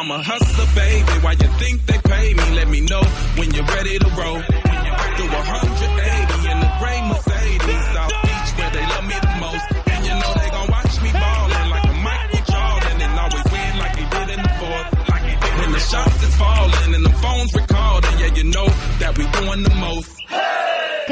[0.00, 1.12] I'm a hustler, baby.
[1.20, 2.44] Why you think they pay me?
[2.56, 3.04] Let me know
[3.36, 4.40] when you're ready to roll.
[4.40, 9.66] Do 180 in the gray Mercedes, South Beach, where they love me the most.
[9.92, 13.72] And you know they gon' watch me ballin' like a Michael Jordan and always win
[13.76, 14.88] like he did in the fourth.
[15.12, 18.14] Like he did when the shots is falling and the phones recording.
[18.24, 18.68] Yeah, you know
[19.04, 20.16] that we doing the most.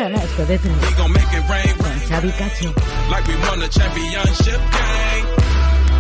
[0.00, 2.72] Canasto de tres We gon' make it rain, rain Xavi Cacho.
[3.12, 5.26] like we won a championship game.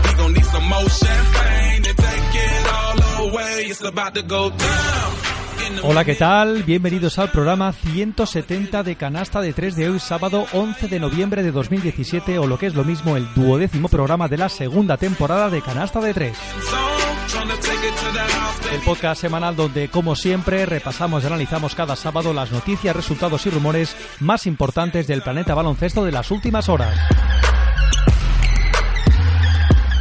[0.08, 1.84] We gon' need some more champagne
[5.82, 6.62] Hola, ¿qué tal?
[6.64, 11.52] Bienvenidos al programa 170 de Canasta de 3 de hoy, sábado 11 de noviembre de
[11.52, 15.62] 2017, o lo que es lo mismo, el duodécimo programa de la segunda temporada de
[15.62, 16.36] Canasta de 3.
[16.36, 16.98] zone.
[17.28, 21.74] Tryna take it to the house, El podcast semanal donde, como siempre, repasamos y analizamos
[21.74, 26.68] cada sábado las noticias, resultados y rumores más importantes del planeta baloncesto de las últimas
[26.70, 26.98] horas.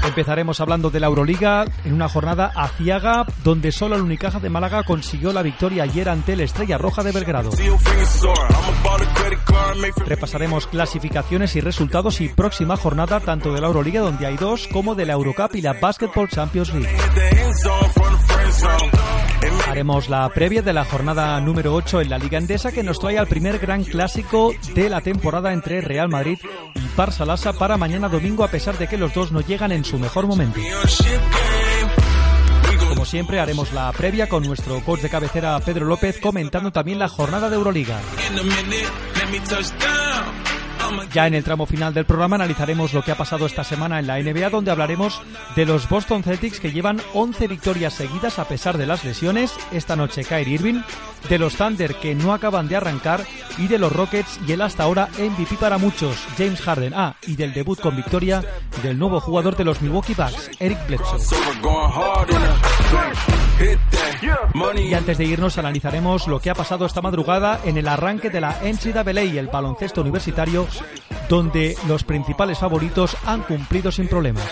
[0.07, 4.83] Empezaremos hablando de la Euroliga en una jornada aciaga donde solo el Unicaja de Málaga
[4.83, 7.51] consiguió la victoria ayer ante el Estrella Roja de Belgrado.
[10.05, 14.95] Repasaremos clasificaciones y resultados y próxima jornada tanto de la Euroliga donde hay dos como
[14.95, 16.97] de la Eurocup y la Basketball Champions League.
[19.67, 23.17] Haremos la previa de la jornada número 8 en la Liga Endesa que nos trae
[23.17, 26.39] al primer gran clásico de la temporada entre Real Madrid
[26.75, 29.85] y Barça Lassa para mañana domingo a pesar de que los dos no llegan en
[29.85, 30.59] su mejor momento.
[32.89, 37.07] Como siempre haremos la previa con nuestro coach de cabecera Pedro López comentando también la
[37.07, 37.99] jornada de Euroliga.
[41.13, 44.07] Ya en el tramo final del programa analizaremos lo que ha pasado esta semana en
[44.07, 45.21] la NBA, donde hablaremos
[45.55, 49.53] de los Boston Celtics que llevan 11 victorias seguidas a pesar de las lesiones.
[49.71, 50.81] Esta noche Kyrie Irving,
[51.29, 53.25] de los Thunder que no acaban de arrancar
[53.57, 56.93] y de los Rockets y el hasta ahora MVP para muchos, James Harden.
[56.95, 58.43] Ah, y del debut con victoria
[58.83, 61.19] del nuevo jugador de los Milwaukee Bucks, Eric Bledsoe.
[64.77, 68.41] Y antes de irnos analizaremos lo que ha pasado esta madrugada en el arranque de
[68.41, 70.67] la NCAA y el baloncesto universitario,
[71.29, 74.43] donde los principales favoritos han cumplido sin problemas.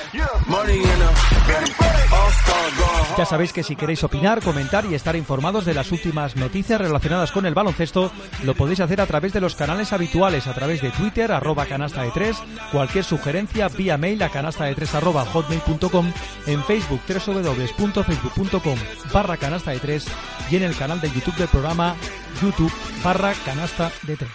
[3.17, 7.31] Ya sabéis que si queréis opinar, comentar y estar informados de las últimas noticias relacionadas
[7.31, 8.11] con el baloncesto,
[8.43, 12.03] lo podéis hacer a través de los canales habituales, a través de Twitter, arroba canasta
[12.03, 12.35] de 3,
[12.73, 16.11] cualquier sugerencia vía mail a canasta de 3 arroba hotmail.com,
[16.45, 18.79] en Facebook www.facebook.com
[19.13, 20.07] barra canasta de 3
[20.51, 21.95] y en el canal de YouTube del programa
[22.41, 24.29] YouTube barra canasta de 3.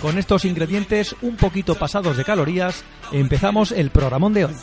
[0.00, 4.54] Con estos ingredientes un poquito pasados de calorías, empezamos el programón de hoy.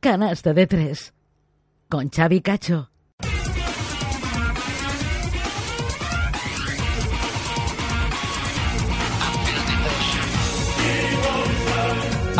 [0.00, 1.14] Canasto de tres
[1.90, 2.90] con Xavi Cacho.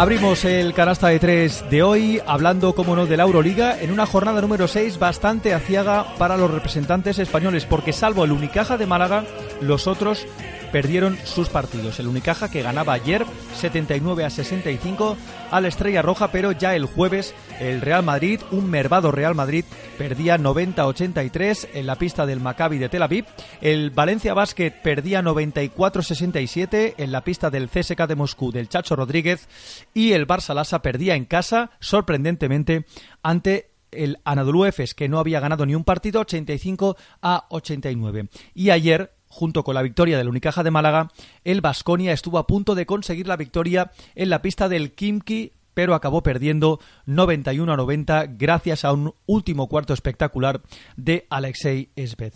[0.00, 4.06] Abrimos el canasta de tres de hoy hablando, como no, de la Euroliga en una
[4.06, 9.24] jornada número 6 bastante aciaga para los representantes españoles, porque salvo el Unicaja de Málaga,
[9.60, 10.26] los otros
[10.72, 11.98] perdieron sus partidos.
[11.98, 13.25] El Unicaja que ganaba ayer
[13.56, 15.16] 79 a 65
[15.50, 19.64] a la Estrella Roja, pero ya el jueves el Real Madrid, un mervado Real Madrid,
[19.98, 23.26] perdía 90 a 83 en la pista del Maccabi de Tel Aviv.
[23.60, 28.69] El Valencia Basket perdía 94 a 67 en la pista del CSK de Moscú del
[28.69, 29.48] Chacho Rodríguez
[29.92, 32.86] y el Barça Lassa perdía en casa sorprendentemente
[33.22, 38.28] ante el Anadolu Efes que no había ganado ni un partido 85 a 89.
[38.54, 41.09] Y ayer junto con la victoria del Unicaja de Málaga,
[41.44, 45.94] el Vasconia estuvo a punto de conseguir la victoria en la pista del Kimki, pero
[45.94, 50.60] acabó perdiendo 91 a 90 gracias a un último cuarto espectacular
[50.97, 52.34] de Alexei Esved.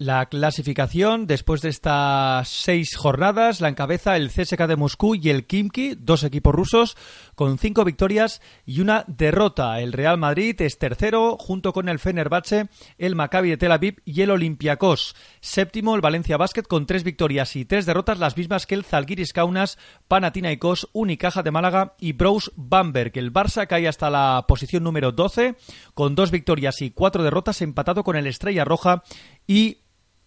[0.00, 5.46] La clasificación, después de estas seis jornadas, la encabeza el CSK de Moscú y el
[5.46, 6.96] Kimki, dos equipos rusos,
[7.34, 9.80] con cinco victorias y una derrota.
[9.80, 12.68] El Real Madrid es tercero, junto con el Fenerbahce,
[12.98, 15.14] el Maccabi de Tel Aviv y el Olympiacos.
[15.40, 19.32] Séptimo, el Valencia Basket, con tres victorias y tres derrotas, las mismas que el Zalgiris
[19.32, 19.78] Kaunas,
[20.08, 23.12] Panathinaikos, Unicaja de Málaga y Brous Bamberg.
[23.14, 25.56] El Barça cae hasta la posición número 12,
[25.94, 29.02] con dos victorias y cuatro derrotas, empatado con el Estrella Roja
[29.46, 29.78] y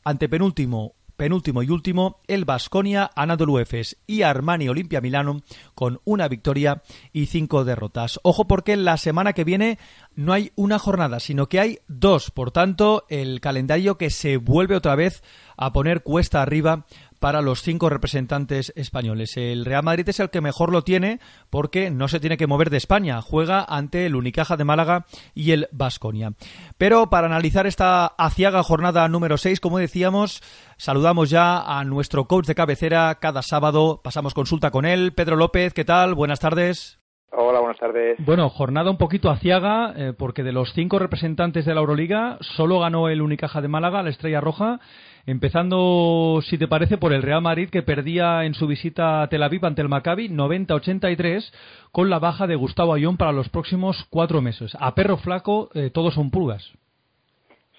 [0.04, 5.42] antepenúltimo penúltimo y último el Basconia Anadolu Efes y Armani Olimpia Milano
[5.76, 6.82] con una victoria
[7.12, 8.20] y cinco derrotas.
[8.24, 9.80] Ojo porque la semana que viene
[10.16, 12.32] no hay una jornada, sino que hay dos.
[12.32, 15.24] Por tanto, el calendario que se vuelve otra vez
[15.58, 16.86] a poner cuesta arriba
[17.24, 19.38] para los cinco representantes españoles.
[19.38, 22.70] El Real Madrid es el que mejor lo tiene porque no se tiene que mover
[22.70, 23.22] de España.
[23.22, 26.34] Juega ante el Unicaja de Málaga y el Basconia.
[26.78, 30.42] Pero para analizar esta aciaga jornada número 6, como decíamos,
[30.76, 34.02] saludamos ya a nuestro coach de cabecera cada sábado.
[34.04, 35.14] Pasamos consulta con él.
[35.14, 36.16] Pedro López, ¿qué tal?
[36.16, 37.00] Buenas tardes.
[37.32, 38.18] Hola, buenas tardes.
[38.20, 42.80] Bueno, jornada un poquito aciaga, eh, porque de los cinco representantes de la Euroliga, solo
[42.80, 44.82] ganó el Unicaja de Málaga, la Estrella Roja,
[45.26, 49.44] Empezando, si te parece, por el Real Madrid que perdía en su visita a Tel
[49.44, 51.50] Aviv ante el Maccabi 90-83
[51.94, 54.76] con la baja de Gustavo Ayón para los próximos cuatro meses.
[54.80, 56.74] A perro flaco, eh, todos son pulgas.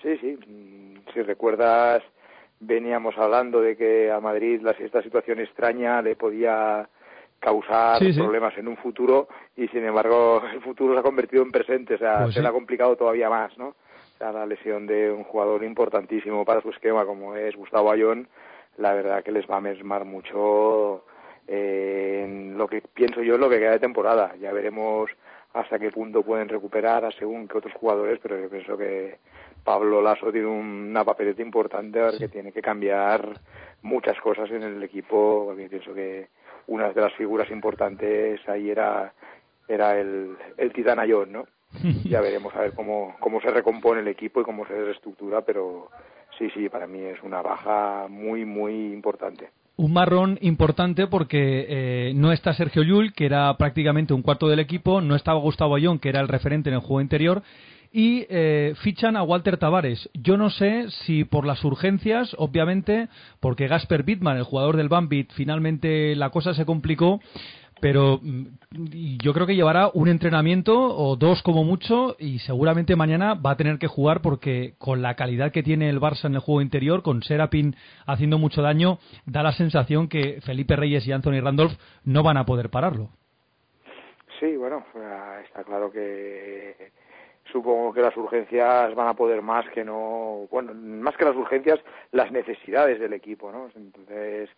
[0.02, 0.38] Sí, sí.
[0.46, 2.02] Mm, si recuerdas,
[2.61, 6.88] veníamos hablando de que a Madrid esta situación extraña le podía
[7.40, 11.97] causar problemas en un futuro y sin embargo el futuro se ha convertido en presente,
[11.97, 13.75] o sea, pues se le ha complicado todavía más, ¿no?
[14.20, 18.28] La lesión de un jugador importantísimo para su esquema como es Gustavo Ayón,
[18.78, 21.05] la verdad que les va a mesmar mucho
[21.46, 24.34] eh, en lo que pienso yo en lo que queda de temporada.
[24.40, 25.11] Ya veremos
[25.52, 29.19] hasta qué punto pueden recuperar a según que otros jugadores, pero yo pienso que
[29.62, 33.40] Pablo Lasso tiene una papeleta importante a ver que tiene que cambiar
[33.82, 36.28] muchas cosas en el equipo, porque pienso que
[36.66, 39.12] una de las figuras importantes ahí era
[39.66, 41.46] era el, el Titán Ayón, ¿no?
[42.05, 45.91] ya veremos a ver cómo, cómo se recompone el equipo y cómo se reestructura, pero
[46.38, 49.50] sí, sí, para mí es una baja muy, muy importante.
[49.76, 54.61] Un marrón importante porque eh, no está Sergio Llull, que era prácticamente un cuarto del
[54.61, 57.43] equipo, no estaba Gustavo Ayón, que era el referente en el juego interior,
[57.97, 60.11] y eh, fichan a Walter Tavares.
[60.15, 65.32] Yo no sé si por las urgencias, obviamente, porque Gasper Bittman, el jugador del Bambit,
[65.32, 67.21] finalmente la cosa se complicó,
[67.84, 68.46] pero mm,
[69.22, 73.56] yo creo que llevará un entrenamiento o dos como mucho y seguramente mañana va a
[73.58, 77.02] tener que jugar porque con la calidad que tiene el Barça en el juego interior,
[77.02, 77.76] con Serapin
[78.06, 82.46] haciendo mucho daño, da la sensación que Felipe Reyes y Anthony Randolph no van a
[82.46, 83.10] poder pararlo.
[84.40, 84.82] Sí, bueno,
[85.44, 86.90] está claro que
[87.52, 91.78] supongo que las urgencias van a poder más que no, bueno, más que las urgencias,
[92.12, 93.69] las necesidades del equipo, ¿no?
[93.76, 94.48] Entonces,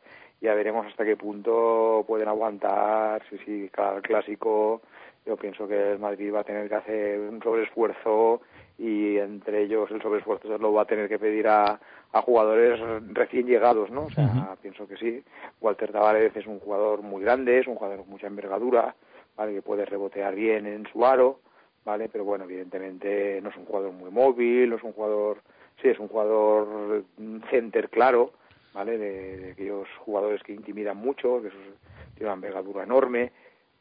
[0.41, 4.83] ya veremos hasta qué punto pueden aguantar, si sí, cada clásico
[5.27, 8.43] yo pienso que el Madrid va a tener que hacer un sobreesfuerzo
[8.79, 11.81] y entre ellos el sobreesfuerzo se lo va a tener que pedir a,
[12.13, 12.79] a jugadores
[13.13, 14.05] recién llegados, ¿no?
[14.05, 15.25] O sea, pienso que sí.
[15.61, 18.95] Walter Tavares es un jugador muy grande, es un jugador con mucha envergadura,
[19.37, 19.55] ¿vale?
[19.55, 21.41] Que puede rebotear bien en su aro,
[21.85, 22.09] ¿vale?
[22.09, 25.39] Pero bueno, evidentemente no es un jugador muy móvil, no es un jugador,
[25.83, 27.03] sí, es un jugador
[27.51, 28.33] center claro,
[28.77, 28.99] ¿vale?
[28.99, 31.81] De, aquellos jugadores que intimidan mucho, que tienen
[32.21, 33.33] una envergadura enorme,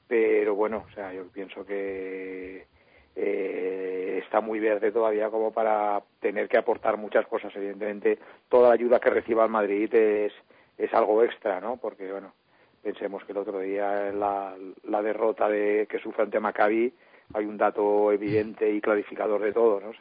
[0.07, 2.65] pero bueno, o sea, yo pienso que
[3.13, 7.53] eh, está muy verde todavía como para tener que aportar muchas cosas.
[7.55, 10.31] Evidentemente, toda la ayuda que reciba el Madrid es,
[10.77, 11.75] es algo extra, ¿no?
[11.75, 12.33] Porque, bueno,
[12.81, 16.93] pensemos que el otro día la, la derrota de que sufre ante Maccabi
[17.33, 19.91] hay un dato evidente y clarificador de todo, ¿no?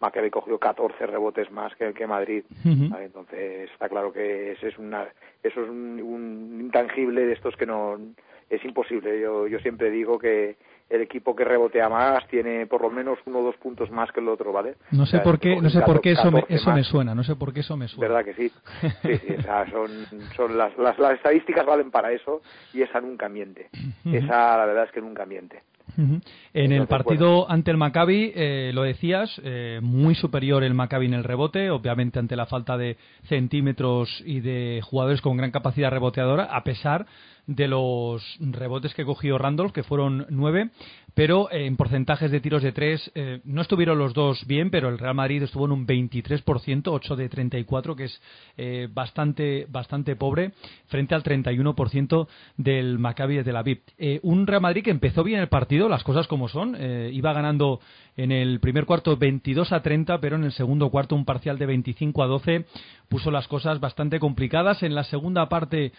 [0.00, 2.44] Maccabi cogió 14 rebotes más que, que Madrid.
[2.64, 5.06] Entonces está claro que ese es una,
[5.42, 7.98] eso es un, intangible de estos que no
[8.48, 9.20] es imposible.
[9.20, 10.56] Yo, yo siempre digo que
[10.88, 14.20] el equipo que rebotea más tiene por lo menos uno o dos puntos más que
[14.20, 14.76] el otro, ¿vale?
[14.90, 17.36] No sé por qué, no sé por qué eso me, eso me suena, no sé
[17.36, 18.08] por qué eso me suena.
[18.08, 18.52] ¿Verdad que sí?
[19.02, 19.90] Sí, sí o sea, son,
[20.34, 22.40] son las, las, las, estadísticas valen para eso
[22.72, 23.68] y esa nunca miente.
[24.04, 25.62] Esa la verdad es que nunca miente.
[26.54, 31.14] En el partido ante el Maccabi, eh, lo decías, eh, muy superior el Maccabi en
[31.14, 36.44] el rebote, obviamente ante la falta de centímetros y de jugadores con gran capacidad reboteadora,
[36.44, 37.06] a pesar
[37.48, 40.70] de los rebotes que cogió Randolph, que fueron nueve,
[41.14, 44.98] pero en porcentajes de tiros de tres eh, no estuvieron los dos bien, pero el
[44.98, 48.22] Real Madrid estuvo en un 23%, 8 de 34, que es
[48.56, 50.52] eh, bastante, bastante pobre,
[50.86, 53.80] frente al 31% del Maccabi de Tel Aviv.
[53.96, 57.80] Eh, un Real Madrid que empezó bien el partido, las cosas como son, iba ganando
[58.16, 61.66] en el primer cuarto 22 a 30, pero en el segundo cuarto un parcial de
[61.66, 62.66] 25 a 12
[63.08, 64.82] puso las cosas bastante complicadas.
[64.82, 65.92] En la segunda parte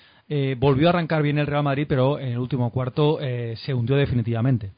[0.57, 4.71] volvió a arrancar bien el Real Madrid, pero en el último cuarto se hundió definitivamente.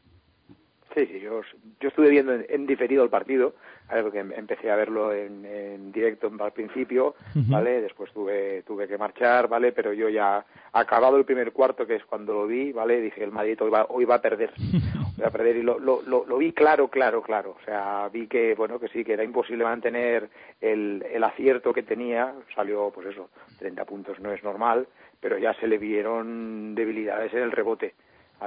[0.94, 1.42] Sí, sí, yo,
[1.80, 3.54] yo estuve viendo en, diferido el partido,
[4.02, 7.16] porque em, empecé a verlo en, directo al principio,
[7.48, 7.82] ¿vale?
[7.82, 9.72] Después tuve, tuve que marchar, ¿vale?
[9.72, 13.00] Pero yo ya, acabado el primer cuarto, que es cuando lo vi, ¿vale?
[13.00, 14.52] Dije, el Madrid hoy va, hoy va a perder,
[15.22, 17.56] va a perder, y lo, lo, lo, vi claro, claro, claro.
[17.62, 20.30] O sea, vi que, bueno, que sí, que era imposible mantener
[20.60, 23.30] el, el acierto que tenía, salió, pues eso,
[23.60, 24.88] 30 puntos no es normal,
[25.22, 27.94] pero ya se le vieron debilidades en el rebote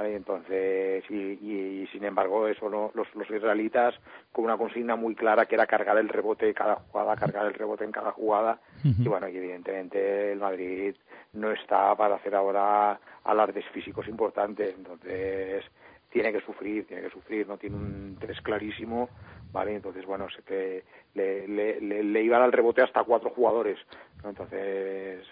[0.03, 3.95] entonces, y, sin embargo, eso no, los, israelitas
[4.31, 7.85] con una consigna muy clara que era cargar el rebote cada jugada, cargar el rebote
[7.85, 8.59] en cada jugada.
[8.83, 10.95] Y bueno, y evidentemente el Madrid
[11.33, 14.75] no está para hacer ahora alardes físicos importantes.
[14.77, 15.63] Entonces,
[16.09, 19.09] tiene que sufrir, tiene que sufrir, no tiene un tres clarísimo,
[19.51, 19.75] ¿vale?
[19.75, 20.83] Entonces, bueno, sé que
[21.13, 23.79] le, le, le, iban al rebote hasta cuatro jugadores,
[24.23, 25.25] Entonces,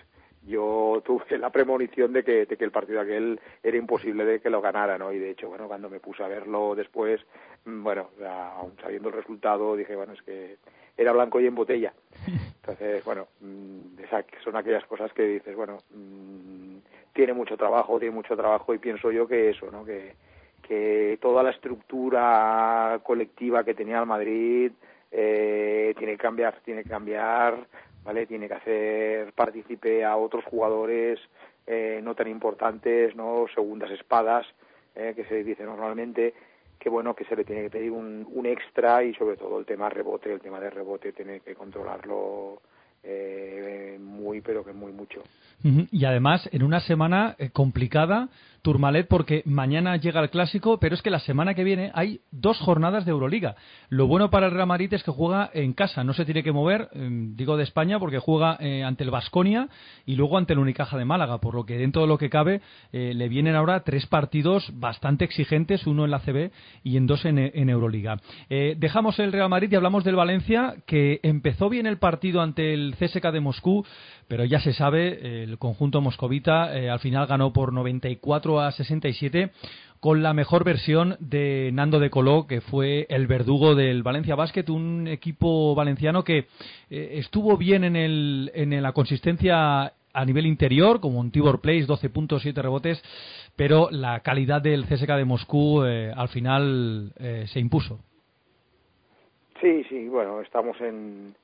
[0.46, 4.50] yo tuve la premonición de que, de que el partido aquel era imposible de que
[4.50, 5.12] lo ganara, ¿no?
[5.12, 7.22] Y de hecho, bueno, cuando me puse a verlo después,
[7.66, 10.58] mm, bueno, aún sabiendo el resultado, dije, bueno, es que
[10.98, 11.94] era blanco y en botella.
[12.28, 13.80] Entonces, bueno, mm,
[14.44, 16.78] son aquellas cosas que dices, bueno, mm,
[17.14, 19.86] tiene mucho trabajo, tiene mucho trabajo y pienso yo que eso, ¿no?
[19.86, 20.16] Que,
[20.62, 24.72] que toda la estructura colectiva que tenía el Madrid
[25.12, 27.68] eh, tiene que cambiar, tiene que cambiar
[28.04, 28.26] ¿vale?
[28.26, 31.20] Tiene que hacer partícipe a otros jugadores
[31.66, 33.46] eh, no tan importantes, ¿no?
[33.54, 34.46] Segundas espadas,
[34.96, 36.34] eh, que se dice normalmente,
[36.78, 39.66] que bueno, que se le tiene que pedir un, un extra y sobre todo el
[39.66, 42.62] tema rebote, el tema de rebote tiene que controlarlo
[43.04, 45.22] eh, muy, pero que muy mucho.
[45.64, 48.30] Y además, en una semana eh, complicada,
[48.62, 52.60] Turmalet, porque mañana llega el clásico, pero es que la semana que viene hay dos
[52.60, 53.56] jornadas de Euroliga.
[53.90, 56.54] Lo bueno para el Real Madrid es que juega en casa, no se tiene que
[56.54, 59.68] mover, em, digo de España, porque juega eh, ante el Vasconia
[60.06, 62.62] y luego ante el Unicaja de Málaga, por lo que dentro de lo que cabe
[62.94, 66.52] eh, le vienen ahora tres partidos bastante exigentes, uno en la CB
[66.84, 68.20] y en dos en, en Euroliga.
[68.50, 72.93] dejamos el Real Madrid y hablamos del Valencia, que empezó bien el partido ante el
[72.94, 73.86] CSK de Moscú,
[74.28, 79.52] pero ya se sabe, el conjunto moscovita eh, al final ganó por 94 a 67
[80.00, 84.66] con la mejor versión de Nando de Coló, que fue el verdugo del Valencia Basket,
[84.70, 86.40] un equipo valenciano que
[86.90, 91.86] eh, estuvo bien en, el, en la consistencia a nivel interior, como un Tibor Place,
[91.86, 93.02] 12 puntos, 7 rebotes,
[93.56, 97.14] pero la calidad del CSK de Moscú eh, al final
[97.46, 98.00] se impuso.
[99.62, 101.36] Sí, sí, bueno, estamos en,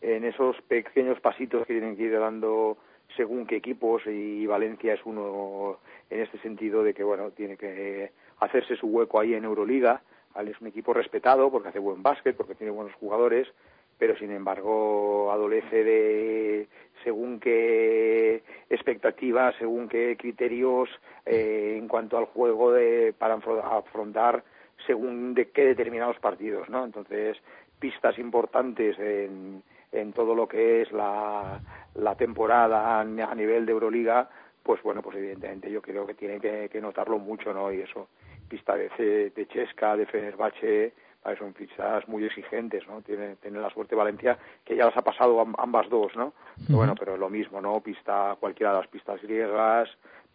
[0.00, 2.78] en esos pequeños pasitos que tienen que ir dando
[3.16, 5.78] según qué equipos y Valencia es uno
[6.10, 10.02] en este sentido de que bueno tiene que hacerse su hueco ahí en Euroliga.
[10.38, 13.48] Es un equipo respetado porque hace buen básquet porque tiene buenos jugadores
[13.98, 16.68] pero sin embargo adolece de
[17.02, 20.88] según qué expectativas según qué criterios
[21.26, 24.44] eh, en cuanto al juego de para afrontar
[24.86, 27.36] según de qué determinados partidos no entonces
[27.80, 31.60] pistas importantes en en todo lo que es la,
[31.94, 34.28] la temporada a nivel de Euroliga,
[34.62, 37.72] pues bueno, pues evidentemente yo creo que tiene que, notarlo mucho, ¿no?
[37.72, 38.08] Y eso,
[38.48, 40.92] pista de, de Chesca, de Fenerbahce,
[41.36, 43.02] son pistas muy exigentes, ¿no?
[43.02, 46.32] Tiene, tiene la suerte Valencia que ya las ha pasado ambas dos, ¿no?
[46.66, 47.80] pero bueno, pero lo mismo, ¿no?
[47.80, 49.88] Pista, cualquiera de las pistas griegas,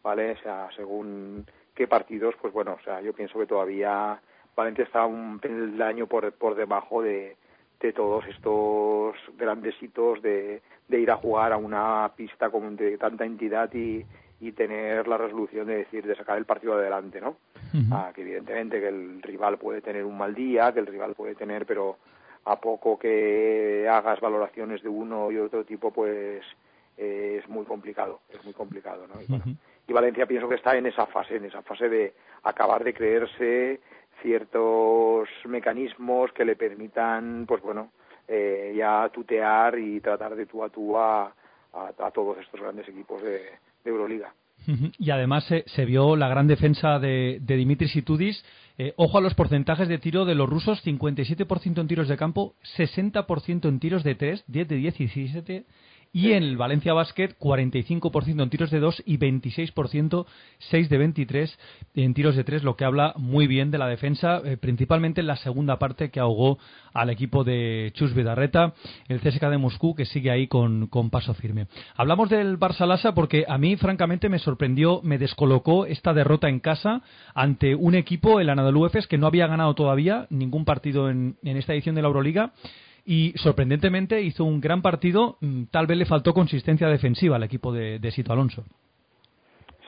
[0.04, 0.32] ¿vale?
[0.32, 4.20] O sea, según qué partidos, pues bueno, o sea, yo pienso que todavía
[4.56, 5.42] Valencia está un
[5.82, 7.38] año por, por debajo de,
[7.84, 12.98] de todos estos grandes hitos de, de ir a jugar a una pista con de
[12.98, 14.06] tanta entidad y,
[14.40, 17.36] y tener la resolución de decir de sacar el partido adelante, ¿no?
[17.92, 21.36] ah, que evidentemente que el rival puede tener un mal día, que el rival puede
[21.36, 21.98] tener, pero
[22.46, 26.42] a poco que hagas valoraciones de uno y otro tipo, pues
[26.98, 29.22] eh, es muy complicado, es muy complicado, ¿no?
[29.22, 32.14] Y, y Valencia pienso que está en esa fase, en esa fase de
[32.44, 33.82] acabar de creerse
[34.24, 37.92] ciertos mecanismos que le permitan, pues bueno,
[38.28, 41.32] eh, ya tutear y tratar de tú a tú a,
[42.14, 43.42] todos estos grandes equipos de,
[43.86, 44.34] Euroliga.
[44.98, 48.46] Y además se, vio la gran defensa de, de Dimitris Itudis.
[48.78, 52.56] Eh, ojo a los porcentajes de tiro de los rusos: 57% en tiros de campo,
[52.78, 55.66] 60% en tiros de 3, 10 de 17
[56.14, 60.26] y en el Valencia Basket, 45% en tiros de 2 y 26%,
[60.60, 61.60] 6 de 23
[61.96, 65.28] en tiros de 3, lo que habla muy bien de la defensa, eh, principalmente en
[65.28, 66.60] la segunda parte que ahogó
[66.94, 68.76] al equipo de Chus Vidarreta,
[69.08, 71.66] el CSK de Moscú, que sigue ahí con, paso firme.
[71.96, 76.60] Hablamos del Barça Lassa porque a mí, francamente, me sorprendió, me descolocó esta derrota en
[76.60, 77.02] casa
[77.34, 81.58] ante un equipo, el Anadolu Efes, que no había ganado todavía ningún partido en, en
[81.58, 82.54] esta edición de la Euroliga
[83.06, 85.38] y sorprendentemente hizo un gran partido.
[85.42, 88.64] Mm, tal vez le faltó consistencia defensiva al equipo de, de Sito Alonso.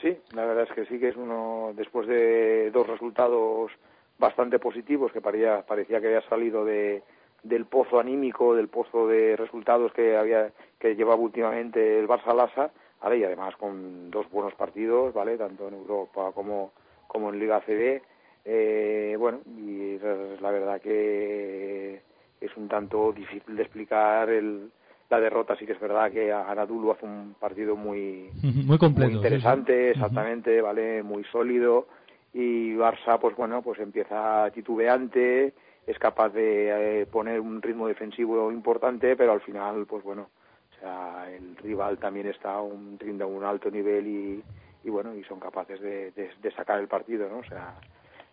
[0.01, 3.72] Sí, la verdad es que sí que es uno, después de dos resultados
[4.19, 7.03] bastante positivos, que parecía, parecía que había salido de,
[7.43, 12.72] del pozo anímico, del pozo de resultados que había que llevaba últimamente el Barça Lasa,
[13.01, 13.19] ¿vale?
[13.19, 15.38] y además con dos buenos partidos, ¿vale?
[15.38, 16.72] tanto en Europa como,
[17.07, 18.01] como en Liga CB.
[18.45, 19.98] Eh, bueno, y
[20.41, 22.01] la verdad que
[22.46, 24.72] es un tanto difícil de explicar el,
[25.10, 25.56] la derrota.
[25.56, 31.04] Sí que es verdad que Anadolu hace un partido muy muy completo interesante exactamente vale
[31.04, 31.88] muy sólido.
[32.34, 35.54] Y Barça pues bueno pues empieza titubeante
[35.88, 40.30] es capaz de eh, poner un ritmo defensivo importante pero al final pues bueno
[40.72, 44.44] o sea el rival también está un a un alto nivel y,
[44.84, 47.75] y bueno y son capaces de, de, sacar el partido no o sea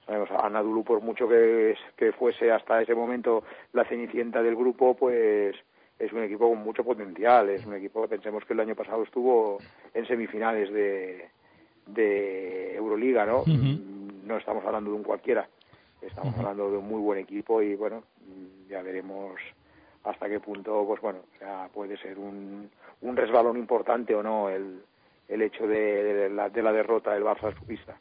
[0.07, 5.57] sabemos Anadolu por mucho que, que fuese hasta ese momento la cenicienta del grupo pues
[5.99, 9.05] es un equipo con mucho potencial, es un equipo que pensemos que el año pasado
[9.05, 9.59] estuvo
[9.95, 11.29] en semifinales de,
[11.87, 13.45] de Euroliga, ¿no?
[14.25, 15.49] No estamos hablando de un cualquiera,
[16.01, 18.03] estamos hablando de un muy buen equipo y bueno,
[18.69, 19.41] ya veremos
[20.03, 21.21] hasta qué punto, pues bueno,
[21.73, 22.69] puede ser un,
[23.03, 24.83] un resbalón importante o no el,
[25.29, 27.97] el hecho de, la, de la derrota del Barça en su pista.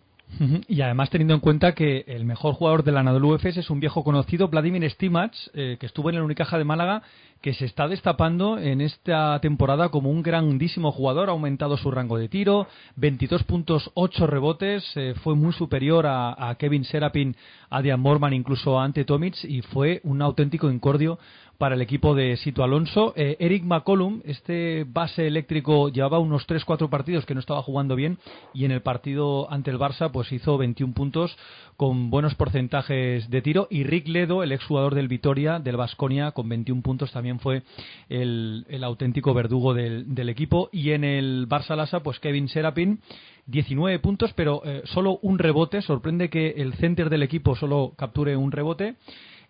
[0.68, 3.80] Y además teniendo en cuenta que el mejor jugador de la Anadolu Efes es un
[3.80, 7.04] viejo conocido, Vladimir Stimac, eh, que estuvo en el Unicaja de Málaga,
[7.42, 12.18] que se está destapando en esta temporada como un grandísimo jugador, ha aumentado su rango
[12.18, 17.36] de tiro, 22 puntos, 8 rebotes, eh, fue muy superior a, Kevin Serapin,
[17.70, 21.18] a Dian Morman, incluso a Ante Tomic, y fue un auténtico incordio
[21.62, 23.14] para el equipo de Sito Alonso.
[23.16, 28.18] Eh, Eric McCollum, este base eléctrico, llevaba unos 3-4 partidos que no estaba jugando bien
[28.52, 31.38] y en el partido ante el Barça pues hizo 21 puntos
[31.78, 33.68] con buenos porcentajes de tiro.
[33.70, 37.62] Y Rick Ledo, el exjugador del Vitoria, del Vasconia, con 21 puntos también fue
[38.10, 40.68] el, auténtico verdugo del, equipo.
[40.72, 43.02] Y en el Barça Lasa pues Kevin Serapin
[43.46, 48.36] 19 puntos pero eh, solo un rebote, sorprende que el center del equipo solo capture
[48.36, 48.96] un rebote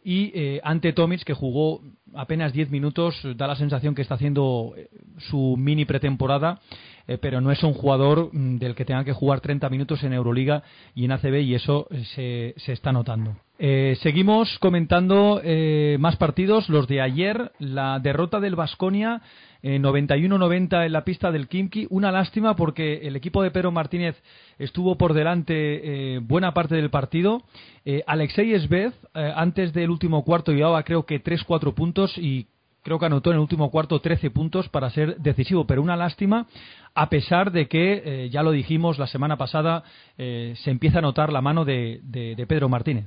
[0.03, 1.81] y eh, ante Tomic, que jugó
[2.13, 4.89] apenas 10 minutos, da la sensación que está haciendo eh,
[5.29, 6.59] su mini pretemporada,
[7.07, 10.13] eh, pero no es un jugador mm, del que tenga que jugar 30 minutos en
[10.13, 10.63] Euroliga
[10.95, 13.35] y en ACB, y eso se, se está notando.
[14.01, 15.39] seguimos comentando
[15.99, 19.21] más partidos, los de ayer, la derrota del Vasconia
[19.63, 21.87] 91-90 en la pista del Kimki.
[21.89, 24.21] Una lástima porque el equipo de Pedro Martínez
[24.57, 27.43] estuvo por delante eh, buena parte del partido.
[27.85, 32.47] Eh, Alexei Esvez, eh, antes del último cuarto, llevaba creo que 3-4 puntos y
[32.83, 36.47] creo que anotó en el último cuarto 13 puntos para ser decisivo, pero una lástima,
[36.95, 39.83] a pesar de que, ya lo dijimos la semana pasada,
[40.17, 43.05] se empieza a notar la mano de, de, Pedro Martínez.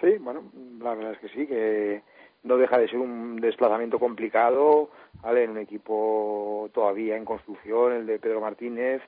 [0.00, 0.44] Sí, bueno,
[0.80, 2.02] la verdad es que sí, que
[2.42, 4.90] no deja de ser un desplazamiento complicado,
[5.22, 5.44] ¿vale?
[5.44, 9.02] En un equipo todavía en construcción, el de Pedro Martínez,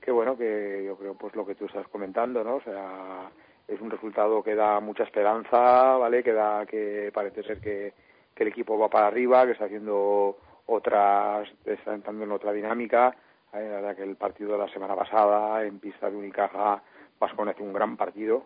[0.00, 2.56] que bueno, que yo creo pues lo que tú estás comentando, ¿no?
[2.56, 3.30] O sea,
[3.66, 6.22] es un resultado que da mucha esperanza, ¿vale?
[6.22, 7.92] Que da, que parece ser que,
[8.36, 13.16] el equipo va para arriba, que está haciendo otras, está entrando en otra dinámica.
[13.52, 16.80] La verdad que el partido de la semana pasada en pista de Unicaja,
[17.18, 18.44] Vascon hace un gran partido,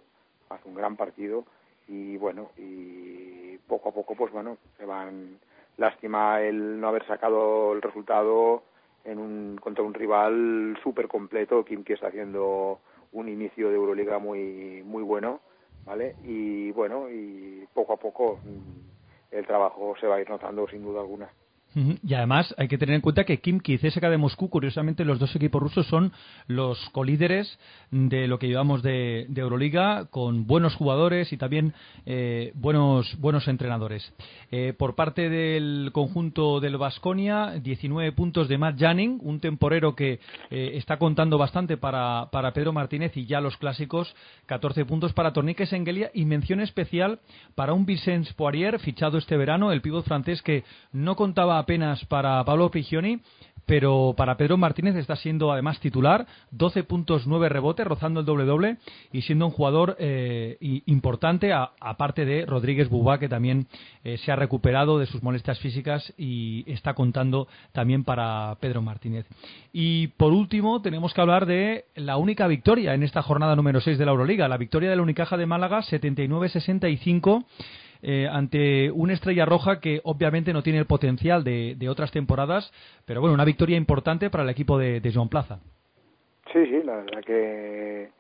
[0.49, 1.45] hace un gran partido
[1.93, 5.39] y bueno, y poco a poco, pues bueno, se van.
[5.77, 8.63] Lástima el no haber sacado el resultado
[9.05, 11.65] en un, contra un rival súper completo.
[11.65, 12.81] Kim que está haciendo
[13.13, 15.41] un inicio de Euroliga muy, muy bueno,
[15.85, 16.17] ¿vale?
[16.25, 20.83] Y bueno, y poco a poco mm, el trabajo se va a ir notando sin
[20.83, 21.31] duda alguna.
[21.75, 25.19] Y además hay que tener en cuenta que Kimki y CSKA de Moscú, curiosamente los
[25.19, 26.13] dos equipos rusos son
[26.47, 27.59] los colíderes
[27.91, 31.73] de lo que llevamos de, Euroliga, con buenos jugadores y también
[32.07, 34.13] eh, buenos, buenos entrenadores.
[34.51, 40.21] Eh, por parte del conjunto del Vasconia, 19 puntos de Matt Janning, un temporero que
[40.51, 44.15] eh, está contando bastante para, para, Pedro Martínez y ya los clásicos,
[44.47, 47.21] 14 puntos para Tornique Sengelia y mención especial
[47.55, 52.45] para un Vicente Poirier, fichado este verano, el pívot francés que no contaba apenas para
[52.45, 53.21] Pablo Prigioni,
[53.67, 58.79] pero para Pedro Martínez está siendo además titular, 12 puntos, 9 rebotes, rozando el doble-doble
[59.13, 63.69] y siendo un jugador eh, importante, aparte de Rodríguez Bubá, que también
[64.05, 69.27] eh, se ha recuperado de sus molestias físicas y está contando también para Pedro Martínez.
[69.73, 73.97] Y por último, tenemos que hablar de la única victoria en esta jornada número 6
[73.97, 77.45] de la Euroliga, la victoria de la Unicaja de Málaga, 79-65
[78.03, 82.73] eh, ante una estrella roja que obviamente no tiene el potencial de, otras temporadas,
[83.05, 85.61] pero bueno, una victoria importante para el equipo de, de Joan Plaza.
[86.53, 88.11] Sí, sí, la verdad que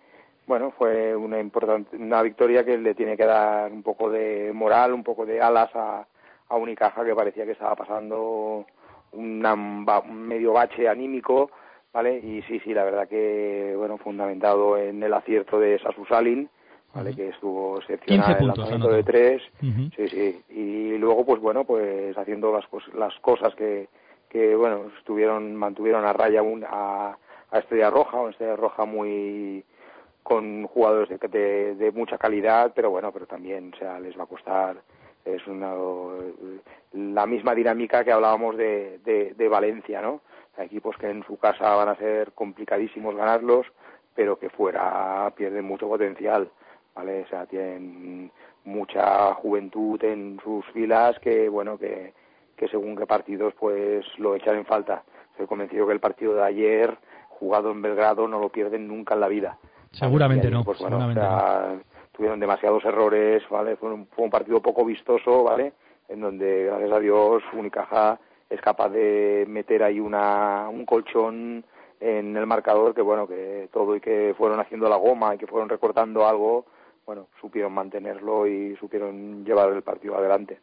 [0.46, 4.92] bueno, fue una importante una victoria que le tiene que dar un poco de moral,
[4.92, 6.06] un poco de alas a,
[6.50, 8.66] Unicaja que parecía que estaba pasando
[9.12, 11.50] una, un medio bache anímico,
[11.94, 12.18] ¿vale?
[12.18, 16.50] Y sí, sí, la verdad que bueno, fundamentado en el acierto de Sasu Salin,
[16.94, 17.14] ¿vale?
[17.14, 19.42] Que estuvo excepcional 15 en el lanzamiento de tres.
[19.96, 20.42] Sí, sí.
[20.50, 23.88] Y luego, pues bueno, pues haciendo las, cos- las cosas que,
[24.28, 27.16] que, bueno, estuvieron, mantuvieron a raya un, a,
[27.50, 29.64] a Estrella Roja, una Estrella Roja muy
[30.22, 34.22] con jugadores de, de, de mucha calidad, pero bueno, pero también, o sea, les va
[34.24, 34.76] a costar
[35.24, 35.74] es una
[36.92, 40.20] la misma dinámica que hablábamos de, de, de Valencia, ¿no?
[40.58, 43.66] Equipos que en su casa van a ser complicadísimos ganarlos,
[44.14, 46.50] pero que fuera pierden mucho potencial,
[46.94, 47.22] ¿vale?
[47.22, 48.30] O sea, tienen
[48.64, 52.12] mucha juventud en sus filas que, bueno, que,
[52.56, 55.02] que según qué partidos, pues lo echan en falta.
[55.32, 56.96] Estoy convencido que el partido de ayer,
[57.28, 59.58] jugado en Belgrado, no lo pierden nunca en la vida.
[59.90, 63.76] Seguramente no, Pues bueno, seguramente o sea, tuvieron demasiados errores, ¿vale?
[63.76, 65.72] Fue un, fue un partido poco vistoso, ¿vale?
[66.08, 71.64] En donde, gracias a Dios, Unicaja es capaz de meter ahí una, un colchón
[72.00, 75.46] en el marcador que, bueno, que todo y que fueron haciendo la goma y que
[75.46, 76.66] fueron recortando algo,
[77.06, 80.60] bueno, supieron mantenerlo y supieron llevar el partido adelante.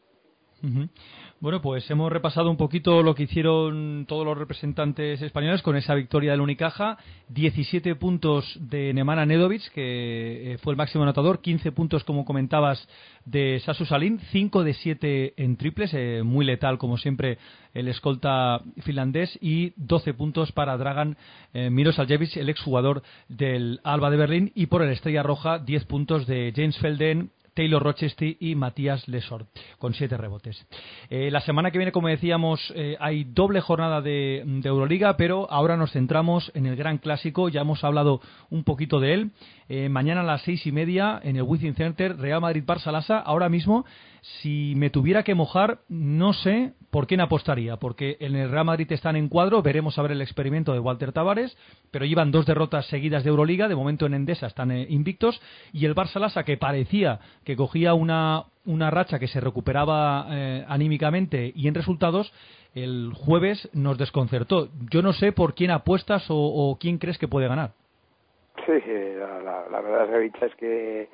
[1.41, 5.95] Bueno, pues hemos repasado un poquito lo que hicieron todos los representantes españoles con esa
[5.95, 6.97] victoria del Unicaja.
[7.29, 11.39] 17 puntos de Nemanja Nedovic, que eh, fue el máximo anotador.
[11.39, 12.85] 15 puntos, como comentabas,
[13.23, 14.19] de Sasu Salin.
[14.19, 17.37] 5 de 7 en triples, eh, muy letal, como siempre,
[17.73, 19.39] el escolta finlandés.
[19.41, 21.15] Y 12 puntos para Dragan
[21.53, 24.51] eh, Mirosaljevic, el exjugador del Alba de Berlín.
[24.55, 29.45] Y por el Estrella Roja, 10 puntos de James Felden, Taylor Rochester y Matías Lesor,
[29.77, 30.65] con siete rebotes.
[31.09, 35.77] Eh, la semana que viene, como decíamos, eh, hay doble jornada de, Euroliga, pero ahora
[35.77, 37.49] nos centramos en el gran clásico.
[37.49, 39.31] Ya hemos hablado un poquito de él.
[39.67, 43.19] Eh, mañana a las seis y media en el Wizzing Center, Real Madrid-Barça Lassa.
[43.19, 43.85] Ahora mismo,
[44.21, 48.91] si me tuviera que mojar, no sé por quién apostaría, porque en el Real Madrid
[48.91, 49.61] están en cuadro.
[49.61, 51.55] Veremos a ver el experimento de Walter Tavares,
[51.91, 53.67] pero llevan dos derrotas seguidas de Euroliga.
[53.67, 55.39] De momento en Endesa están invictos.
[55.71, 61.51] Y el Barça que parecía que cogía una, una racha que se recuperaba eh, anímicamente
[61.55, 62.31] y en resultados,
[62.75, 64.69] el jueves nos desconcertó.
[64.91, 67.71] Yo no sé por quién apuestas o, o quién crees que puede ganar.
[68.65, 68.73] Sí,
[69.17, 71.09] la, la, la verdad es que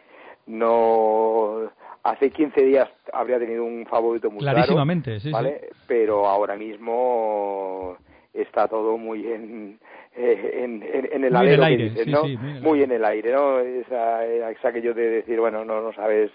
[0.47, 1.71] no
[2.03, 5.69] hace 15 días habría tenido un favorito muy claro, Clarísimamente, sí, ¿vale?
[5.71, 5.77] sí.
[5.87, 7.97] Pero ahora mismo
[8.33, 9.79] está todo muy en
[10.17, 12.23] eh, en, en, en el Muy en el alero que aire, dices, sí, ¿no?
[12.25, 13.59] sí, muy en el muy en el aire, ¿no?
[13.59, 16.31] Esa, es aquello de decir, bueno, no, no sabes,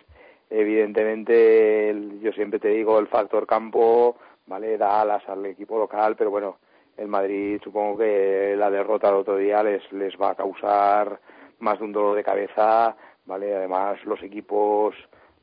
[0.50, 4.16] evidentemente, el- yo siempre te digo, el factor campo,
[4.46, 4.76] ¿vale?
[4.78, 6.58] Da alas al equipo local, pero bueno,
[6.96, 11.18] el Madrid supongo que la derrota del otro día les, les va a causar
[11.60, 13.54] más de un dolor de cabeza, ¿vale?
[13.54, 14.94] Además, los equipos,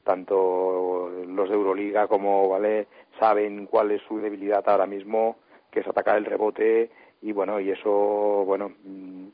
[0.04, 2.88] tanto los de Euroliga como, ¿vale?
[3.20, 5.38] Saben cuál es su debilidad ahora mismo,
[5.72, 6.90] que es atacar el rebote,
[7.22, 9.28] y bueno, y eso, bueno, mm,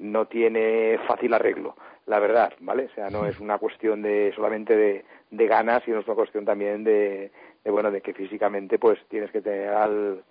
[0.00, 1.76] no tiene fácil arreglo,
[2.06, 2.86] la verdad, ¿vale?
[2.86, 6.44] O sea, no es una cuestión de solamente de, de ganas, sino es una cuestión
[6.44, 7.30] también de,
[7.64, 10.24] de, bueno, de que físicamente pues tienes que tener al,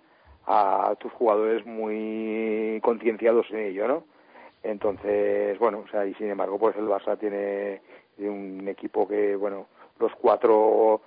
[0.46, 4.04] a tus jugadores muy concienciados en ello, ¿no?
[4.62, 7.80] Entonces, bueno, o sea, y sin embargo, pues el Barça tiene
[8.18, 9.66] un equipo que, bueno,
[9.98, 11.00] los cuatro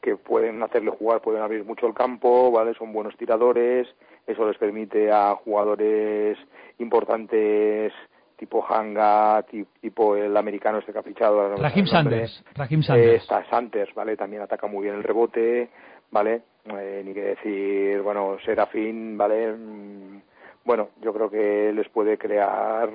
[0.00, 2.74] que pueden hacerle jugar, pueden abrir mucho el campo, ¿vale?
[2.74, 3.88] Son buenos tiradores,
[4.26, 6.38] eso les permite a jugadores
[6.78, 7.92] importantes
[8.36, 12.28] tipo Hanga, ti- tipo el americano este que ha fichado, ahora no sale el nombre.
[12.28, 12.44] Sanders.
[12.82, 13.22] Eh, Sanders.
[13.22, 14.16] está Sanders, ¿vale?
[14.16, 15.70] También ataca muy bien el rebote,
[16.10, 16.42] ¿vale?
[16.66, 19.52] Eh, ni que decir, bueno, Serafín, ¿vale?
[19.52, 20.20] Mm,
[20.64, 22.90] Bueno, yo creo que les puede crear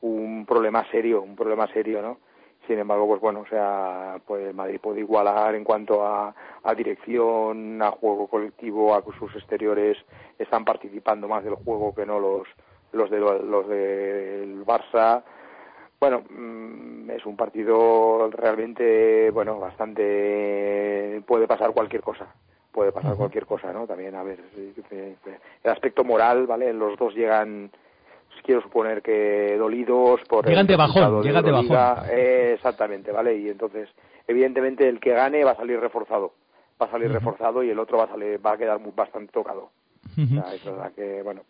[0.00, 2.18] un problema serio, un problema serio, ¿no?
[2.66, 7.80] Sin embargo, pues bueno, o sea, pues Madrid puede igualar en cuanto a, a dirección,
[7.82, 9.98] a juego colectivo, a que sus exteriores
[10.38, 12.48] están participando más del juego que no los
[12.92, 15.22] los de los del Barça.
[16.00, 22.26] Bueno, mm, es un partido realmente, bueno, bastante puede pasar cualquier cosa.
[22.72, 23.86] Puede pasar cualquier cosa, ¿no?
[23.86, 24.40] También, a ver,
[24.90, 26.72] el aspecto moral, ¿vale?
[26.72, 27.70] Los dos llegan
[28.42, 32.08] quiero suponer que dolidos por Llegan de bajón, llegan de bajón.
[32.10, 33.36] Eh, exactamente, ¿vale?
[33.36, 33.88] Y entonces,
[34.26, 36.32] evidentemente, el que gane va a salir reforzado.
[36.80, 39.32] Va a salir reforzado y el otro va a salir, va a quedar muy- bastante
[39.32, 39.70] tocado.
[40.38, 41.42] O sea, es verdad que, bueno,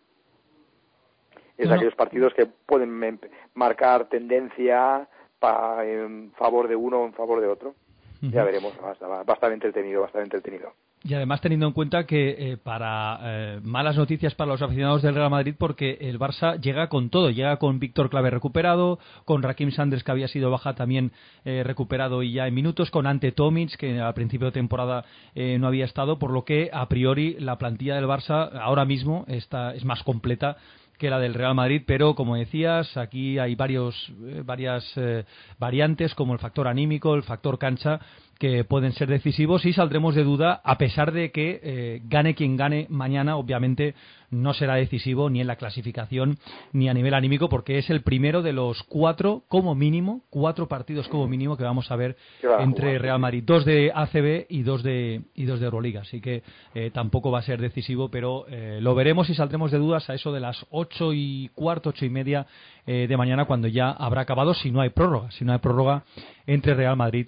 [1.57, 3.19] es aquellos partidos que pueden
[3.53, 5.07] marcar tendencia
[5.39, 7.75] pa- en favor de uno o en favor de otro.
[8.21, 10.73] Ya veremos, va a estar- va a estar entretenido, bastante entretenido.
[11.03, 15.13] Y además teniendo en cuenta que eh, para eh, malas noticias para los aficionados del
[15.13, 19.69] Real Madrid porque el Barça llega con todo, llega con Víctor Clave recuperado, con Rakim
[19.69, 21.11] Sanders que había sido baja también
[21.43, 25.05] eh, recuperado y ya en minutos, con Ante Tomic que al principio de temporada
[25.35, 29.25] eh, no había estado, por lo que a priori la plantilla del Barça ahora mismo
[29.27, 30.57] está, es más completa
[30.97, 35.25] que la del Real Madrid, pero como decías, aquí hay varios, eh, varias eh,
[35.59, 37.99] variantes como el factor anímico, el factor cancha,
[38.39, 42.57] que pueden ser decisivos y saldremos de duda a pesar de que eh, gane quien
[42.57, 43.95] gane mañana, obviamente
[44.29, 46.37] no será decisivo ni en la clasificación
[46.73, 51.07] ni a nivel anímico porque es el primero de los cuatro como mínimo, cuatro partidos
[51.07, 52.17] como mínimo que vamos a ver
[52.59, 56.43] entre Real Madrid, dos de ACB y dos de y dos de Euroliga, así que
[56.73, 60.13] eh, tampoco va a ser decisivo, pero eh, lo veremos y saldremos de dudas a
[60.13, 62.45] eso de las ocho y cuarto, ocho y media
[62.85, 66.03] de mañana cuando ya habrá acabado si no hay prórroga, si no hay prórroga
[66.45, 67.27] entre Real Madrid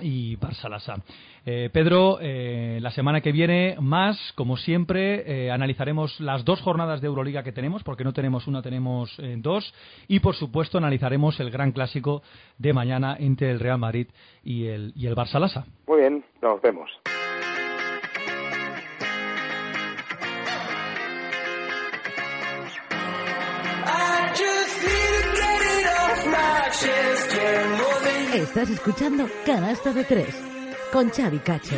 [0.00, 1.02] y Barça
[1.48, 7.00] eh, Pedro, eh, la semana que viene más, como siempre, eh, analizaremos las dos jornadas
[7.00, 9.72] de Euroliga que tenemos, porque no tenemos una, tenemos dos,
[10.08, 12.22] y por supuesto analizaremos el gran clásico
[12.58, 14.08] de mañana entre el Real Madrid
[14.42, 15.64] y el, y el Barça.
[15.86, 16.90] Muy bien, nos vemos.
[28.36, 30.34] Estás escuchando Canasta de Tres
[30.92, 31.74] con Xavi Cacho.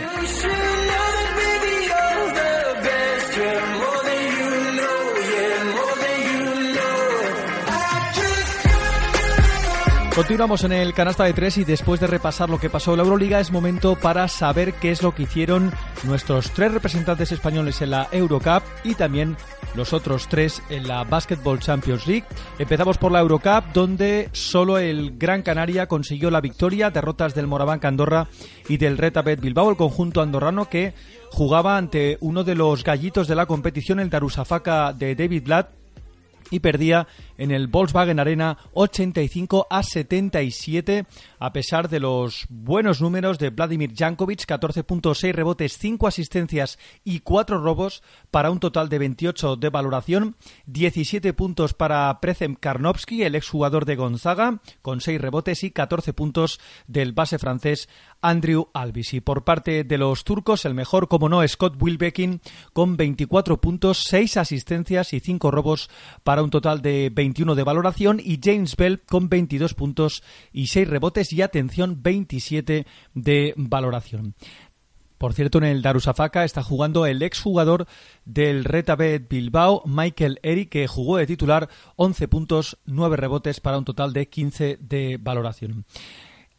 [10.18, 13.04] Continuamos en el canasta de tres y después de repasar lo que pasó en la
[13.04, 17.92] Euroliga es momento para saber qué es lo que hicieron nuestros tres representantes españoles en
[17.92, 19.37] la Eurocup y también
[19.76, 22.24] los otros tres en la Basketball Champions League.
[22.59, 27.78] Empezamos por la Eurocup donde solo el Gran Canaria consiguió la victoria, derrotas del Moraván
[27.85, 28.26] Andorra
[28.68, 30.94] y del Retabet Bilbao, el conjunto andorrano que
[31.31, 35.78] jugaba ante uno de los gallitos de la competición, el Darusafaka de David Blatt
[36.50, 37.07] y perdía
[37.38, 41.07] en el Volkswagen Arena 85 a 77
[41.38, 47.59] a pesar de los buenos números de Vladimir Jankovic, 14.6 rebotes, 5 asistencias y 4
[47.61, 53.85] robos para un total de 28 de valoración, 17 puntos para Prezem Karnovsky, el exjugador
[53.85, 57.88] de Gonzaga, con 6 rebotes y 14 puntos del base francés
[58.20, 59.14] Andrew Alvis.
[59.14, 62.40] Y por parte de los turcos, el mejor, como no, Scott Wilbekin,
[62.72, 65.88] con 24 puntos, 6 asistencias y 5 robos
[66.24, 70.88] para un total de 21 de valoración, y James Bell con 22 puntos y 6
[70.88, 74.34] rebotes y atención 27 de valoración.
[75.18, 77.86] Por cierto, en el Darusafaka está jugando el exjugador
[78.24, 83.84] del Retabet Bilbao, Michael Eric, que jugó de titular 11 puntos, 9 rebotes para un
[83.84, 85.84] total de 15 de valoración.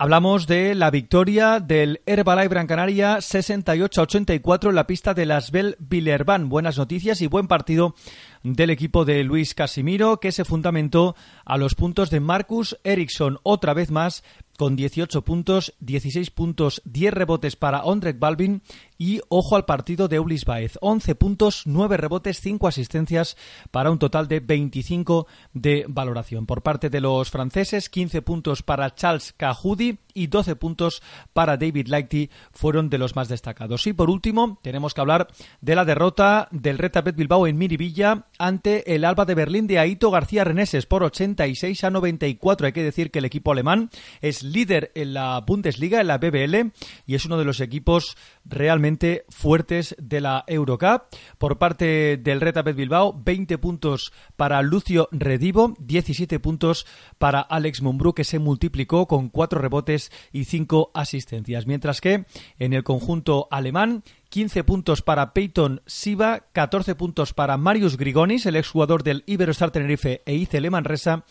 [0.02, 5.76] Hablamos de la victoria del Herbalife Gran Canaria 68-84 en la pista de Las Bell
[5.78, 6.48] Villerban.
[6.48, 7.96] Buenas noticias y buen partido
[8.44, 13.74] del equipo de Luis Casimiro que se fundamentó a los puntos de Marcus Eriksson otra
[13.74, 14.24] vez más
[14.60, 18.62] con 18 puntos, 16 puntos, 10 rebotes para Ondrek Balvin
[18.98, 23.38] y ojo al partido de Ulis Baez, 11 puntos, 9 rebotes, 5 asistencias
[23.72, 26.46] para un total de 25 de valoración.
[26.46, 31.02] Por parte de los franceses, 15 puntos para Charles Cahudi y 12 puntos
[31.34, 33.88] para David Lighty fueron de los más destacados.
[33.88, 35.28] Y por último, tenemos que hablar
[35.62, 40.12] de la derrota del Retabet Bilbao en Miribilla ante el Alba de Berlín de Aito
[40.12, 42.68] García Reneses por 86 a 94.
[42.68, 43.90] Hay que decir que el equipo alemán
[44.22, 46.72] es líder en la Bundesliga, en la BBL,
[47.06, 48.18] y es uno de los equipos
[48.50, 51.04] realmente fuertes de la Eurocup.
[51.38, 56.86] Por parte del Retabet Bilbao, 20 puntos para Lucio Redivo, 17 puntos
[57.18, 61.68] para Alex Mumbrú, que se multiplicó con 4 rebotes y 5 asistencias.
[61.68, 62.26] Mientras que
[62.58, 68.56] en el conjunto alemán, 15 puntos para Peyton Siva, 14 puntos para Marius Grigonis, el
[68.56, 71.26] exjugador del Iberostar Tenerife e Ice Manresa,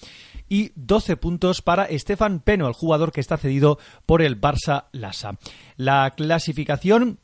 [0.49, 5.39] y 12 puntos para Estefan Peno, el jugador que está cedido por el Barça Lassa.
[5.77, 7.21] La clasificación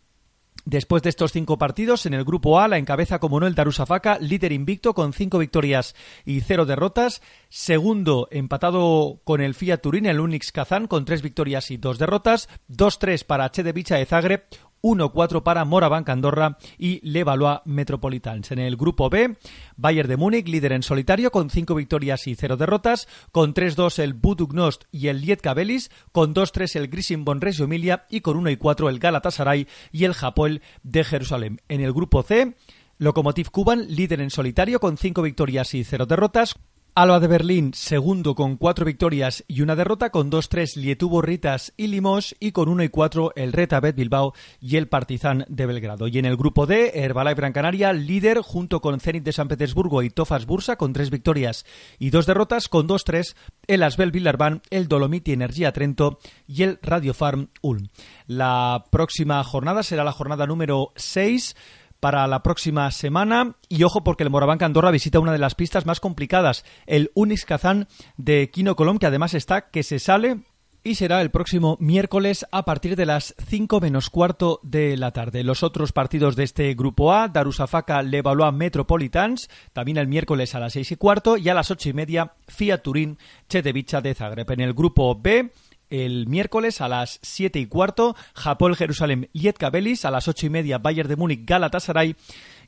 [0.67, 4.19] Después de estos cinco partidos, en el grupo A la encabeza como no el Darusafaka,
[4.19, 7.21] líder invicto con cinco victorias y cero derrotas.
[7.51, 12.49] Segundo, empatado con el Fiat Turín, el Unix Kazán, con tres victorias y dos derrotas.
[12.71, 14.45] 2-3 para Chedevicha de Zagreb.
[14.85, 18.53] 1-4 para Morabanc Andorra y Levallois Metropolitans.
[18.53, 19.39] En el grupo B,
[19.77, 24.13] Bayern de Múnich, líder en solitario, con 5 victorias y 0 derrotas, con 3-2 el
[24.13, 28.99] Budugnost y el Lietka Belis, con 2-3 el Grisimbon Reggio Emilia y con 1-4 el
[28.99, 31.63] Galatasaray y el Japol de Jerusalén.
[31.69, 32.55] En el grupo C,
[32.99, 36.57] Lokomotiv Kuban, líder en solitario, con 5 victorias y 0 derrotas,
[36.97, 41.89] Alba de Berlín, segundo con cuatro victorias y una derrota, con 2-3 Lietuvo Ritas y
[41.89, 46.07] Limos y con 1 y 4 el Retabet Bilbao y el Partizan de Belgrado.
[46.07, 50.05] Y en el grupo D, Herbalife Gran Canaria, líder junto con Zenit de San Petersburgo
[50.05, 51.67] y Tofas Bursa con tres victorias
[51.99, 53.35] y dos derrotas, con 2-3
[53.67, 57.89] el Asbel Villarban, el Dolomiti Energía Trento y el Radio Farm Ulm.
[58.29, 61.57] La próxima jornada será la jornada número 6
[62.05, 63.57] para la próxima semana.
[63.71, 67.47] Y ojo porque el Moraván Andorra visita una de las pistas más complicadas, el Unix
[67.47, 67.89] Kazán
[68.19, 70.41] de Kino Colom, que además está que se sale
[70.83, 75.45] y será el próximo miércoles a partir de las 5 menos cuarto de la tarde.
[75.45, 80.75] Los otros partidos de este grupo A, Darusafaka Levallois Metropolitans, también el miércoles a las
[80.75, 83.17] 6 y cuarto y a las 8 y media Fiat Turín
[83.49, 84.51] Chetevicha de Zagreb.
[84.51, 85.51] En el grupo B,
[85.95, 90.51] el miércoles a las 7 y cuarto, Japón Jerusalén Lietka Belis, a las 8 y
[90.51, 92.17] media Bayern de Múnich Galatasaray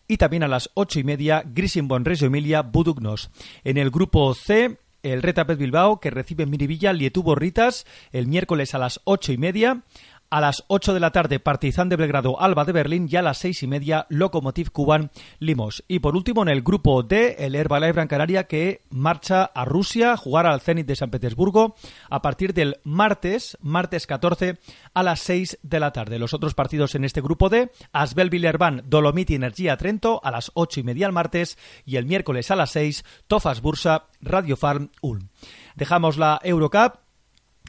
[0.06, 3.30] y también a las 8 y media Grisinbon Reggio Emilia Budugnos.
[3.64, 8.74] En el grupo C, el Retapet Bilbao, que recibe en Miribilla Lietubo Ritas el miércoles
[8.74, 9.82] a las ocho y media.
[10.28, 13.38] A las 8 de la tarde, Partizan de Belgrado, Alba de Berlín y a las
[13.38, 15.84] seis y media, Lokomotiv Cuban, Limos.
[15.86, 20.12] Y por último, en el grupo D, el Herbalife Gran Canaria que marcha a Rusia
[20.12, 21.76] a jugar al Zenit de San Petersburgo
[22.10, 24.58] a partir del martes, martes 14,
[24.94, 26.18] a las 6 de la tarde.
[26.18, 30.80] Los otros partidos en este grupo D, Asbel Villerban, Dolomiti Energía Trento a las ocho
[30.80, 35.28] y media el martes y el miércoles a las 6, Tofas Bursa, Radio Farm Ulm.
[35.76, 37.05] Dejamos la Eurocup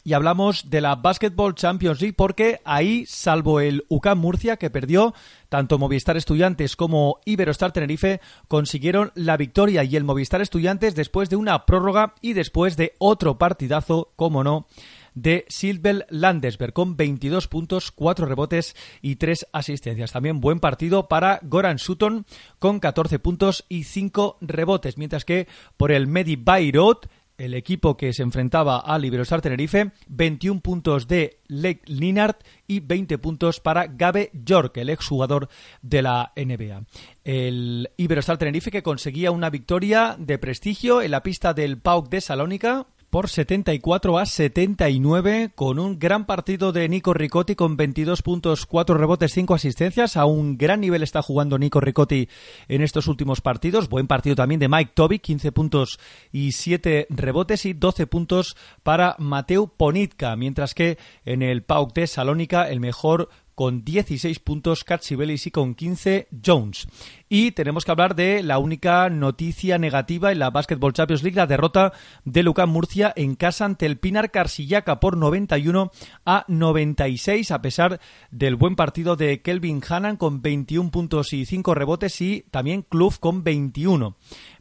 [0.08, 5.14] y hablamos de la Basketball Champions League porque ahí, salvo el UCAM Murcia que perdió,
[5.50, 11.36] tanto Movistar Estudiantes como Iberostar Tenerife consiguieron la victoria y el Movistar Estudiantes después de
[11.36, 14.66] una prórroga y después de otro partidazo, como no,
[15.14, 20.14] de Silvel Landesberg con 22 puntos, 4 rebotes y 3 asistencias.
[20.14, 22.26] También buen partido para Goran Sutton
[22.60, 28.14] con 14 puntos y 5 rebotes, mientras que por el Medi Bayreuth el equipo que
[28.14, 34.32] se enfrentaba al Iberostar Tenerife, 21 puntos de Lake Linard y 20 puntos para Gabe
[34.34, 35.48] York, el exjugador
[35.82, 36.84] de la NBA.
[37.24, 42.22] El Iberostar Tenerife que conseguía una victoria de prestigio en la pista del PAOK de
[42.22, 48.66] Salónica por 74 a 79 con un gran partido de Nico Ricotti con 22 puntos,
[48.66, 50.18] 4 rebotes, 5 asistencias.
[50.18, 52.28] A un gran nivel está jugando Nico Ricotti
[52.68, 53.90] en estos últimos partidos.
[53.90, 56.00] Buen partido también de Mike Toby, 15 puntos
[56.32, 62.08] y 7 rebotes y 12 puntos para Mateo Ponitka, mientras que en el PAOK de
[62.08, 66.88] Salónica el mejor con 16 puntos Katsibelis y con 15 Jones.
[67.28, 71.48] Y tenemos que hablar de la única noticia negativa en la Basketball Champions League, la
[71.48, 71.92] derrota
[72.24, 75.90] de Lucas Murcia en casa ante el Pinar Carsillaca por 91
[76.24, 81.74] a 96, a pesar del buen partido de Kelvin Hannan con 21 puntos y 5
[81.74, 84.18] rebotes y también Kluf con 21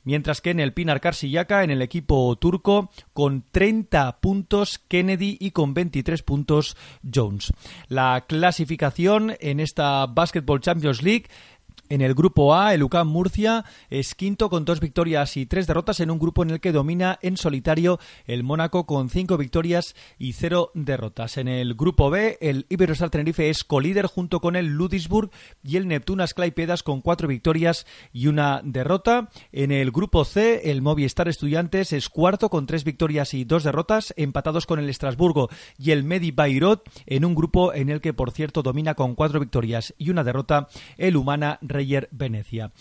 [0.06, 5.50] mientras que en el Pinar Carsillaca, en el equipo turco, con 30 puntos Kennedy y
[5.50, 6.76] con 23 puntos
[7.14, 7.52] Jones.
[7.88, 11.26] La clasificación en esta Basketball Champions League
[11.88, 16.00] en el grupo A, el UCAM Murcia es quinto con dos victorias y tres derrotas
[16.00, 20.32] en un grupo en el que domina en solitario el Mónaco con cinco victorias y
[20.32, 21.36] cero derrotas.
[21.36, 25.30] En el grupo B, el Iberostar Tenerife es colíder junto con el Ludisburg
[25.62, 29.28] y el Neptunas Claipedas con cuatro victorias y una derrota.
[29.52, 34.12] En el grupo C, el Movistar Estudiantes es cuarto con tres victorias y dos derrotas,
[34.16, 38.30] empatados con el Estrasburgo y el Medi Bayrot en un grupo en el que, por
[38.30, 42.72] cierto, domina con cuatro victorias y una derrota el Humana Reyer Venecia.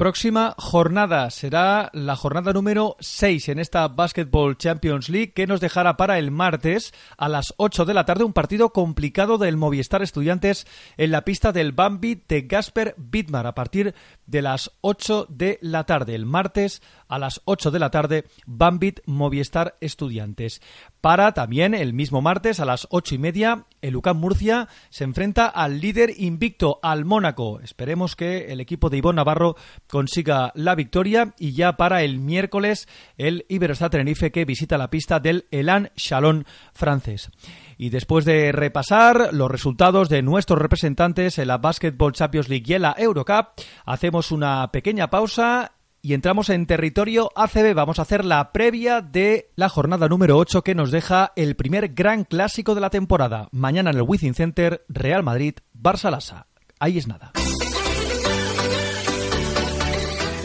[0.00, 5.98] Próxima jornada será la jornada número 6 en esta Basketball Champions League que nos dejará
[5.98, 10.66] para el martes a las 8 de la tarde un partido complicado del Movistar Estudiantes
[10.96, 15.84] en la pista del Bambi de Gasper Bitmar a partir de las 8 de la
[15.84, 16.14] tarde.
[16.14, 20.62] El martes a las 8 de la tarde, Bambit Movistar Estudiantes.
[21.00, 25.46] Para también el mismo martes a las 8 y media, el UCAM Murcia se enfrenta
[25.46, 27.60] al líder invicto, al Mónaco.
[27.60, 29.56] Esperemos que el equipo de Ivonne Navarro
[29.88, 35.18] consiga la victoria y ya para el miércoles el Iberostar Tenerife que visita la pista
[35.18, 37.30] del Elan Chalon francés.
[37.76, 42.74] Y después de repasar los resultados de nuestros representantes en la Basketball Champions League y
[42.74, 47.74] en la Eurocup, hacemos una pequeña pausa y entramos en territorio ACB.
[47.74, 51.94] Vamos a hacer la previa de la jornada número 8 que nos deja el primer
[51.94, 53.48] gran clásico de la temporada.
[53.52, 56.46] Mañana en el Wizzing Center, Real Madrid, Barça Lassa.
[56.78, 57.32] Ahí es nada.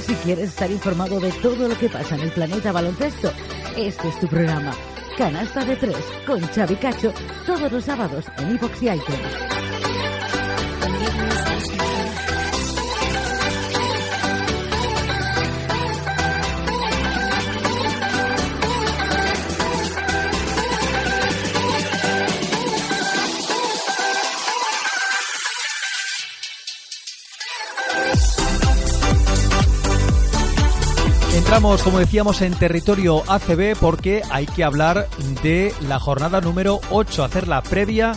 [0.05, 3.31] Si quieres estar informado de todo lo que pasa en el planeta baloncesto,
[3.75, 4.71] este es tu programa.
[5.17, 7.13] Canasta de tres con Xavi Cacho
[7.45, 9.55] todos los sábados en iVox y iTunes.
[31.55, 35.07] Entramos, como decíamos, en territorio ACB porque hay que hablar
[35.41, 38.11] de la jornada número 8, hacer la previa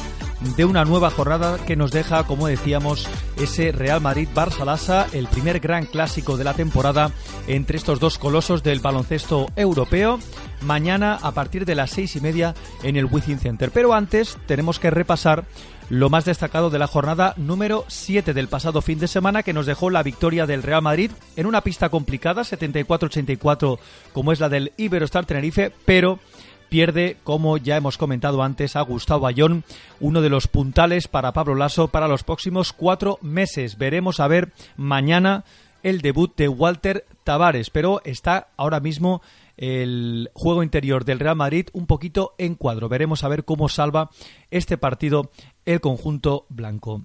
[0.56, 5.86] de una nueva jornada que nos deja, como decíamos, ese Real Madrid-Barça-Lassa, el primer gran
[5.86, 7.12] clásico de la temporada
[7.46, 10.18] entre estos dos colosos del baloncesto europeo.
[10.62, 13.70] Mañana a partir de las seis y media en el Wizzing Center.
[13.70, 15.44] Pero antes tenemos que repasar
[15.90, 19.66] lo más destacado de la jornada número 7 del pasado fin de semana que nos
[19.66, 23.78] dejó la victoria del Real Madrid en una pista complicada, 74-84
[24.12, 26.18] como es la del Iberostar Tenerife, pero
[26.68, 29.64] pierde, como ya hemos comentado antes, a Gustavo Bayón,
[30.00, 33.78] uno de los puntales para Pablo Lasso para los próximos cuatro meses.
[33.78, 35.44] Veremos a ver mañana
[35.82, 39.22] el debut de Walter Tavares, pero está ahora mismo
[39.56, 42.88] el juego interior del Real Madrid un poquito en cuadro.
[42.88, 44.10] Veremos a ver cómo salva
[44.50, 45.30] este partido
[45.68, 47.04] el conjunto blanco.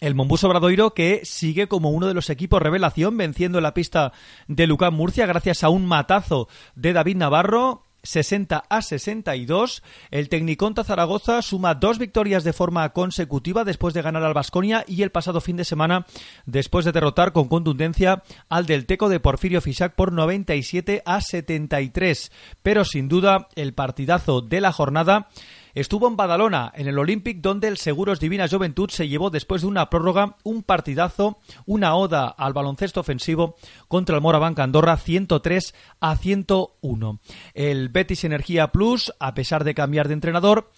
[0.00, 4.12] El Mombus Obradoiro que sigue como uno de los equipos revelación venciendo la pista
[4.46, 9.82] de Lucán Murcia gracias a un matazo de David Navarro 60 a 62.
[10.12, 15.02] El Tecniconta Zaragoza suma dos victorias de forma consecutiva después de ganar al Basconia y
[15.02, 16.06] el pasado fin de semana
[16.46, 22.30] después de derrotar con contundencia al del Teco de Porfirio Fisac por 97 a 73.
[22.62, 25.28] Pero sin duda el partidazo de la jornada
[25.74, 29.68] Estuvo en Badalona, en el Olympic, donde el Seguros Divina Juventud se llevó después de
[29.68, 33.56] una prórroga un partidazo, una oda al baloncesto ofensivo
[33.88, 37.20] contra el Morabanc Andorra 103 a 101.
[37.54, 40.70] El Betis Energía Plus, a pesar de cambiar de entrenador,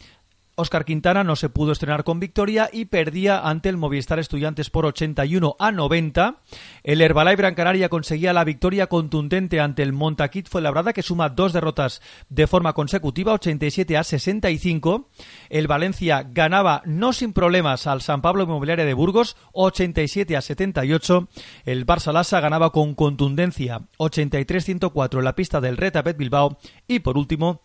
[0.55, 4.85] Oscar Quintana no se pudo estrenar con victoria y perdía ante el Movistar Estudiantes por
[4.85, 6.37] 81 a 90.
[6.83, 11.53] El Herbalife Gran Canaria conseguía la victoria contundente ante el Montaquit Labrada que suma dos
[11.53, 15.09] derrotas de forma consecutiva, 87 a 65.
[15.49, 21.29] El Valencia ganaba no sin problemas al San Pablo Inmobiliaria de Burgos, 87 a 78.
[21.65, 26.59] El Barça Lassa ganaba con contundencia, 83-104 en la pista del Retabet Bilbao.
[26.87, 27.63] Y por último,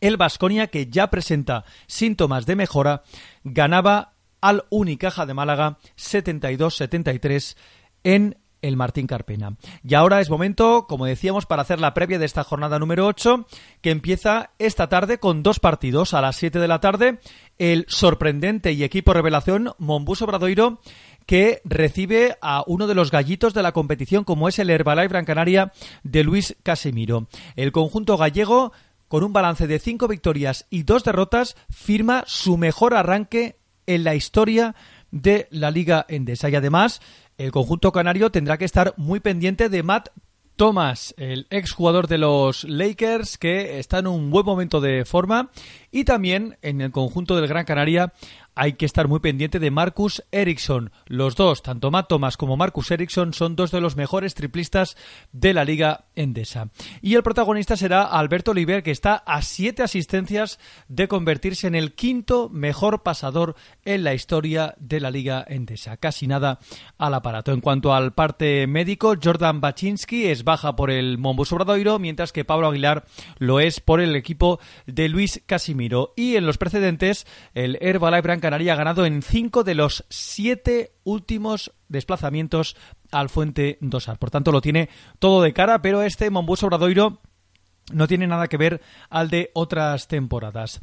[0.00, 3.02] el Vasconia, que ya presenta síntomas de mejora,
[3.44, 7.56] ganaba al Unicaja de Málaga 72-73
[8.04, 9.56] en el Martín Carpena.
[9.82, 13.46] Y ahora es momento, como decíamos, para hacer la previa de esta jornada número 8,
[13.80, 16.14] que empieza esta tarde con dos partidos.
[16.14, 17.20] A las 7 de la tarde,
[17.58, 20.80] el sorprendente y equipo revelación Monbus Obradoiro,
[21.26, 25.24] que recibe a uno de los gallitos de la competición, como es el Herbalife Gran
[25.24, 25.72] Canaria
[26.02, 27.28] de Luis Casemiro.
[27.56, 28.72] El conjunto gallego
[29.10, 33.58] con un balance de cinco victorias y dos derrotas, firma su mejor arranque
[33.88, 34.76] en la historia
[35.10, 36.48] de la Liga Endesa.
[36.48, 37.02] Y además,
[37.36, 40.10] el conjunto canario tendrá que estar muy pendiente de Matt
[40.54, 45.50] Thomas, el exjugador de los Lakers, que está en un buen momento de forma.
[45.90, 48.12] Y también en el conjunto del Gran Canaria
[48.60, 50.92] hay que estar muy pendiente de Marcus Ericsson.
[51.06, 54.98] Los dos, tanto Matt Thomas como Marcus Ericsson, son dos de los mejores triplistas
[55.32, 56.68] de la Liga Endesa.
[57.00, 60.58] Y el protagonista será Alberto Oliver, que está a siete asistencias
[60.88, 63.56] de convertirse en el quinto mejor pasador
[63.86, 65.96] en la historia de la Liga Endesa.
[65.96, 66.58] Casi nada
[66.98, 67.52] al aparato.
[67.52, 72.44] En cuanto al parte médico, Jordan Baczynski es baja por el Mombo Sobradoiro, mientras que
[72.44, 73.06] Pablo Aguilar
[73.38, 76.12] lo es por el equipo de Luis Casimiro.
[76.14, 82.76] Y en los precedentes, el Herbalife Branca Ganado en cinco de los siete últimos desplazamientos
[83.10, 84.18] al Fuente Dosar.
[84.18, 84.88] Por tanto, lo tiene
[85.18, 87.20] todo de cara, pero este Monbus Obradoiro
[87.92, 90.80] no tiene nada que ver al de otras temporadas.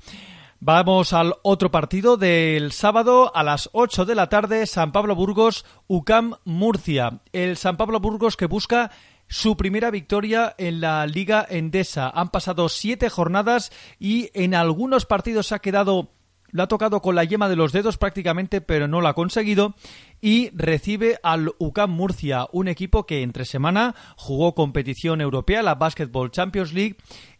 [0.59, 5.65] Vamos al otro partido del sábado a las 8 de la tarde, San Pablo Burgos,
[5.85, 7.21] UCAM Murcia.
[7.31, 8.89] El San Pablo Burgos que busca
[9.27, 12.09] su primera victoria en la Liga Endesa.
[12.09, 16.11] Han pasado siete jornadas y en algunos partidos ha quedado
[16.49, 19.75] lo ha tocado con la yema de los dedos prácticamente, pero no lo ha conseguido.
[20.21, 26.31] Y recibe al UCAM Murcia, un equipo que entre semana jugó competición europea, la Basketball
[26.31, 26.97] Champions League.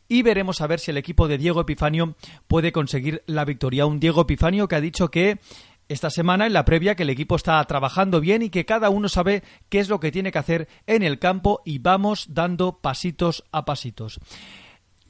[0.10, 2.16] Y veremos a ver si el equipo de Diego Epifanio
[2.48, 3.86] puede conseguir la victoria.
[3.86, 5.40] Un Diego Epifanio que ha dicho que
[5.90, 9.10] esta semana en la previa que el equipo está trabajando bien y que cada uno
[9.10, 13.44] sabe qué es lo que tiene que hacer en el campo y vamos dando pasitos
[13.52, 14.20] a pasitos.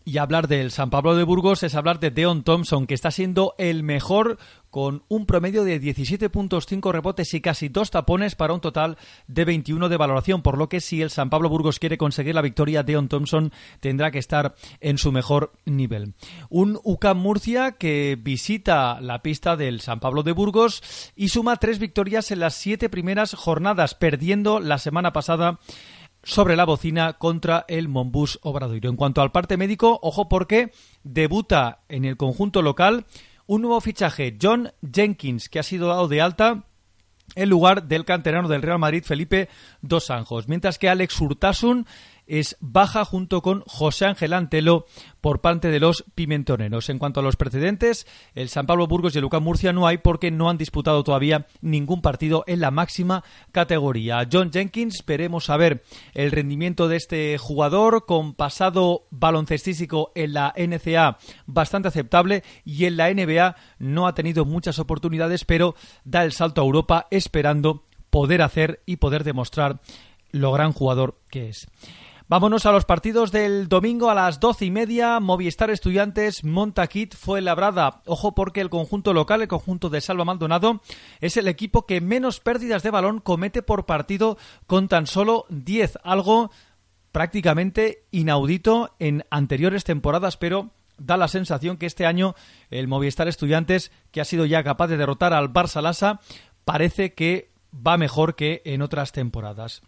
[0.08, 3.55] Y hablar del San Pablo de Burgos es hablar de Deon Thompson, que está siendo
[3.58, 4.38] el mejor
[4.70, 8.97] con un promedio de 17.5 rebotes y casi dos tapones para un total
[9.28, 12.41] de 21 de valoración, por lo que si el San Pablo Burgos quiere conseguir la
[12.41, 13.51] victoria, Deon Thompson
[13.82, 16.14] tendrá que estar en su mejor nivel.
[16.49, 21.80] Un UCAM Murcia que visita la pista del San Pablo de Burgos y suma tres
[21.80, 25.60] victorias en las siete primeras jornadas, perdiendo la semana pasada
[26.28, 28.89] sobre la bocina contra el Monbus Obradoiro.
[28.89, 30.73] En cuanto al parte médico, ojo porque
[31.03, 33.05] debuta en el conjunto local
[33.45, 36.65] un nuevo fichaje, John Jenkins, que ha sido dado de alta
[37.36, 39.47] en lugar del canterano del Real Madrid, Felipe
[39.82, 40.49] Dos Anjos.
[40.49, 41.88] Mientras que Alex Urtasun
[42.28, 44.86] es baja junto con José Ángel Antelo
[45.21, 46.89] por parte de los pimentoneros.
[46.89, 49.97] En cuanto a los precedentes, el San Pablo Burgos y el Lucas Murcia no hay
[49.97, 54.28] porque no han disputado todavía ningún partido en la máxima categoría.
[54.32, 60.53] John Jenkins, veremos a ver el rendimiento de este jugador con pasado baloncestístico en la
[60.57, 66.32] NCA bastante aceptable y en la NBA no ha tenido muchas oportunidades, pero da el
[66.32, 69.80] salto a Europa esperando poder hacer y poder demostrar
[70.32, 71.67] lo gran jugador que es.
[72.30, 75.21] Vámonos a los partidos del domingo a las doce y media.
[75.21, 78.01] Movistar Estudiantes, Montaquit fue labrada.
[78.05, 80.82] Ojo porque el conjunto local, el conjunto de Salva Maldonado,
[81.21, 85.99] es el equipo que menos pérdidas de balón comete por partido con tan solo 10.
[86.03, 86.51] Algo
[87.13, 92.36] prácticamente inaudito en anteriores temporadas, pero da la sensación que este año
[92.69, 96.19] el Movistar Estudiantes, que ha sido ya capaz de derrotar al Barça Lassa,
[96.65, 99.82] parece que va mejor que en otras temporadas.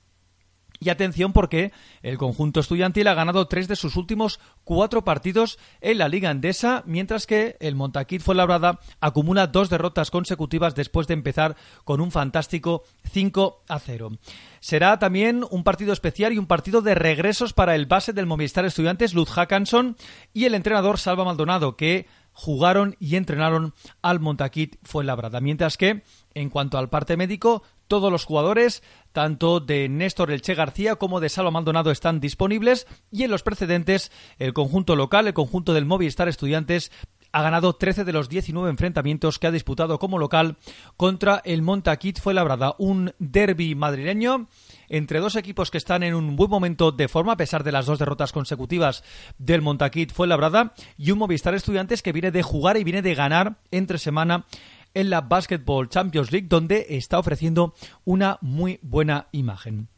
[0.80, 5.98] Y atención porque el conjunto estudiantil ha ganado tres de sus últimos cuatro partidos en
[5.98, 11.58] la Liga Endesa, mientras que el Montaquit Fuenlabrada acumula dos derrotas consecutivas después de empezar
[11.84, 14.12] con un fantástico 5 a 0.
[14.62, 18.66] Será también un partido especial y un partido de regresos para el base del Movistar
[18.66, 19.98] Estudiantes, Luz Hackanson,
[20.34, 25.42] y el entrenador Salva Maldonado, que jugaron y entrenaron al Montaquit Fuenlabrada.
[25.42, 26.04] Mientras que,
[26.34, 31.30] en cuanto al parte médico, todos los jugadores, tanto de Néstor Elche García como de
[31.30, 32.88] Salva Maldonado, están disponibles.
[33.12, 36.92] Y en los precedentes el conjunto local, el conjunto del Movistar Estudiantes,
[37.32, 40.58] ha ganado 13 de los 19 enfrentamientos que ha disputado como local
[40.98, 44.48] contra el Montaquit Fuenlabrada, un derby madrileño
[44.88, 47.86] entre dos equipos que están en un buen momento de forma, a pesar de las
[47.86, 49.04] dos derrotas consecutivas
[49.38, 53.58] del Montaquit Fuenlabrada, y un Movistar Estudiantes que viene de jugar y viene de ganar
[53.70, 54.46] entre semana
[54.94, 57.74] en la Basketball Champions League, donde está ofreciendo
[58.06, 59.90] una muy buena imagen.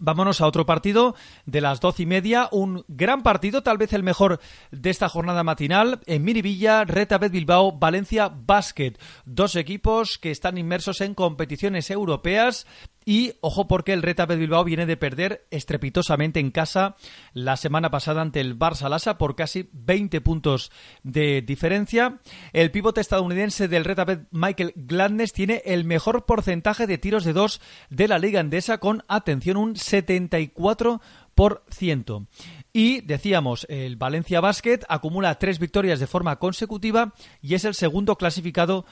[0.00, 4.04] Vámonos a otro partido de las doce y media, un gran partido, tal vez el
[4.04, 4.38] mejor
[4.70, 8.94] de esta jornada matinal, en Miribilla, Retabet Bilbao, Valencia Basket.
[9.24, 12.66] Dos equipos que están inmersos en competiciones europeas
[13.08, 16.96] y ojo porque el Reta Bilbao viene de perder estrepitosamente en casa
[17.32, 20.70] la semana pasada ante el Barça Lassa por casi 20 puntos
[21.04, 22.18] de diferencia.
[22.52, 27.62] El pivote estadounidense del Reta Michael Gladness tiene el mejor porcentaje de tiros de dos
[27.88, 32.26] de la liga andesa con, atención, un 74%.
[32.74, 38.16] Y decíamos, el Valencia Basket acumula tres victorias de forma consecutiva y es el segundo
[38.16, 38.84] clasificado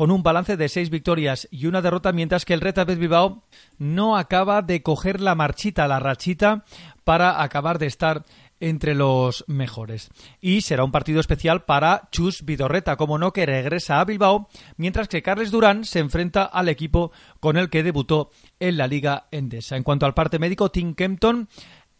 [0.00, 3.44] con un balance de seis victorias y una derrota, mientras que el Reta Bilbao
[3.76, 6.64] no acaba de coger la marchita, la rachita,
[7.04, 8.24] para acabar de estar
[8.60, 10.08] entre los mejores.
[10.40, 14.48] Y será un partido especial para Chus Vidorreta, como no, que regresa a Bilbao,
[14.78, 19.26] mientras que Carles Durán se enfrenta al equipo con el que debutó en la Liga
[19.32, 19.76] Endesa.
[19.76, 21.50] En cuanto al parte médico, Tim Kempton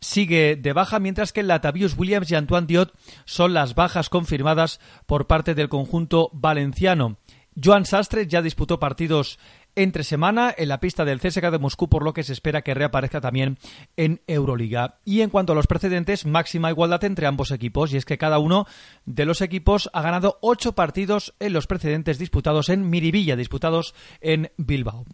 [0.00, 2.94] sigue de baja, mientras que Latavius Williams y Antoine Diot
[3.26, 7.18] son las bajas confirmadas por parte del conjunto valenciano.
[7.62, 9.38] Joan Sastre ya disputó partidos
[9.76, 12.74] entre semana en la pista del CSK de Moscú, por lo que se espera que
[12.74, 13.58] reaparezca también
[13.96, 14.98] en Euroliga.
[15.04, 18.38] Y en cuanto a los precedentes, máxima igualdad entre ambos equipos, y es que cada
[18.38, 18.66] uno
[19.04, 24.50] de los equipos ha ganado ocho partidos en los precedentes disputados en Miribilla, disputados en
[24.56, 25.04] Bilbao.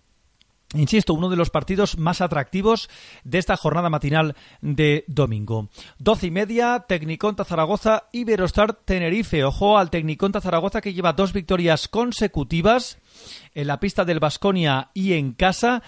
[0.74, 2.90] Insisto, uno de los partidos más atractivos
[3.22, 5.68] de esta jornada matinal de domingo.
[5.98, 9.44] Doce y media, Tecniconta Zaragoza, Iberostar Tenerife.
[9.44, 12.98] Ojo al Tecniconta Zaragoza que lleva dos victorias consecutivas
[13.54, 15.82] en la pista del Basconia y en casa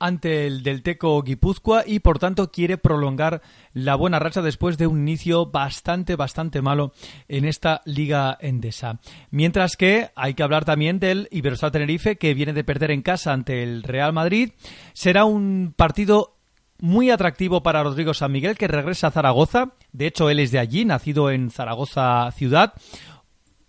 [0.00, 3.42] ante el del Teco Guipúzcoa y por tanto quiere prolongar
[3.72, 6.92] la buena racha después de un inicio bastante, bastante malo
[7.28, 9.00] en esta Liga Endesa.
[9.30, 13.32] Mientras que hay que hablar también del Iberostar Tenerife que viene de perder en casa
[13.32, 14.52] ante el Real Madrid.
[14.92, 16.36] Será un partido
[16.80, 19.72] muy atractivo para Rodrigo San Miguel que regresa a Zaragoza.
[19.92, 22.74] De hecho, él es de allí, nacido en Zaragoza ciudad.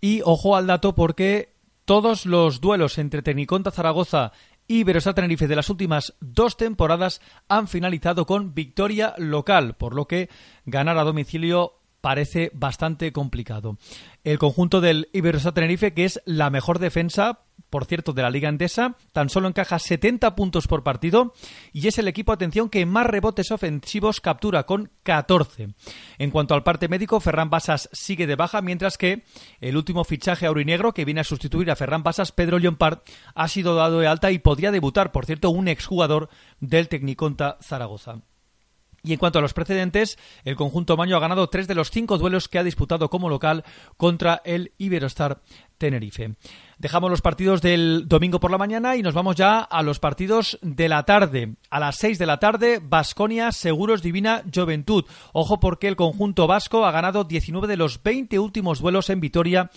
[0.02, 1.54] Y ojo al dato porque
[1.86, 4.32] todos los duelos entre Tecniconta Zaragoza
[4.72, 10.30] y Tenerife de las últimas dos temporadas han finalizado con victoria local, por lo que
[10.64, 13.78] ganar a domicilio parece bastante complicado.
[14.24, 17.40] El conjunto del Iberostar Tenerife, que es la mejor defensa,
[17.70, 21.34] por cierto, de la Liga Endesa, tan solo encaja 70 puntos por partido
[21.72, 25.70] y es el equipo, atención, que más rebotes ofensivos captura con 14.
[26.18, 29.24] En cuanto al parte médico, Ferran Basas sigue de baja, mientras que
[29.62, 33.00] el último fichaje aurinegro que viene a sustituir a Ferran Basas, Pedro Llompard,
[33.36, 36.30] ha sido dado de alta y podría debutar, por cierto, un exjugador
[36.60, 38.22] del Tecniconta Zaragoza.
[39.04, 42.18] Y en cuanto a los precedentes, el conjunto Maño ha ganado tres de los cinco
[42.18, 43.64] duelos que ha disputado como local
[43.98, 45.42] contra el Iberostar
[45.78, 46.36] Tenerife.
[46.78, 50.60] Dejamos los partidos del domingo por la mañana y nos vamos ya a los partidos
[50.62, 51.56] de la tarde.
[51.70, 55.06] A las seis de la tarde, Basconia Seguros Divina Juventud.
[55.34, 59.72] Ojo porque el conjunto vasco ha ganado 19 de los 20 últimos duelos en Vitoria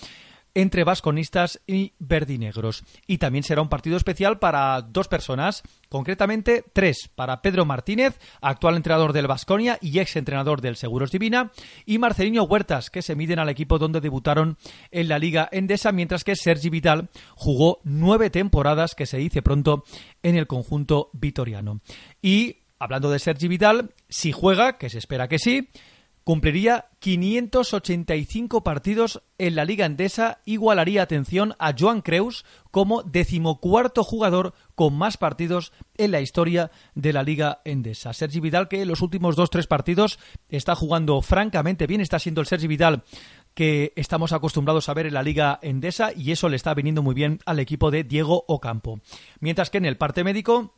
[0.54, 2.84] entre vasconistas y verdinegros.
[3.06, 8.76] Y también será un partido especial para dos personas, concretamente tres, para Pedro Martínez, actual
[8.76, 11.52] entrenador del Vasconia y ex entrenador del Seguros Divina,
[11.86, 14.58] y Marcelino Huertas, que se miden al equipo donde debutaron
[14.90, 19.84] en la Liga Endesa, mientras que Sergi Vidal jugó nueve temporadas, que se dice pronto,
[20.22, 21.80] en el conjunto vitoriano.
[22.20, 25.68] Y hablando de Sergi Vidal, si juega, que se espera que sí,
[26.24, 34.54] cumpliría 585 partidos en la Liga Endesa, igualaría atención a Joan Creus como decimocuarto jugador
[34.74, 38.12] con más partidos en la historia de la Liga Endesa.
[38.12, 40.18] Sergi Vidal que en los últimos dos tres partidos
[40.48, 43.02] está jugando francamente bien, está siendo el Sergi Vidal
[43.54, 47.14] que estamos acostumbrados a ver en la Liga Endesa y eso le está viniendo muy
[47.14, 49.00] bien al equipo de Diego Ocampo.
[49.40, 50.74] Mientras que en el parte médico,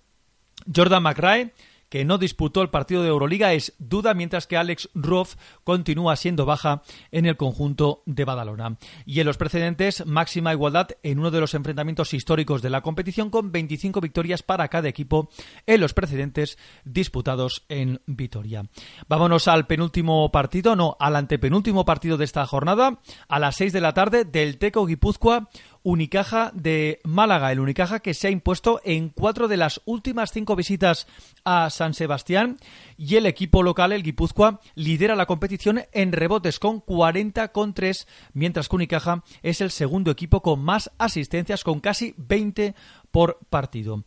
[0.74, 1.52] Jordan McRae
[1.88, 6.46] que no disputó el partido de Euroliga es duda, mientras que Alex Ruoff continúa siendo
[6.46, 8.76] baja en el conjunto de Badalona.
[9.06, 13.30] Y en los precedentes, máxima igualdad en uno de los enfrentamientos históricos de la competición,
[13.30, 15.28] con 25 victorias para cada equipo
[15.66, 18.64] en los precedentes disputados en Vitoria.
[19.08, 23.80] Vámonos al penúltimo partido, no, al antepenúltimo partido de esta jornada, a las 6 de
[23.80, 25.48] la tarde del Teco Guipúzcoa
[25.84, 30.56] Unicaja de Málaga, el Unicaja que se ha impuesto en cuatro de las últimas cinco
[30.56, 31.06] visitas
[31.44, 32.56] a San Sebastián
[32.96, 38.08] y el equipo local, el Guipúzcoa, lidera la competición en rebotes con 40 con 3,
[38.32, 42.74] mientras que Unicaja es el segundo equipo con más asistencias con casi 20
[43.10, 44.04] por partido.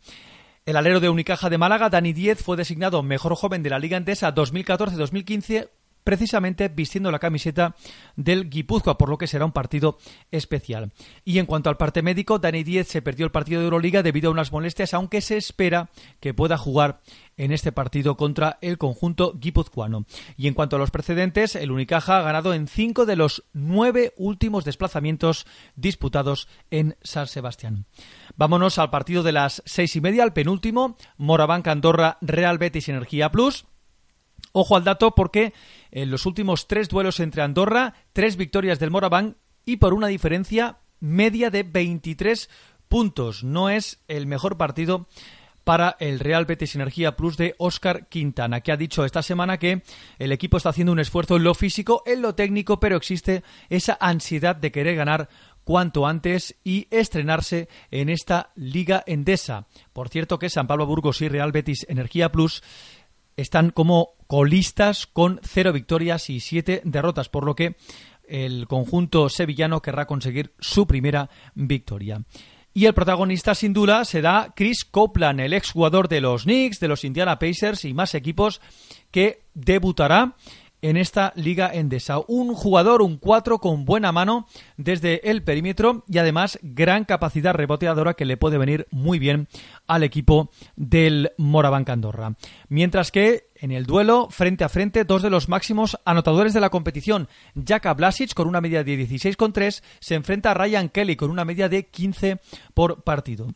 [0.66, 3.96] El alero de Unicaja de Málaga, Dani Diez, fue designado mejor joven de la Liga
[3.96, 5.68] Endesa 2014-2015
[6.08, 7.76] precisamente vistiendo la camiseta
[8.16, 9.98] del Guipúzcoa, por lo que será un partido
[10.30, 10.90] especial.
[11.22, 14.30] Y en cuanto al parte médico, Dani Díez se perdió el partido de Euroliga debido
[14.30, 17.02] a unas molestias, aunque se espera que pueda jugar
[17.36, 20.06] en este partido contra el conjunto guipuzcoano.
[20.38, 24.14] Y en cuanto a los precedentes, el Unicaja ha ganado en cinco de los nueve
[24.16, 25.44] últimos desplazamientos
[25.76, 27.84] disputados en San Sebastián.
[28.34, 33.30] Vámonos al partido de las seis y media, al penúltimo, Morabanca Andorra Real Betis Energía
[33.30, 33.66] Plus.
[34.52, 35.52] Ojo al dato porque
[35.90, 40.78] en los últimos tres duelos entre Andorra, tres victorias del Moraván y por una diferencia
[41.00, 42.48] media de 23
[42.88, 43.44] puntos.
[43.44, 45.06] No es el mejor partido
[45.68, 49.82] para el Real Betis Energía Plus de Óscar Quintana, que ha dicho esta semana que
[50.18, 53.98] el equipo está haciendo un esfuerzo en lo físico, en lo técnico, pero existe esa
[54.00, 55.28] ansiedad de querer ganar
[55.64, 59.66] cuanto antes y estrenarse en esta Liga Endesa.
[59.92, 62.62] Por cierto que San Pablo Burgos y Real Betis Energía Plus
[63.36, 67.74] están como colistas con cero victorias y siete derrotas, por lo que
[68.28, 72.22] el conjunto sevillano querrá conseguir su primera victoria.
[72.74, 77.02] Y el protagonista, sin duda, será Chris Copeland, el exjugador de los Knicks, de los
[77.02, 78.60] Indiana Pacers y más equipos,
[79.10, 80.36] que debutará
[80.82, 82.20] en esta liga endesa.
[82.26, 88.14] Un jugador, un 4 con buena mano desde el perímetro y además gran capacidad reboteadora
[88.14, 89.48] que le puede venir muy bien
[89.86, 92.34] al equipo del Morabanca Andorra.
[92.68, 96.70] Mientras que en el duelo, frente a frente, dos de los máximos anotadores de la
[96.70, 97.28] competición.
[97.54, 101.68] Jaka Blasic, con una media de 16,3, se enfrenta a Ryan Kelly, con una media
[101.68, 102.40] de 15
[102.74, 103.48] por partido.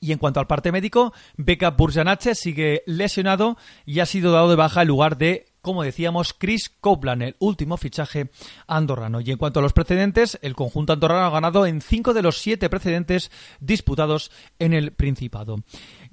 [0.00, 4.56] Y en cuanto al parte médico, Becca Burjanache sigue lesionado y ha sido dado de
[4.56, 8.30] baja en lugar de como decíamos, Chris Copeland, el último fichaje
[8.66, 9.20] andorrano.
[9.20, 12.38] Y en cuanto a los precedentes, el conjunto andorrano ha ganado en cinco de los
[12.38, 15.56] siete precedentes disputados en el Principado.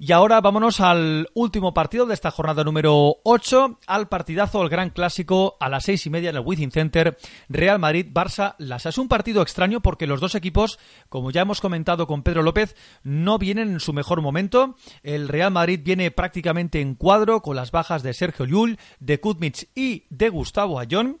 [0.00, 4.90] Y ahora vámonos al último partido de esta jornada número 8, al partidazo, al gran
[4.90, 7.18] clásico, a las seis y media en el Wizzing Center,
[7.48, 8.54] Real Madrid-Barça.
[8.58, 8.90] Lasa.
[8.90, 10.78] Es un partido extraño porque los dos equipos,
[11.08, 14.76] como ya hemos comentado con Pedro López, no vienen en su mejor momento.
[15.02, 19.68] El Real Madrid viene prácticamente en cuadro con las bajas de Sergio Llull, de Kutmich
[19.74, 21.18] y de Gustavo Ayón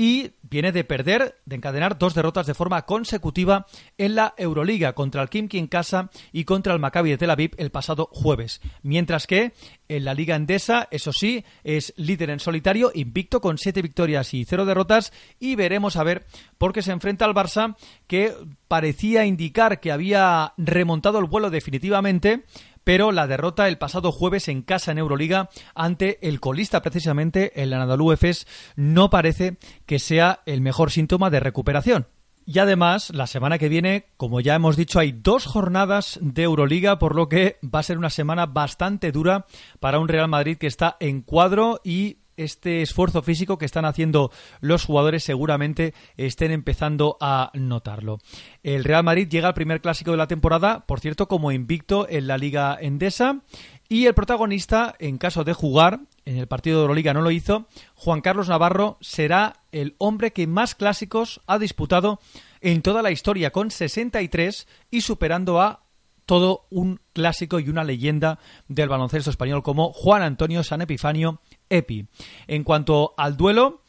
[0.00, 3.66] y viene de perder, de encadenar dos derrotas de forma consecutiva
[3.98, 7.50] en la Euroliga contra el Kimki en casa y contra el Maccabi de Tel Aviv
[7.58, 8.62] el pasado jueves.
[8.82, 9.52] Mientras que
[9.88, 14.46] en la Liga Endesa, eso sí, es líder en solitario, invicto con siete victorias y
[14.46, 16.24] cero derrotas y veremos a ver
[16.56, 17.76] por qué se enfrenta al Barça
[18.06, 18.32] que
[18.68, 22.44] parecía indicar que había remontado el vuelo definitivamente
[22.84, 27.72] pero la derrota el pasado jueves en casa en Euroliga ante el colista precisamente el
[27.72, 32.06] Anadolu Efes no parece que sea el mejor síntoma de recuperación.
[32.46, 36.98] Y además, la semana que viene, como ya hemos dicho, hay dos jornadas de Euroliga,
[36.98, 39.46] por lo que va a ser una semana bastante dura
[39.78, 44.30] para un Real Madrid que está en cuadro y este esfuerzo físico que están haciendo
[44.60, 48.18] los jugadores seguramente estén empezando a notarlo.
[48.62, 52.26] El Real Madrid llega al primer clásico de la temporada, por cierto, como invicto en
[52.26, 53.40] la Liga Endesa.
[53.88, 57.66] Y el protagonista, en caso de jugar, en el partido de Euroliga no lo hizo,
[57.94, 62.20] Juan Carlos Navarro será el hombre que más clásicos ha disputado
[62.60, 65.82] en toda la historia, con 63 y superando a
[66.30, 68.38] todo un clásico y una leyenda
[68.68, 71.40] del baloncesto español como Juan Antonio San Epifanio
[71.70, 72.06] Epi.
[72.46, 73.82] En cuanto al duelo,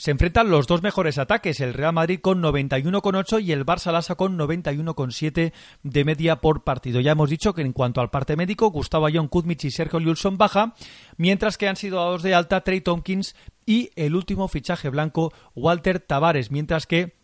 [0.00, 4.14] se enfrentan los dos mejores ataques, el Real Madrid con 91,8 y el Barça Lassa
[4.14, 5.52] con 91,7
[5.82, 7.00] de media por partido.
[7.00, 10.38] Ya hemos dicho que en cuanto al parte médico, Gustavo Ayón, Kuzmich y Sergio Lulson
[10.38, 10.74] baja,
[11.18, 16.00] mientras que han sido dados de alta Trey Tompkins y el último fichaje blanco, Walter
[16.00, 17.19] Tavares, mientras que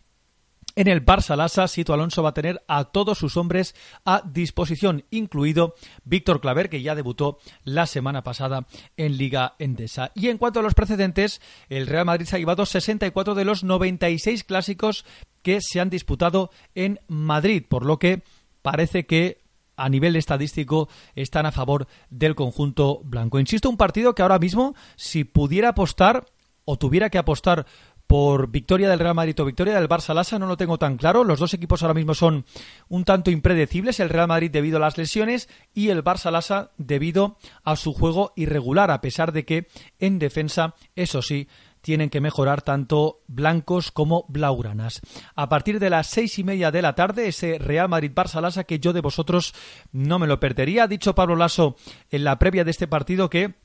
[0.77, 3.73] en el Barça Lassa, Sito Alonso va a tener a todos sus hombres
[4.05, 5.73] a disposición, incluido
[6.03, 10.11] Víctor Claver, que ya debutó la semana pasada en Liga Endesa.
[10.13, 13.63] Y en cuanto a los precedentes, el Real Madrid se ha llevado 64 de los
[13.63, 15.03] 96 clásicos
[15.41, 18.21] que se han disputado en Madrid, por lo que
[18.61, 19.41] parece que
[19.77, 23.39] a nivel estadístico están a favor del conjunto blanco.
[23.39, 26.25] Insisto, un partido que ahora mismo, si pudiera apostar
[26.65, 27.65] o tuviera que apostar
[28.07, 31.23] por victoria del Real Madrid o victoria del Barça Lassa no lo tengo tan claro.
[31.23, 32.45] Los dos equipos ahora mismo son
[32.87, 33.99] un tanto impredecibles.
[33.99, 38.33] El Real Madrid debido a las lesiones y el Barça Lassa debido a su juego
[38.35, 39.67] irregular, a pesar de que
[39.99, 41.47] en defensa, eso sí,
[41.81, 45.01] tienen que mejorar tanto blancos como blaugranas.
[45.35, 48.79] A partir de las seis y media de la tarde, ese Real Madrid-Barça Lassa que
[48.79, 49.53] yo de vosotros
[49.91, 50.83] no me lo perdería.
[50.83, 51.75] Ha dicho Pablo Lasso
[52.09, 53.55] en la previa de este partido que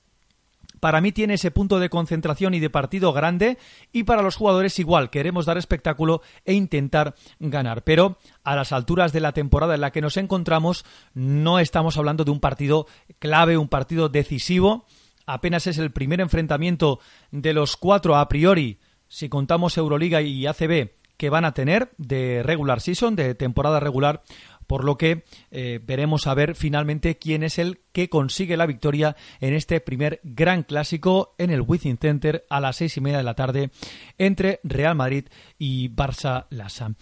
[0.83, 3.57] para mí tiene ese punto de concentración y de partido grande
[3.93, 7.85] y para los jugadores igual, queremos dar espectáculo e intentar ganar.
[7.85, 12.25] Pero a las alturas de la temporada en la que nos encontramos no estamos hablando
[12.25, 12.89] de un partido
[13.21, 14.85] clave, un partido decisivo.
[15.25, 16.99] Apenas es el primer enfrentamiento
[17.31, 22.43] de los cuatro a priori, si contamos Euroliga y ACB, que van a tener de
[22.43, 24.25] regular season, de temporada regular
[24.67, 29.17] por lo que eh, veremos a ver finalmente quién es el que consigue la victoria
[29.41, 33.25] en este primer gran clásico en el Within Center a las seis y media de
[33.25, 33.71] la tarde
[34.19, 35.27] entre Real Madrid
[35.59, 36.95] y Barça Lassa.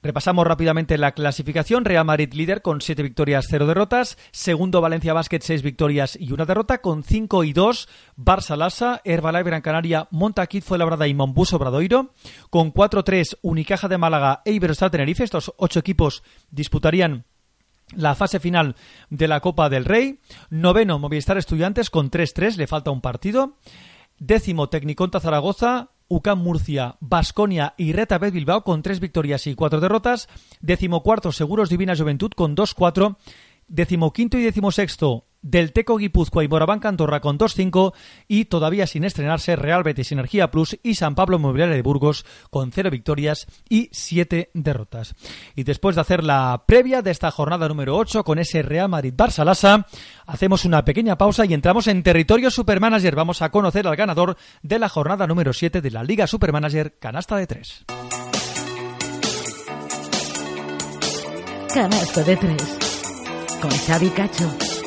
[0.00, 1.84] Repasamos rápidamente la clasificación.
[1.84, 4.16] Real Madrid líder con 7 victorias, 0 derrotas.
[4.30, 7.88] Segundo Valencia Basket, 6 victorias y una derrota con 5 y 2.
[8.16, 12.14] Barça Lassa, Herbalife Gran Canaria, Montaquit Labrada y Mombuso Bradoiro.
[12.50, 15.24] Con 4-3 Unicaja de Málaga e Iberostar Tenerife.
[15.24, 17.24] Estos ocho equipos disputarían
[17.96, 18.76] la fase final
[19.10, 20.20] de la Copa del Rey.
[20.50, 23.56] Noveno Movistar Estudiantes con 3-3, le falta un partido.
[24.18, 30.28] Décimo Tecniconta Zaragoza, UCAM Murcia, Basconia y Reta Bilbao con tres victorias y cuatro derrotas.
[30.60, 33.16] Decimocuarto Seguros Divina Juventud con 2-4.
[33.68, 37.94] Decimoquinto y decimosexto del Teco Guipúzcoa y Moraván Cantorra con 2-5
[38.26, 42.70] y todavía sin estrenarse Real Betis Energía Plus y San Pablo Mobiliaria de Burgos con
[42.72, 45.14] 0 victorias y 7 derrotas.
[45.54, 49.44] Y después de hacer la previa de esta jornada número 8 con ese Real Madrid-Barça
[49.44, 49.86] Lassa,
[50.26, 53.14] hacemos una pequeña pausa y entramos en territorio Supermanager.
[53.14, 57.36] Vamos a conocer al ganador de la jornada número 7 de la Liga Supermanager Canasta
[57.36, 57.84] de 3.
[61.72, 62.78] Canasta de 3
[63.60, 64.77] con Xavi Cacho.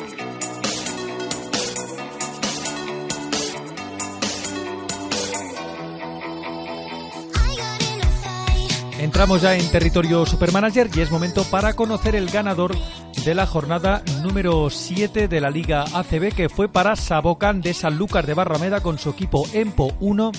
[9.12, 12.74] Entramos ya en territorio Supermanager y es momento para conocer el ganador
[13.26, 18.24] de la jornada número 7 de la Liga ACB que fue para Sabocan de Sanlúcar
[18.24, 20.32] de Barrameda con su equipo Empo 1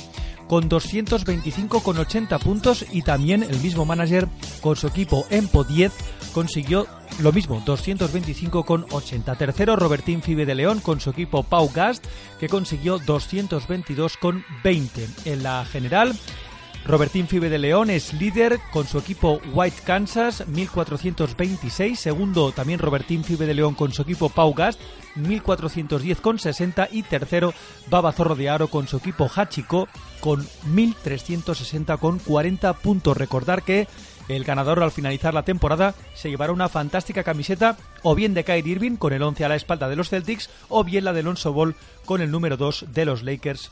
[0.47, 4.27] con 225,80 puntos y también el mismo manager
[4.61, 5.91] con su equipo Empo 10
[6.33, 6.87] consiguió
[7.19, 9.37] lo mismo, 225,80.
[9.37, 12.03] Tercero, Robertín Fibe de León con su equipo Pau Gast,
[12.39, 15.25] que consiguió 222,20.
[15.25, 16.15] En la general,
[16.85, 21.97] Robertín Fibe de León es líder con su equipo White Kansas, 1426.
[21.97, 24.81] Segundo, también Robertín Fibe de León con su equipo Pau Gast,
[25.15, 26.89] 1410,60.
[26.91, 27.53] Y tercero,
[27.89, 29.87] Baba Zorro de Aro con su equipo Hachiko,
[30.19, 33.15] con 1360,40 puntos.
[33.15, 33.87] Recordar que
[34.27, 38.73] el ganador al finalizar la temporada se llevará una fantástica camiseta o bien de Kyrie
[38.73, 41.53] Irving con el 11 a la espalda de los Celtics o bien la de Alonso
[41.53, 43.71] Ball con el número 2 de los Lakers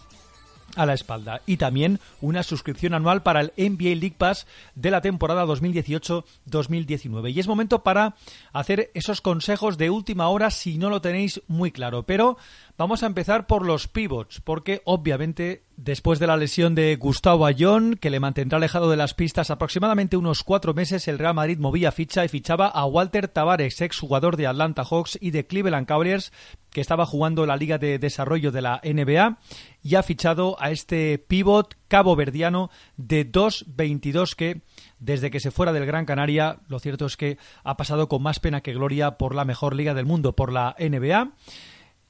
[0.76, 5.02] a la espalda y también una suscripción anual para el NBA League Pass de la
[5.02, 7.34] temporada 2018-2019.
[7.34, 8.16] Y es momento para
[8.54, 12.04] hacer esos consejos de última hora si no lo tenéis muy claro.
[12.04, 12.38] Pero
[12.82, 17.94] Vamos a empezar por los pivots, porque obviamente después de la lesión de Gustavo Ayón,
[17.94, 21.92] que le mantendrá alejado de las pistas aproximadamente unos cuatro meses, el Real Madrid movía
[21.92, 26.34] ficha y fichaba a Walter Tavares, exjugador de Atlanta Hawks y de Cleveland Cavaliers,
[26.72, 29.38] que estaba jugando la Liga de Desarrollo de la NBA,
[29.84, 34.62] y ha fichado a este pivot cabo-verdiano de 2.22 que
[34.98, 38.40] desde que se fuera del Gran Canaria, lo cierto es que ha pasado con más
[38.40, 41.32] pena que gloria por la mejor liga del mundo, por la NBA.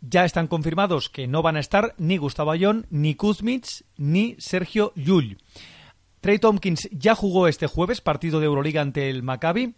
[0.02, 4.94] Ya están confirmados que no van a estar ni Gustavo Ayón, ni Kuzmich, ni Sergio
[4.96, 5.38] Llull.
[6.22, 9.76] Trey Tompkins ya jugó este jueves partido de Euroliga ante el Maccabi,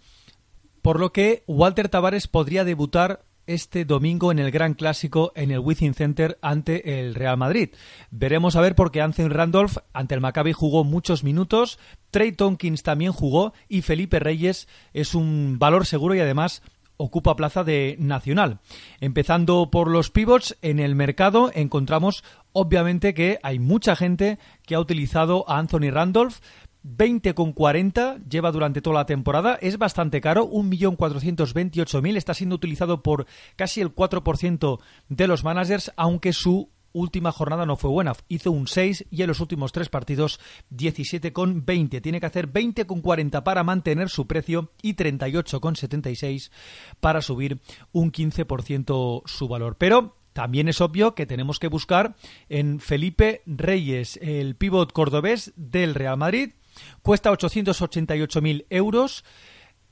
[0.81, 5.59] por lo que Walter Tavares podría debutar este domingo en el Gran Clásico en el
[5.59, 7.69] Within Center ante el Real Madrid.
[8.09, 11.79] Veremos a ver porque Anthony Randolph ante el Maccabi jugó muchos minutos,
[12.11, 16.61] Trey Tompkins también jugó y Felipe Reyes es un valor seguro y además
[17.03, 18.59] ocupa plaza de Nacional.
[19.01, 22.23] Empezando por los pivots, en el mercado encontramos
[22.53, 26.39] obviamente que hay mucha gente que ha utilizado a Anthony Randolph.
[26.85, 33.25] 20,40 lleva durante toda la temporada, es bastante caro, 1.428.000, está siendo utilizado por
[33.55, 38.13] casi el 4% de los managers, aunque su última jornada no fue buena.
[38.29, 40.39] Hizo un 6 y en los últimos tres partidos
[40.71, 42.01] 17,20.
[42.01, 46.51] Tiene que hacer 20,40 para mantener su precio y 38,76
[46.99, 47.59] para subir
[47.91, 49.75] un 15% su valor.
[49.77, 52.15] Pero también es obvio que tenemos que buscar
[52.49, 56.53] en Felipe Reyes, el pívot cordobés del Real Madrid.
[57.01, 59.23] Cuesta 888.000 euros.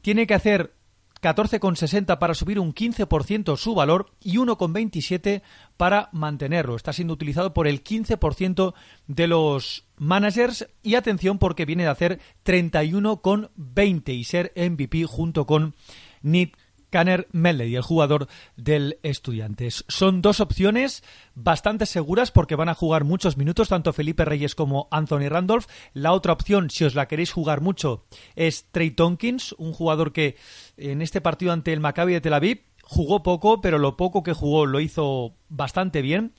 [0.01, 0.73] Tiene que hacer
[1.21, 5.41] 14,60 para subir un 15% su valor y 1,27
[5.77, 6.75] para mantenerlo.
[6.75, 8.73] Está siendo utilizado por el 15%
[9.07, 15.75] de los managers y atención porque viene de hacer 31,20 y ser MVP junto con
[16.23, 16.57] Nick
[16.91, 19.85] Kanner Melley, el jugador del Estudiantes.
[19.87, 24.87] Son dos opciones bastante seguras porque van a jugar muchos minutos, tanto Felipe Reyes como
[24.91, 25.65] Anthony Randolph.
[25.93, 30.35] La otra opción, si os la queréis jugar mucho, es Trey Tonkins, un jugador que
[30.77, 34.33] en este partido ante el Maccabi de Tel Aviv jugó poco, pero lo poco que
[34.33, 36.33] jugó lo hizo bastante bien.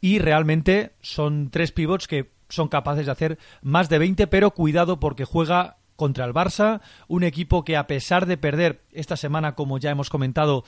[0.00, 5.00] Y realmente son tres pivots que son capaces de hacer más de 20, pero cuidado
[5.00, 9.78] porque juega contra el Barça, un equipo que a pesar de perder esta semana, como
[9.78, 10.64] ya hemos comentado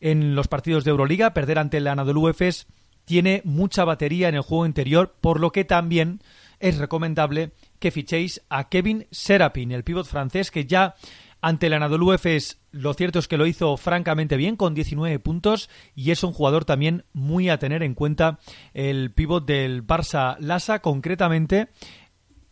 [0.00, 2.66] en los partidos de Euroliga, perder ante el Anadolu Efes,
[3.04, 6.20] tiene mucha batería en el juego interior, por lo que también
[6.60, 10.94] es recomendable que fichéis a Kevin Serapin, el pívot francés que ya
[11.40, 15.70] ante el Anadolu Efes lo cierto es que lo hizo francamente bien con 19 puntos
[15.94, 18.38] y es un jugador también muy a tener en cuenta
[18.74, 21.68] el pívot del Barça Lassa concretamente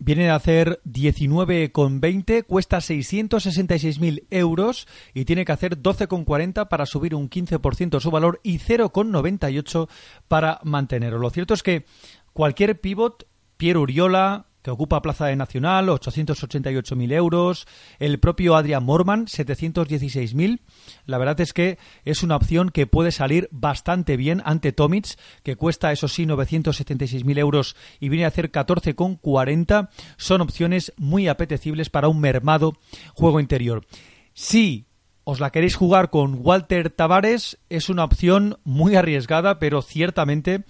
[0.05, 7.31] Viene de hacer 19,20, cuesta 666.000 euros y tiene que hacer 12,40 para subir un
[7.31, 9.89] 15% su valor y 0,98
[10.29, 11.19] para mantenerlo.
[11.19, 11.87] Lo cierto es que
[12.35, 13.27] cualquier pivot,
[13.57, 17.67] Pierre Uriola, que ocupa plaza de Nacional, 888.000 euros.
[17.99, 20.61] El propio Adrian Morman, 716.000.
[21.05, 25.57] La verdad es que es una opción que puede salir bastante bien ante Tomic, que
[25.57, 29.91] cuesta, eso sí, 976.000 euros y viene a hacer 14,40.
[30.17, 32.73] Son opciones muy apetecibles para un mermado
[33.12, 33.85] juego interior.
[34.33, 34.87] Si
[35.25, 40.65] os la queréis jugar con Walter Tavares, es una opción muy arriesgada, pero ciertamente,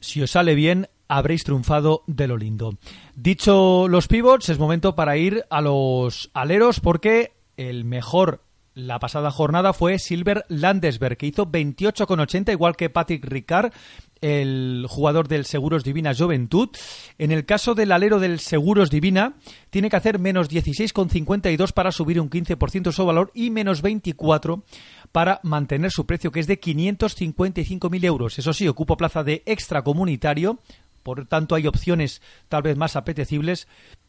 [0.00, 2.74] si os sale bien, habréis triunfado de lo lindo.
[3.14, 8.40] Dicho los pivots, es momento para ir a los aleros porque el mejor
[8.76, 13.72] la pasada jornada fue Silver Landesberg, que hizo 28,80, igual que Patrick Ricard,
[14.20, 16.68] el jugador del Seguros Divina Juventud.
[17.16, 19.34] En el caso del alero del Seguros Divina,
[19.70, 24.62] tiene que hacer menos 16,52 para subir un 15% su valor y menos 24
[25.10, 28.38] para mantener su precio, que es de 555.000 euros.
[28.38, 30.58] Eso sí, ocupa plaza de extracomunitario,
[31.06, 33.68] por tanto hay opciones tal vez más apetecibles.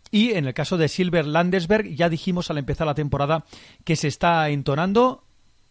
[0.09, 3.45] Y en el caso de Silver Landesberg, ya dijimos al empezar la temporada
[3.83, 5.23] que se está entonando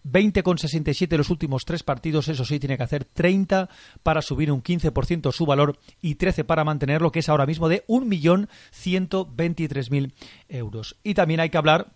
[0.04, 3.68] 20,67 los últimos tres partidos, eso sí, tiene que hacer 30
[4.04, 7.84] para subir un 15% su valor y 13 para mantenerlo, que es ahora mismo de
[7.88, 10.12] 1.123.000
[10.48, 10.96] euros.
[11.02, 11.95] Y también hay que hablar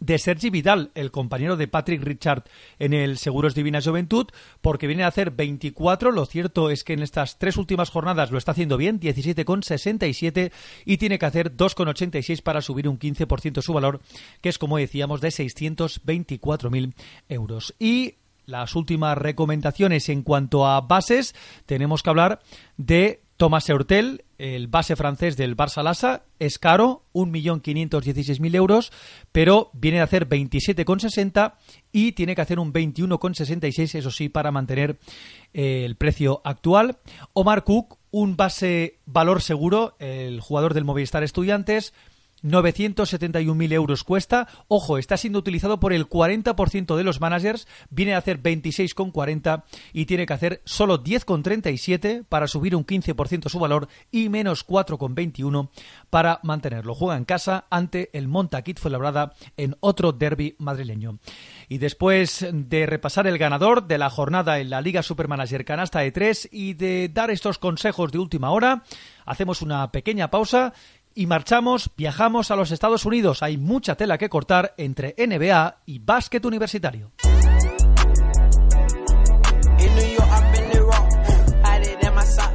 [0.00, 2.44] de Sergi Vidal, el compañero de Patrick Richard
[2.78, 4.26] en el Seguros Divina Juventud,
[4.60, 6.12] porque viene a hacer 24.
[6.12, 10.52] Lo cierto es que en estas tres últimas jornadas lo está haciendo bien, 17,67
[10.84, 14.00] y tiene que hacer 2,86 para subir un 15% su valor,
[14.40, 16.94] que es como decíamos de 624.000
[17.28, 17.74] euros.
[17.78, 18.14] Y
[18.46, 21.34] las últimas recomendaciones en cuanto a bases,
[21.66, 22.40] tenemos que hablar
[22.76, 28.92] de Thomas Eurtel, el base francés del Barça Lassa, es caro, 1.516.000 euros,
[29.30, 31.54] pero viene a hacer 27,60
[31.92, 34.98] y tiene que hacer un 21,66, eso sí, para mantener
[35.54, 36.98] eh, el precio actual.
[37.32, 41.94] Omar Cook, un base valor seguro, el jugador del Movistar Estudiantes,
[42.42, 44.48] 971.000 euros cuesta.
[44.68, 50.06] Ojo, está siendo utilizado por el 40% de los managers, viene a hacer 26,40 y
[50.06, 55.68] tiene que hacer solo 10,37 para subir un 15% su valor y menos 4,21
[56.10, 56.94] para mantenerlo.
[56.94, 61.18] Juega en casa ante el Montaquit Fuenlabrada en otro derby madrileño.
[61.68, 66.12] Y después de repasar el ganador de la jornada en la Liga Supermanager Canasta de
[66.12, 68.84] 3 y de dar estos consejos de última hora,
[69.26, 70.72] hacemos una pequeña pausa
[71.18, 73.42] y marchamos, viajamos a los Estados Unidos.
[73.42, 77.10] Hay mucha tela que cortar entre NBA y básquet universitario.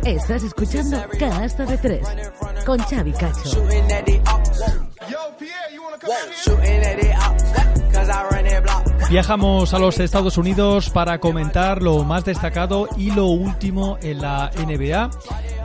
[0.06, 2.08] Estás escuchando Canasta de Tres
[2.66, 3.68] con Xavi Cacho.
[9.10, 14.50] Viajamos a los Estados Unidos para comentar lo más destacado y lo último en la
[14.58, 15.12] NBA,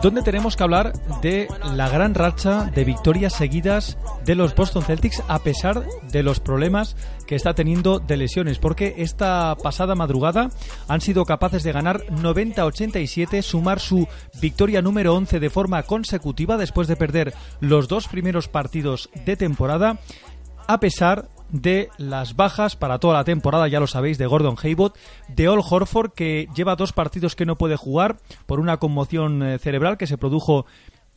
[0.03, 5.22] donde tenemos que hablar de la gran racha de victorias seguidas de los Boston Celtics
[5.28, 6.95] a pesar de los problemas
[7.26, 10.51] que está teniendo de lesiones, porque esta pasada madrugada
[10.86, 14.07] han sido capaces de ganar 90-87, sumar su
[14.41, 19.99] victoria número 11 de forma consecutiva después de perder los dos primeros partidos de temporada,
[20.66, 24.93] a pesar de las bajas para toda la temporada, ya lo sabéis, de Gordon Hayward,
[25.29, 29.59] de All Horford, que lleva dos partidos que no puede jugar por una conmoción eh,
[29.59, 30.67] cerebral que se produjo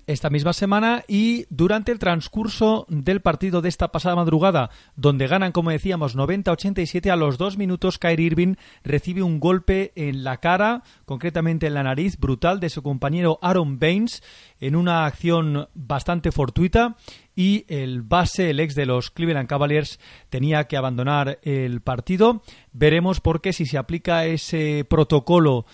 [0.07, 5.51] esta misma semana y durante el transcurso del partido de esta pasada madrugada, donde ganan,
[5.51, 10.83] como decíamos, 90-87 a los dos minutos, Kyrie Irving recibe un golpe en la cara,
[11.05, 14.23] concretamente en la nariz, brutal de su compañero Aaron Baines,
[14.59, 16.95] en una acción bastante fortuita
[17.35, 22.41] y el base, el ex de los Cleveland Cavaliers, tenía que abandonar el partido.
[22.73, 25.65] Veremos por qué si se aplica ese protocolo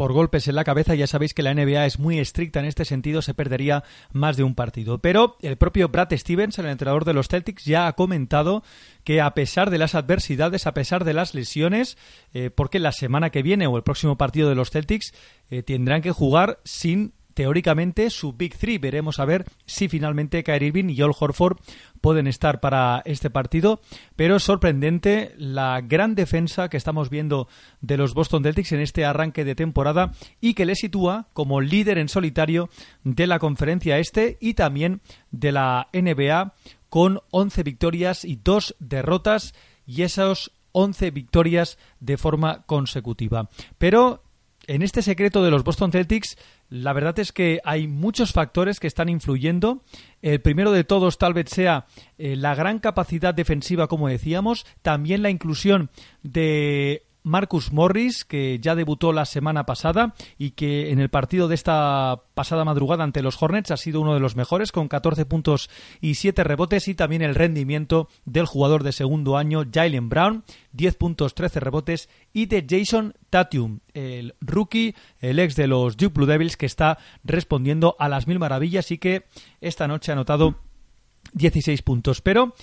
[0.00, 0.94] por golpes en la cabeza.
[0.94, 4.42] Ya sabéis que la NBA es muy estricta en este sentido, se perdería más de
[4.42, 4.98] un partido.
[4.98, 8.62] Pero el propio Brad Stevens, el entrenador de los Celtics, ya ha comentado
[9.04, 11.98] que a pesar de las adversidades, a pesar de las lesiones,
[12.32, 15.12] eh, porque la semana que viene o el próximo partido de los Celtics
[15.50, 18.78] eh, tendrán que jugar sin teóricamente su Big Three.
[18.78, 21.58] Veremos a ver si finalmente Kyrie Irving y Joel Horford
[22.00, 23.80] pueden estar para este partido.
[24.16, 27.48] Pero es sorprendente la gran defensa que estamos viendo
[27.80, 31.98] de los Boston Celtics en este arranque de temporada y que le sitúa como líder
[31.98, 32.68] en solitario
[33.04, 35.00] de la conferencia este y también
[35.30, 36.54] de la NBA
[36.88, 39.54] con 11 victorias y 2 derrotas
[39.86, 43.48] y esos 11 victorias de forma consecutiva.
[43.78, 44.22] Pero
[44.70, 46.36] en este secreto de los Boston Celtics
[46.68, 49.82] la verdad es que hay muchos factores que están influyendo.
[50.22, 51.86] El primero de todos tal vez sea
[52.18, 55.90] eh, la gran capacidad defensiva, como decíamos, también la inclusión
[56.22, 61.54] de Marcus Morris, que ya debutó la semana pasada y que en el partido de
[61.54, 65.70] esta pasada madrugada ante los Hornets ha sido uno de los mejores, con 14 puntos
[66.00, 70.96] y 7 rebotes, y también el rendimiento del jugador de segundo año, Jalen Brown, 10
[70.96, 76.26] puntos, 13 rebotes, y de Jason Tatum, el rookie, el ex de los Duke Blue
[76.26, 79.24] Devils, que está respondiendo a las mil maravillas y que
[79.60, 80.58] esta noche ha anotado
[81.32, 82.20] 16 puntos.
[82.20, 82.54] Pero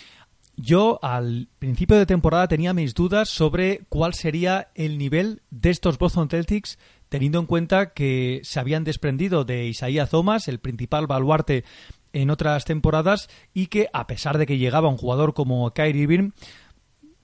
[0.57, 5.99] yo al principio de temporada tenía mis dudas sobre cuál sería el nivel de estos
[5.99, 6.79] Boston Celtics,
[7.09, 11.63] teniendo en cuenta que se habían desprendido de Isaiah Thomas, el principal baluarte
[12.11, 16.31] en otras temporadas, y que a pesar de que llegaba un jugador como Kyrie Irving,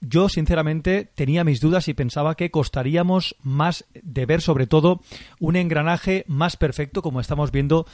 [0.00, 5.00] yo sinceramente tenía mis dudas y pensaba que costaríamos más de ver sobre todo
[5.40, 7.86] un engranaje más perfecto como estamos viendo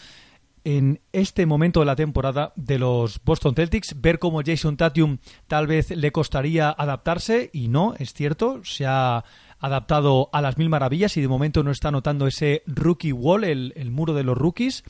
[0.64, 5.66] en este momento de la temporada de los Boston Celtics, ver cómo Jason Tatum tal
[5.66, 9.24] vez le costaría adaptarse y no, es cierto, se ha
[9.58, 13.90] adaptado a las mil maravillas y de momento no está notando ese rookie wall, el,
[13.90, 14.84] muro de los rookies.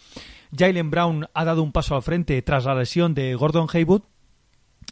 [0.56, 4.02] Jalen Brown ha dado un paso al frente tras la lesión de Gordon Haywood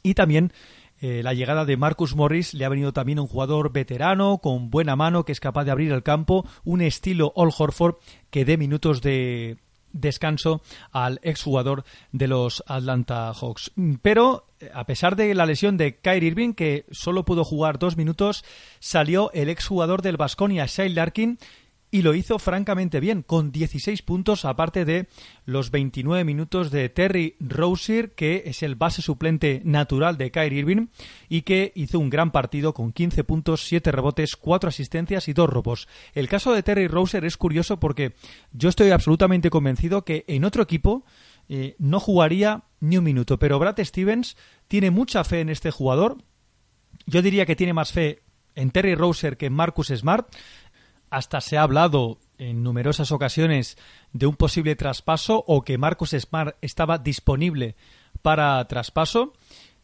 [0.03, 0.53] y también
[1.01, 4.97] eh, la llegada de Marcus Morris le ha venido también un jugador veterano, con buena
[4.97, 7.97] mano, que es capaz de abrir el campo, un estilo All Horford
[8.31, 9.59] que dé minutos de,
[9.93, 10.63] descanso
[10.93, 13.73] al exjugador de los Atlanta Hawks.
[14.03, 18.45] Pero a pesar de la lesión de Kyrie Irving, que solo pudo jugar dos minutos,
[18.81, 21.39] salió el exjugador del Basconia, Shai Larkin,
[21.91, 25.09] y lo hizo francamente bien, con 16 puntos, aparte de
[25.47, 30.89] los 29 minutos de Terry Rozier, que es el base suplente natural de Kyrie Irving,
[31.29, 35.49] y que hizo un gran partido con 15 puntos, 7 rebotes, 4 asistencias y 2
[35.49, 35.89] robos.
[36.15, 38.15] El caso de Terry Rozier es curioso porque
[38.53, 41.05] yo estoy absolutamente convencido que en otro equipo
[41.49, 44.37] eh, no jugaría ni un minuto, pero Brad Stevens
[44.69, 46.19] tiene mucha fe en este jugador.
[47.07, 48.23] Yo diría que tiene más fe
[48.55, 50.29] en Terry Rozier que en Marcus Smart
[51.11, 53.77] hasta se ha hablado en numerosas ocasiones
[54.13, 57.77] de un posible traspaso o que Marcus Smart estaba disponible
[58.23, 59.33] para traspaso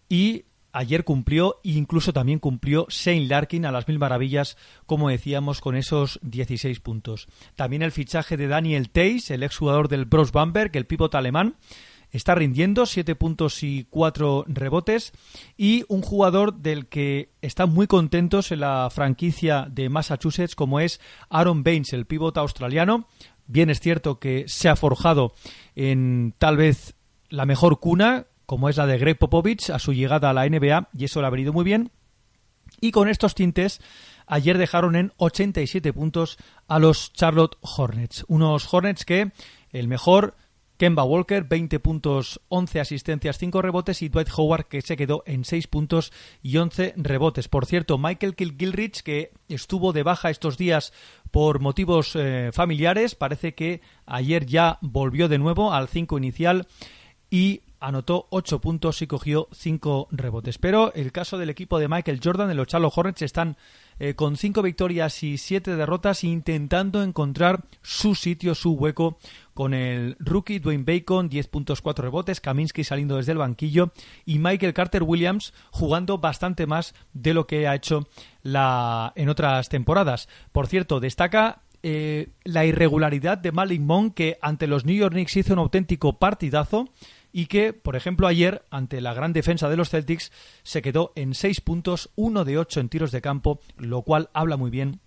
[0.08, 4.56] y ayer cumplió e incluso también cumplió Shane Larkin a las mil maravillas,
[4.86, 7.28] como decíamos, con esos 16 puntos.
[7.54, 11.56] También el fichaje de Daniel Teis, el exjugador del Bros Bamberg, el pívot alemán,
[12.16, 15.12] está rindiendo 7 puntos y 4 rebotes
[15.56, 21.00] y un jugador del que están muy contentos en la franquicia de Massachusetts como es
[21.28, 23.08] Aaron Baines, el pívot australiano.
[23.46, 25.34] Bien es cierto que se ha forjado
[25.74, 26.94] en tal vez
[27.30, 30.90] la mejor cuna, como es la de Greg Popovich a su llegada a la NBA
[30.96, 31.90] y eso le ha venido muy bien.
[32.80, 33.80] Y con estos tintes
[34.26, 36.38] ayer dejaron en 87 puntos
[36.68, 38.24] a los Charlotte Hornets.
[38.28, 39.32] Unos Hornets que
[39.70, 40.36] el mejor
[40.84, 45.46] Kemba Walker, 20 puntos, 11 asistencias, 5 rebotes y Dwight Howard que se quedó en
[45.46, 46.12] 6 puntos
[46.42, 47.48] y 11 rebotes.
[47.48, 50.92] Por cierto, Michael Kilgilrich que estuvo de baja estos días
[51.30, 56.66] por motivos eh, familiares, parece que ayer ya volvió de nuevo al 5 inicial
[57.30, 60.58] y anotó 8 puntos y cogió 5 rebotes.
[60.58, 63.56] Pero el caso del equipo de Michael Jordan, de los Charlotte Hornets, están
[63.98, 69.18] eh, con 5 victorias y 7 derrotas intentando encontrar su sitio, su hueco
[69.54, 73.92] con el rookie Dwayne Bacon, 10 puntos, 4 rebotes, Kaminsky saliendo desde el banquillo
[74.24, 78.08] y Michael Carter Williams jugando bastante más de lo que ha hecho
[78.42, 80.28] la, en otras temporadas.
[80.52, 85.36] Por cierto, destaca eh, la irregularidad de Malik Monk que ante los New York Knicks
[85.36, 86.88] hizo un auténtico partidazo
[87.36, 90.30] y que, por ejemplo, ayer, ante la gran defensa de los Celtics,
[90.62, 94.56] se quedó en 6 puntos, 1 de 8 en tiros de campo, lo cual habla
[94.56, 95.00] muy bien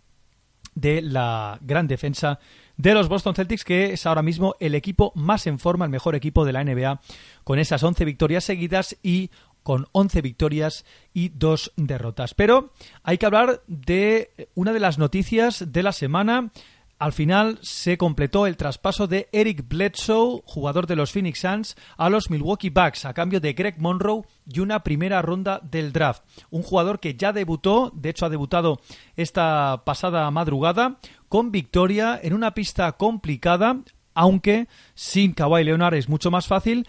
[0.75, 2.39] de la gran defensa
[2.75, 6.15] de los Boston Celtics, que es ahora mismo el equipo más en forma, el mejor
[6.15, 6.99] equipo de la NBA,
[7.45, 9.32] con esas 11 victorias seguidas y
[9.63, 12.34] con 11 victorias y 2 derrotas.
[12.34, 12.73] Pero
[13.03, 16.51] hay que hablar de una de las noticias de la semana
[17.00, 22.10] al final se completó el traspaso de Eric Bledsoe, jugador de los Phoenix Suns, a
[22.10, 26.24] los Milwaukee Bucks a cambio de Greg Monroe y una primera ronda del draft.
[26.50, 28.80] Un jugador que ya debutó, de hecho ha debutado
[29.16, 30.98] esta pasada madrugada,
[31.30, 33.78] con victoria en una pista complicada,
[34.16, 36.88] aunque sin Kawhi Leonard es mucho más fácil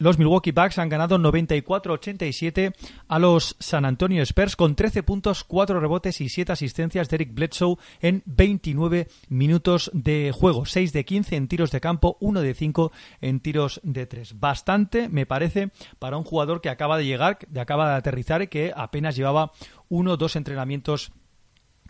[0.00, 2.74] los Milwaukee Bucks han ganado 94-87
[3.06, 7.34] a los San Antonio Spurs con 13 puntos, 4 rebotes y 7 asistencias de Eric
[7.34, 10.64] Bledsoe en 29 minutos de juego.
[10.64, 14.40] 6 de 15 en tiros de campo, 1 de 5 en tiros de 3.
[14.40, 18.48] Bastante, me parece, para un jugador que acaba de llegar, que acaba de aterrizar y
[18.48, 19.52] que apenas llevaba
[19.90, 21.12] uno o dos entrenamientos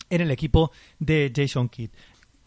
[0.09, 1.91] en el equipo de Jason Kidd.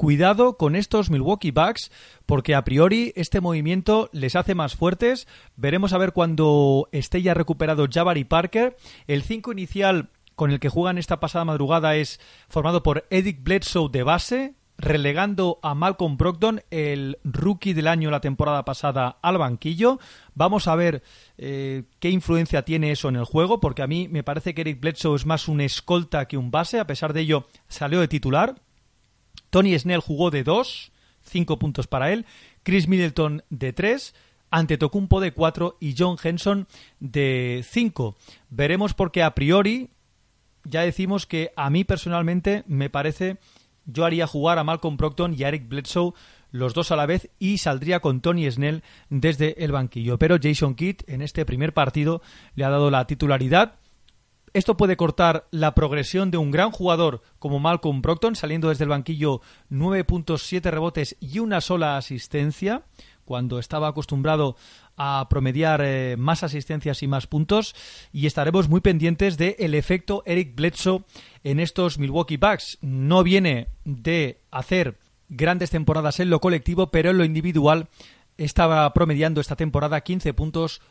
[0.03, 1.89] Cuidado con estos Milwaukee Bucks
[2.25, 5.29] porque a priori este movimiento les hace más fuertes.
[5.55, 8.75] Veremos a ver cuando esté ya recuperado Jabari Parker.
[9.07, 13.87] El 5 inicial con el que juegan esta pasada madrugada es formado por Edic Bledsoe
[13.89, 19.99] de base, relegando a Malcolm Brogdon, el rookie del año la temporada pasada, al banquillo.
[20.35, 21.01] Vamos a ver
[21.37, 24.81] eh, qué influencia tiene eso en el juego, porque a mí me parece que Eric
[24.81, 26.81] Bledsoe es más un escolta que un base.
[26.81, 28.55] A pesar de ello, salió de titular.
[29.53, 30.91] Tony Snell jugó de 2,
[31.21, 32.25] 5 puntos para él.
[32.63, 34.15] Chris Middleton de 3.
[34.49, 36.67] Ante Tocumpo de 4 y John Henson
[36.99, 38.15] de 5.
[38.49, 39.91] Veremos porque a priori
[40.63, 43.37] ya decimos que a mí personalmente me parece
[43.85, 46.13] yo haría jugar a Malcolm Procton y a Eric Bledsoe
[46.49, 50.17] los dos a la vez y saldría con Tony Snell desde el banquillo.
[50.17, 52.23] Pero Jason Kidd en este primer partido
[52.55, 53.75] le ha dado la titularidad
[54.53, 58.89] esto puede cortar la progresión de un gran jugador como Malcolm Brockton, saliendo desde el
[58.89, 59.41] banquillo
[59.71, 62.83] 9.7 rebotes y una sola asistencia,
[63.25, 64.55] cuando estaba acostumbrado
[64.95, 67.75] a promediar eh, más asistencias y más puntos.
[68.11, 71.03] Y estaremos muy pendientes del el efecto Eric Bledsoe
[71.43, 72.77] en estos Milwaukee Bucks.
[72.81, 74.99] No viene de hacer
[75.29, 77.87] grandes temporadas en lo colectivo, pero en lo individual
[78.37, 80.81] estaba promediando esta temporada 15 puntos,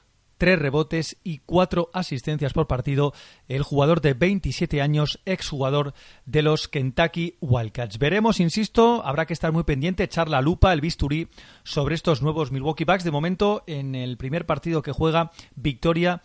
[0.42, 3.14] tres rebotes y cuatro asistencias por partido,
[3.46, 5.94] el jugador de 27 años, exjugador
[6.26, 8.00] de los Kentucky Wildcats.
[8.00, 11.28] Veremos, insisto, habrá que estar muy pendiente, echar la lupa, el bisturí
[11.62, 13.04] sobre estos nuevos Milwaukee Bucks.
[13.04, 16.22] De momento, en el primer partido que juega, victoria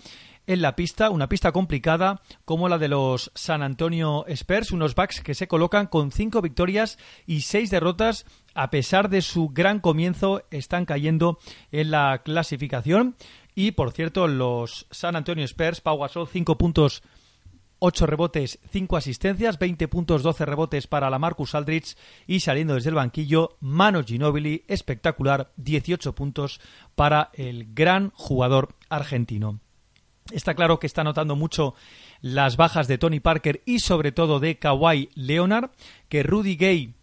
[0.48, 5.22] en la pista, una pista complicada como la de los San Antonio Spurs, unos Bucks
[5.22, 6.98] que se colocan con cinco victorias
[7.28, 8.26] y seis derrotas.
[8.56, 11.38] A pesar de su gran comienzo, están cayendo
[11.72, 13.16] en la clasificación.
[13.58, 17.02] Y por cierto, los San Antonio Spurs, Pau Gasol, cinco puntos
[17.80, 22.90] 8 rebotes, 5 asistencias, 20 puntos, 12 rebotes para la Marcus Aldrich y saliendo desde
[22.90, 26.62] el banquillo, Mano Ginobili, espectacular, 18 puntos
[26.94, 29.60] para el gran jugador argentino.
[30.32, 31.74] Está claro que está notando mucho
[32.22, 35.72] las bajas de Tony Parker y sobre todo de Kawhi Leonard,
[36.10, 36.94] que Rudy Gay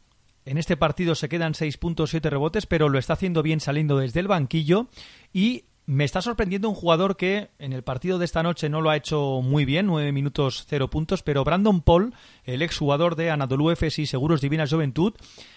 [0.44, 3.98] en este partido se quedan 6 puntos, 7 rebotes, pero lo está haciendo bien saliendo
[3.98, 4.86] desde el banquillo
[5.32, 8.90] y me está sorprendiendo un jugador que en el partido de esta noche no lo
[8.90, 13.70] ha hecho muy bien, 9 minutos 0 puntos, pero Brandon Paul, el exjugador de Anadolu
[13.70, 15.14] Efes y Seguros Divinas Juventud,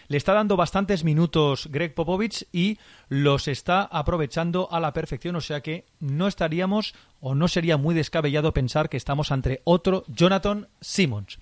[0.08, 2.78] le está dando bastantes minutos Greg Popovich y
[3.08, 7.96] los está aprovechando a la perfección, o sea que no estaríamos o no sería muy
[7.96, 11.40] descabellado pensar que estamos ante otro Jonathan Simmons.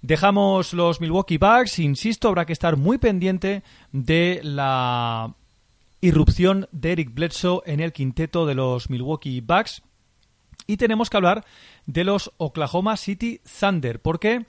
[0.00, 5.34] Dejamos los Milwaukee Bucks, insisto, habrá que estar muy pendiente de la
[6.00, 9.82] irrupción de Eric Bledsoe en el quinteto de los Milwaukee Bucks.
[10.66, 11.44] Y tenemos que hablar
[11.86, 14.46] de los Oklahoma City Thunder, porque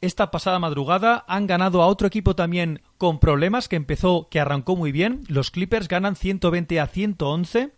[0.00, 4.74] esta pasada madrugada han ganado a otro equipo también con problemas, que empezó, que arrancó
[4.74, 5.22] muy bien.
[5.28, 7.72] Los Clippers ganan 120 a 111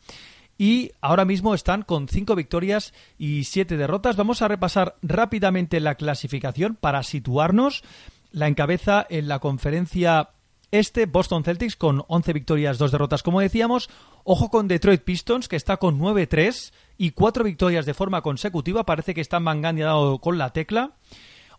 [0.57, 4.15] y ahora mismo están con 5 victorias y 7 derrotas.
[4.15, 7.83] Vamos a repasar rápidamente la clasificación para situarnos.
[8.31, 10.31] La encabeza en la conferencia
[10.73, 13.89] este Boston Celtics con 11 victorias, 2 derrotas, como decíamos.
[14.25, 18.85] Ojo con Detroit Pistons, que está con 9-3 y 4 victorias de forma consecutiva.
[18.85, 20.97] Parece que están dado con la tecla.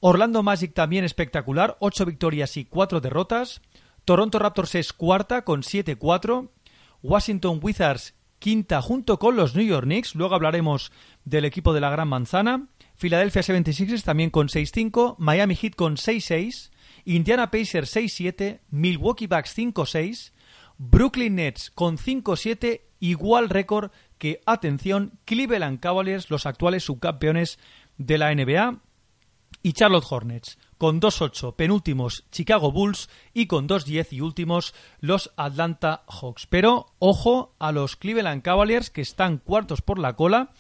[0.01, 3.61] Orlando Magic también espectacular, 8 victorias y 4 derrotas.
[4.03, 6.49] Toronto Raptors es cuarta con 7-4.
[7.03, 10.15] Washington Wizards quinta junto con los New York Knicks.
[10.15, 10.91] Luego hablaremos
[11.23, 12.67] del equipo de la Gran Manzana.
[12.99, 15.15] Philadelphia 76ers también con 6-5.
[15.19, 16.71] Miami Heat con 6-6.
[17.05, 20.31] Indiana Pacers 6-7, Milwaukee Bucks 5-6,
[20.77, 27.59] Brooklyn Nets con 5-7, igual récord que, atención, Cleveland Cavaliers, los actuales subcampeones
[27.97, 28.81] de la NBA,
[29.63, 36.03] y Charlotte Hornets con 2-8, penúltimos Chicago Bulls y con 2-10 y últimos los Atlanta
[36.07, 36.45] Hawks.
[36.47, 40.51] Pero ojo a los Cleveland Cavaliers que están cuartos por la cola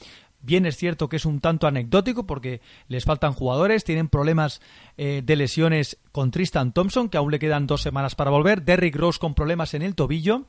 [0.43, 2.59] Bien es cierto que es un tanto anecdótico porque
[2.89, 4.61] les faltan jugadores, tienen problemas
[4.97, 8.95] eh, de lesiones con Tristan Thompson, que aún le quedan dos semanas para volver, Derrick
[8.97, 10.45] Rose con problemas en el tobillo.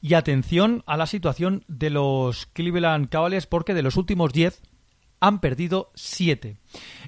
[0.00, 4.60] Y atención a la situación de los Cleveland Cavaliers porque de los últimos 10
[5.20, 6.56] han perdido 7.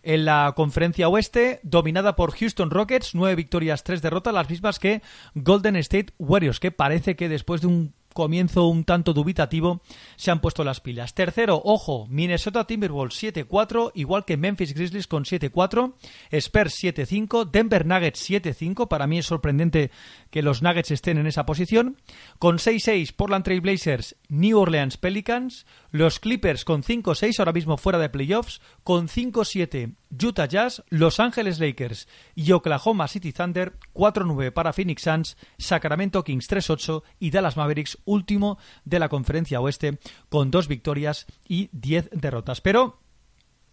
[0.03, 5.03] En la conferencia oeste, dominada por Houston Rockets, 9 victorias, 3 derrotas, las mismas que
[5.35, 9.83] Golden State Warriors, que parece que después de un comienzo un tanto dubitativo,
[10.17, 11.15] se han puesto las pilas.
[11.15, 15.95] Tercero, ojo, Minnesota Timberwolves 7-4, igual que Memphis Grizzlies con 7-4,
[16.33, 19.91] Spurs 7-5, Denver Nuggets 7-5, para mí es sorprendente
[20.31, 21.97] que los Nuggets estén en esa posición,
[22.39, 27.99] con 6-6 Portland Trail Blazers, New Orleans Pelicans, los Clippers con 5-6, ahora mismo fuera
[27.99, 33.75] de playoffs, con 5-7 Utah Jazz, Los Angeles Lakers y Oklahoma City Thunder.
[33.95, 39.99] 4-9 para Phoenix Suns, Sacramento Kings 3-8 y Dallas Mavericks último de la conferencia oeste
[40.29, 42.61] con dos victorias y 10 derrotas.
[42.61, 43.01] Pero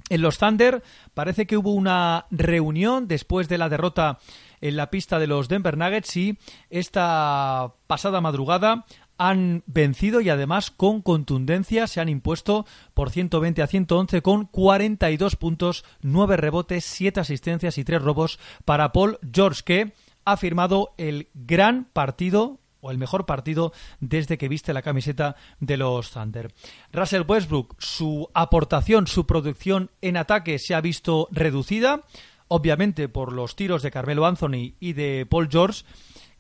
[0.10, 4.20] en los Thunder parece que hubo una reunión después de la derrota
[4.62, 6.38] en la pista de los Denver Nuggets y
[6.70, 8.86] esta pasada madrugada
[9.18, 15.36] han vencido y además con contundencia se han impuesto por 120 a 111 con 42
[15.36, 19.94] puntos, 9 rebotes, 7 asistencias y 3 robos para Paul George que
[20.26, 25.78] ha firmado el gran partido o el mejor partido desde que viste la camiseta de
[25.78, 26.54] los Thunder.
[26.92, 32.04] Russell Westbrook, su aportación, su producción en ataque se ha visto reducida,
[32.48, 35.84] obviamente por los tiros de Carmelo Anthony y de Paul George,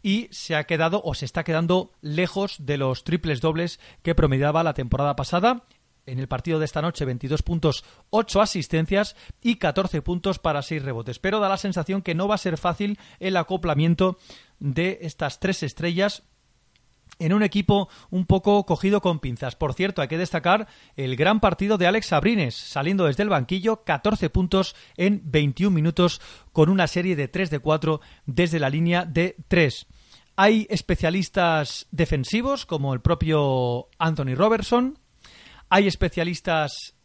[0.01, 4.63] y se ha quedado o se está quedando lejos de los triples dobles que promediaba
[4.63, 5.63] la temporada pasada.
[6.05, 10.83] En el partido de esta noche, 22 puntos, 8 asistencias y 14 puntos para 6
[10.83, 11.19] rebotes.
[11.19, 14.17] Pero da la sensación que no va a ser fácil el acoplamiento
[14.59, 16.23] de estas tres estrellas
[17.19, 19.55] en un equipo un poco cogido con pinzas.
[19.55, 23.83] Por cierto, hay que destacar el gran partido de Alex Sabrines, saliendo desde el banquillo,
[23.83, 26.21] 14 puntos en 21 minutos,
[26.51, 29.87] con una serie de 3 de 4 desde la línea de 3.
[30.35, 34.99] Hay especialistas defensivos, como el propio Anthony Robertson.
[35.69, 36.96] Hay especialistas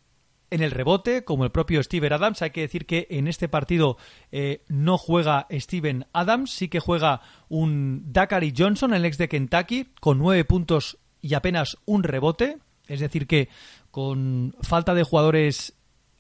[0.53, 2.43] en el rebote, como el propio Steven Adams.
[2.43, 3.97] Hay que decir que en este partido
[4.31, 9.89] eh, no juega Steven Adams, sí que juega un Dakari Johnson, el ex de Kentucky,
[10.01, 12.59] con nueve puntos y apenas un rebote.
[12.87, 13.49] Es decir, que
[13.91, 15.75] con falta de jugadores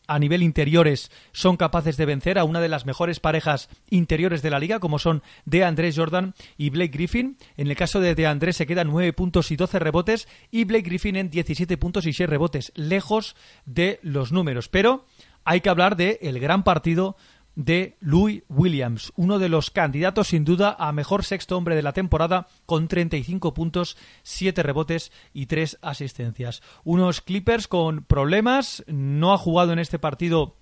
[0.07, 4.51] a nivel interiores son capaces de vencer a una de las mejores parejas interiores de
[4.51, 7.37] la liga, como son de Andrés Jordan y Blake Griffin.
[7.57, 11.17] En el caso de DeAndre se quedan 9 puntos y 12 rebotes y Blake Griffin
[11.17, 14.69] en 17 puntos y 6 rebotes, lejos de los números.
[14.69, 15.07] Pero
[15.45, 17.17] hay que hablar de el gran partido
[17.55, 21.93] de Louis Williams, uno de los candidatos sin duda a mejor sexto hombre de la
[21.93, 26.63] temporada con 35 puntos, 7 rebotes y 3 asistencias.
[26.85, 30.57] Unos Clippers con problemas, no ha jugado en este partido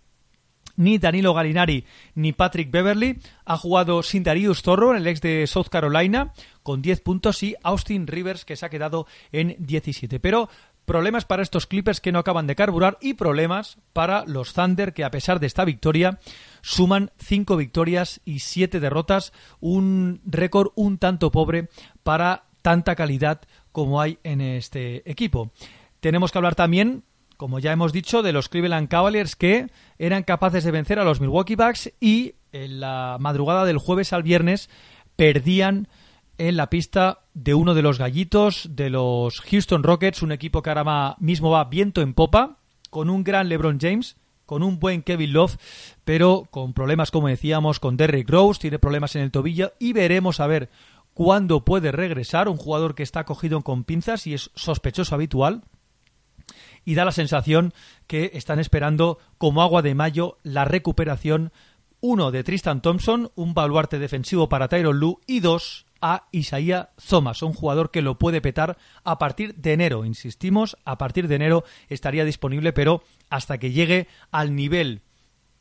[0.76, 1.84] ni Danilo Galinari
[2.14, 3.18] ni Patrick Beverly.
[3.44, 8.06] Ha jugado sin Darius Zorro, el ex de South Carolina, con 10 puntos y Austin
[8.06, 10.20] Rivers, que se ha quedado en 17.
[10.20, 10.48] Pero
[10.85, 15.05] problemas para estos Clippers que no acaban de carburar y problemas para los Thunder que
[15.05, 16.19] a pesar de esta victoria
[16.62, 21.69] suman cinco victorias y siete derrotas, un récord un tanto pobre
[22.02, 23.40] para tanta calidad
[23.73, 25.52] como hay en este equipo.
[26.01, 27.05] Tenemos que hablar también,
[27.36, 31.20] como ya hemos dicho, de los Cleveland Cavaliers que eran capaces de vencer a los
[31.20, 34.69] Milwaukee Bucks y en la madrugada del jueves al viernes
[35.16, 35.89] perdían
[36.40, 40.70] en la pista de uno de los gallitos de los Houston Rockets, un equipo que
[40.70, 42.56] ahora mismo va viento en popa,
[42.88, 45.58] con un gran LeBron James, con un buen Kevin Love,
[46.02, 50.40] pero con problemas, como decíamos, con Derrick Rose, tiene problemas en el tobillo y veremos
[50.40, 50.70] a ver
[51.12, 55.64] cuándo puede regresar, un jugador que está cogido con pinzas y es sospechoso habitual.
[56.86, 57.74] Y da la sensación
[58.06, 61.52] que están esperando como agua de mayo la recuperación
[62.00, 67.43] uno de Tristan Thompson, un baluarte defensivo para Tyron Lue y dos a Isaiah Thomas,
[67.43, 70.05] un jugador que lo puede petar a partir de enero.
[70.05, 75.02] Insistimos, a partir de enero estaría disponible, pero hasta que llegue al nivel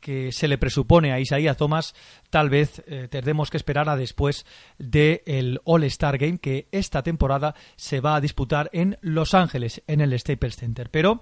[0.00, 1.94] que se le presupone a Isaiah Thomas,
[2.30, 4.46] tal vez eh, tendremos que esperar a después
[4.78, 10.18] del All-Star Game que esta temporada se va a disputar en Los Ángeles, en el
[10.18, 10.90] Staples Center.
[10.90, 11.20] Pero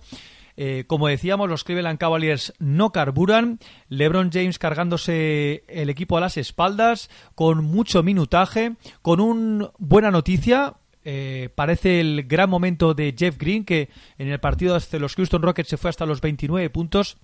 [0.61, 3.61] eh, como decíamos, los Cleveland Cavaliers no carburan.
[3.91, 10.75] LeBron James cargándose el equipo a las espaldas, con mucho minutaje, con una buena noticia.
[11.05, 15.43] Eh, parece el gran momento de Jeff Green, que en el partido de los Houston
[15.43, 17.19] Rockets se fue hasta los 29 puntos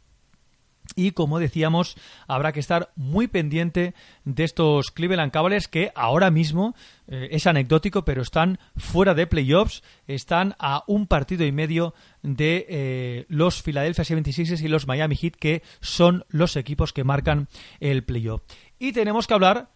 [0.97, 1.97] y como decíamos,
[2.28, 3.94] habrá que estar muy pendiente
[4.24, 6.74] de estos Cleveland Cavaliers que ahora mismo
[7.09, 11.94] eh, es anecdótico, pero están fuera de playoffs, están a un partido y medio
[12.25, 17.49] de eh, los Philadelphia 76ers y los Miami Heat, que son los equipos que marcan
[17.81, 18.43] el playoff.
[18.79, 19.71] Y tenemos que hablar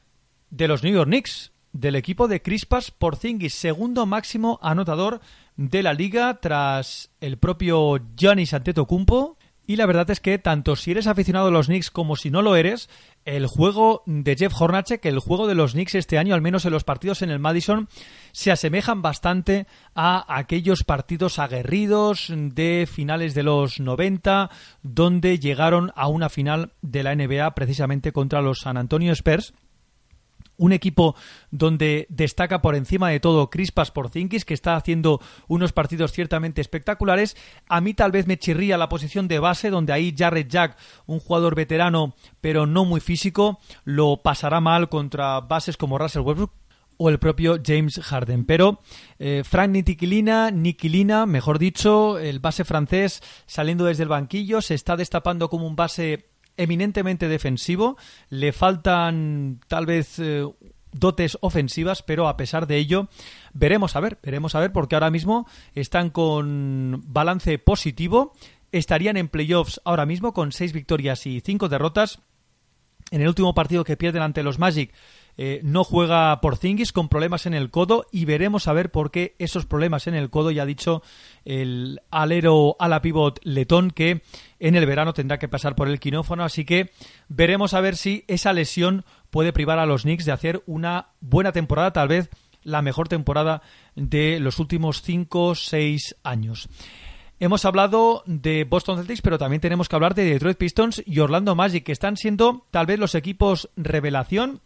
[0.50, 5.20] de los New York Knicks, del equipo de Crispas Porzingis, segundo máximo anotador
[5.56, 9.36] de la liga tras el propio Giannis Antetokounmpo
[9.68, 12.40] y la verdad es que tanto si eres aficionado a los Knicks como si no
[12.40, 12.88] lo eres,
[13.28, 16.72] el juego de Jeff Hornacek, el juego de los Knicks este año, al menos en
[16.72, 17.88] los partidos en el Madison,
[18.32, 24.50] se asemejan bastante a aquellos partidos aguerridos de finales de los 90,
[24.82, 29.52] donde llegaron a una final de la NBA precisamente contra los San Antonio Spurs
[30.58, 31.16] un equipo
[31.50, 37.36] donde destaca por encima de todo Crispas Porcinkis, que está haciendo unos partidos ciertamente espectaculares.
[37.68, 40.76] A mí tal vez me chirría la posición de base, donde ahí Jared Jack,
[41.06, 46.52] un jugador veterano pero no muy físico, lo pasará mal contra bases como Russell Westbrook
[46.98, 48.44] o el propio James Harden.
[48.44, 48.80] Pero
[49.18, 54.96] eh, Frank Nitikilina, Nikilina, mejor dicho, el base francés saliendo desde el banquillo, se está
[54.96, 56.28] destapando como un base
[56.58, 57.96] eminentemente defensivo,
[58.28, 60.44] le faltan tal vez eh,
[60.92, 63.08] dotes ofensivas, pero a pesar de ello,
[63.54, 68.32] veremos a ver, veremos a ver, porque ahora mismo están con balance positivo,
[68.72, 72.20] estarían en playoffs ahora mismo con seis victorias y cinco derrotas.
[73.10, 74.92] En el último partido que pierden ante los Magic
[75.40, 79.12] eh, no juega por Zingis con problemas en el codo y veremos a ver por
[79.12, 81.00] qué esos problemas en el codo, ya ha dicho
[81.44, 84.22] el alero a la pivot letón que
[84.58, 86.90] en el verano tendrá que pasar por el quinófono, así que
[87.28, 91.52] veremos a ver si esa lesión puede privar a los Knicks de hacer una buena
[91.52, 92.30] temporada, tal vez
[92.64, 93.62] la mejor temporada
[93.94, 96.68] de los últimos 5 o 6 años.
[97.38, 101.54] Hemos hablado de Boston Celtics, pero también tenemos que hablar de Detroit Pistons y Orlando
[101.54, 104.60] Magic, que están siendo tal vez los equipos revelación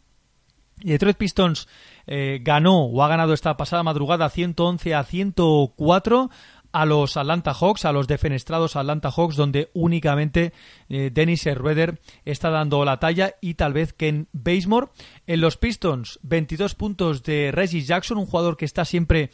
[0.83, 1.69] Detroit Pistons
[2.07, 6.31] eh, ganó o ha ganado esta pasada madrugada 111 a 104
[6.73, 10.53] a los Atlanta Hawks, a los defenestrados Atlanta Hawks, donde únicamente
[10.89, 14.89] eh, Dennis Schroeder está dando la talla y tal vez Ken Basemore.
[15.27, 19.31] En los Pistons, 22 puntos de Reggie Jackson, un jugador que está siempre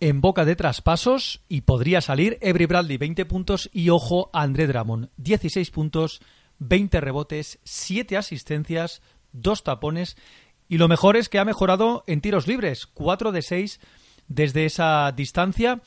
[0.00, 2.36] en boca de traspasos y podría salir.
[2.40, 6.20] Every Bradley, 20 puntos y ojo André Drummond, 16 puntos,
[6.58, 10.16] 20 rebotes, 7 asistencias, 2 tapones
[10.68, 13.80] y lo mejor es que ha mejorado en tiros libres, 4 de 6
[14.28, 15.80] desde esa distancia.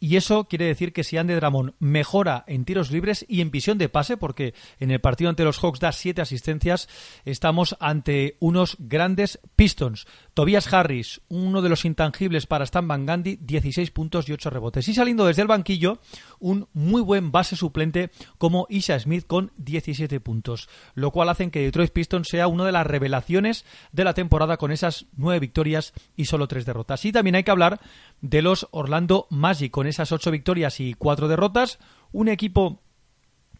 [0.00, 3.78] y eso quiere decir que si Andy Dramón mejora en tiros libres y en visión
[3.78, 6.88] de pase, porque en el partido ante los Hawks da siete asistencias,
[7.24, 10.06] estamos ante unos grandes Pistons.
[10.34, 14.86] Tobias Harris, uno de los intangibles para Stan Van Gundy, 16 puntos y 8 rebotes.
[14.86, 15.98] Y saliendo desde el banquillo,
[16.40, 21.60] un muy buen base suplente como Isha Smith con 17 puntos, lo cual hace que
[21.60, 26.26] Detroit Pistons sea una de las revelaciones de la temporada con esas nueve victorias y
[26.26, 27.04] solo tres derrotas.
[27.04, 27.80] Y también hay que hablar
[28.20, 31.78] de los Orlando Magic con esas ocho victorias y cuatro derrotas,
[32.12, 32.82] un equipo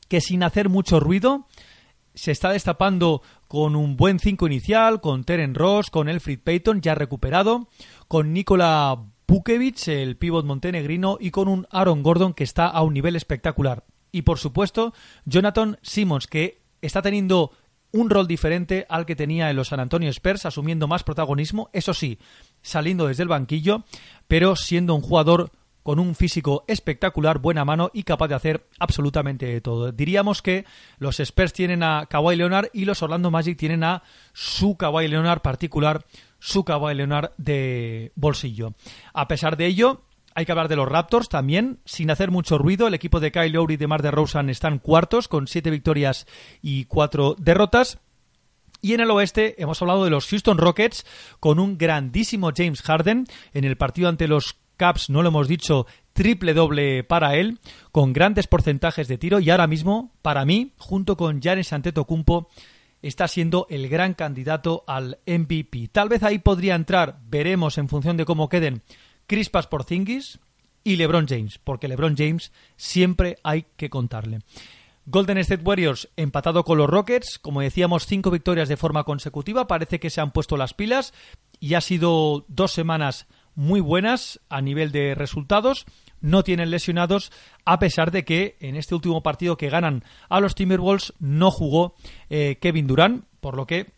[0.09, 1.47] que sin hacer mucho ruido
[2.15, 6.97] se está destapando con un buen 5 inicial, con Teren Ross, con Elfrid Payton ya
[6.97, 7.69] recuperado,
[8.09, 12.95] con Nikola Bukevic, el pívot montenegrino, y con un Aaron Gordon que está a un
[12.95, 13.85] nivel espectacular.
[14.11, 14.95] Y por supuesto,
[15.27, 17.53] Jonathan Simmons, que está teniendo
[17.93, 21.93] un rol diferente al que tenía en los San Antonio Spurs, asumiendo más protagonismo, eso
[21.93, 22.19] sí,
[22.63, 23.85] saliendo desde el banquillo,
[24.29, 25.53] pero siendo un jugador
[25.83, 29.93] con un físico espectacular, buena mano y capaz de hacer absolutamente todo.
[29.93, 30.65] Diríamos que
[30.99, 34.03] los Spurs tienen a Kawhi Leonard y los Orlando Magic tienen a
[34.33, 36.05] su Kawhi Leonard particular,
[36.39, 38.75] su Kawhi Leonard de bolsillo.
[39.15, 40.03] A pesar de ello,
[40.35, 42.87] hay que hablar de los Raptors también, sin hacer mucho ruido.
[42.87, 46.27] El equipo de Kyle Lowry y de Mar de Rosen están cuartos con siete victorias
[46.63, 47.99] y cuatro derrotas.
[48.81, 51.05] Y en el oeste hemos hablado de los Houston Rockets
[51.41, 55.87] con un grandísimo James Harden en el partido ante los Caps, no lo hemos dicho,
[56.15, 57.59] triple doble para él,
[57.93, 62.49] con grandes porcentajes de tiro y ahora mismo, para mí, junto con Giannis Antetokounmpo,
[63.03, 65.89] está siendo el gran candidato al MVP.
[65.93, 68.83] Tal vez ahí podría entrar, veremos en función de cómo queden,
[69.27, 70.41] Crispas Porzingis
[70.83, 74.41] y LeBron James, porque LeBron James siempre hay que contarle.
[75.11, 79.99] Golden State Warriors empatado con los Rockets, como decíamos, cinco victorias de forma consecutiva, parece
[79.99, 81.15] que se han puesto las pilas
[81.61, 83.27] y ha sido dos semanas
[83.59, 85.85] muy buenas a nivel de resultados.
[86.21, 87.33] No tienen lesionados,
[87.65, 91.97] a pesar de que en este último partido que ganan a los Timberwolves no jugó
[92.31, 93.91] eh, Kevin Durant, por lo que,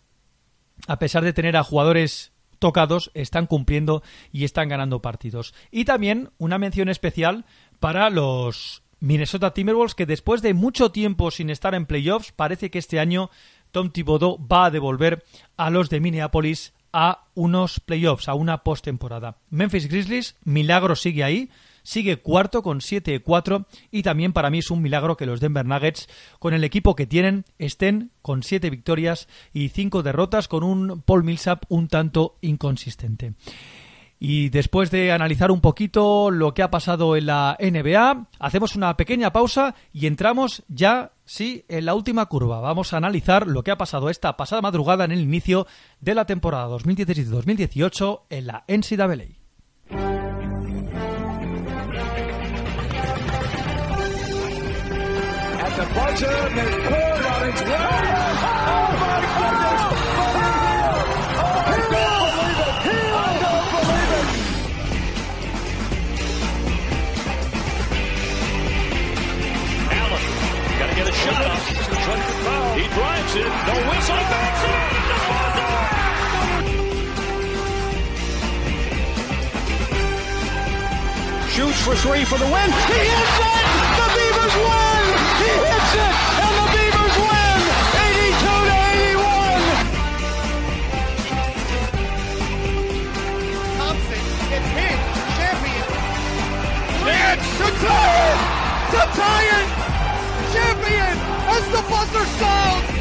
[0.86, 5.52] a pesar de tener a jugadores tocados, están cumpliendo y están ganando partidos.
[5.70, 7.44] Y también una mención especial
[7.80, 12.78] para los Minnesota Timberwolves, que después de mucho tiempo sin estar en playoffs, parece que
[12.78, 13.28] este año
[13.72, 15.22] Tom Thibodeau va a devolver
[15.58, 19.38] a los de Minneapolis a unos playoffs, a una postemporada.
[19.50, 21.50] Memphis Grizzlies, milagro sigue ahí,
[21.82, 26.08] sigue cuarto con 7-4 y también para mí es un milagro que los Denver Nuggets,
[26.38, 31.24] con el equipo que tienen, estén con 7 victorias y 5 derrotas con un Paul
[31.24, 33.34] Millsap un tanto inconsistente.
[34.22, 38.94] Y después de analizar un poquito lo que ha pasado en la NBA, hacemos una
[38.94, 42.60] pequeña pausa y entramos ya, sí, en la última curva.
[42.60, 45.66] Vamos a analizar lo que ha pasado esta pasada madrugada en el inicio
[46.00, 49.40] de la temporada 2017-2018 en la NCAA.
[71.24, 71.60] Shot up.
[72.78, 73.50] He drives it.
[73.68, 74.16] No whistle.
[74.32, 75.04] Backs it in.
[75.10, 76.80] The buzzer.
[81.54, 82.70] Shoots for three for the win.
[82.70, 83.66] He hits it.
[84.00, 85.04] The Beavers win.
[85.40, 87.58] He hits it, and the Beavers win.
[88.00, 89.20] 82 to 81.
[93.76, 94.98] Thompson gets hit.
[95.36, 95.86] Champion.
[97.12, 98.38] It's to tie it.
[98.92, 99.79] To tie it.
[100.52, 101.14] Champion
[101.54, 103.00] as the buzzer sounds.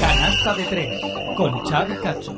[0.00, 1.00] Canasta de tres
[1.36, 2.32] con Xavi Cacho.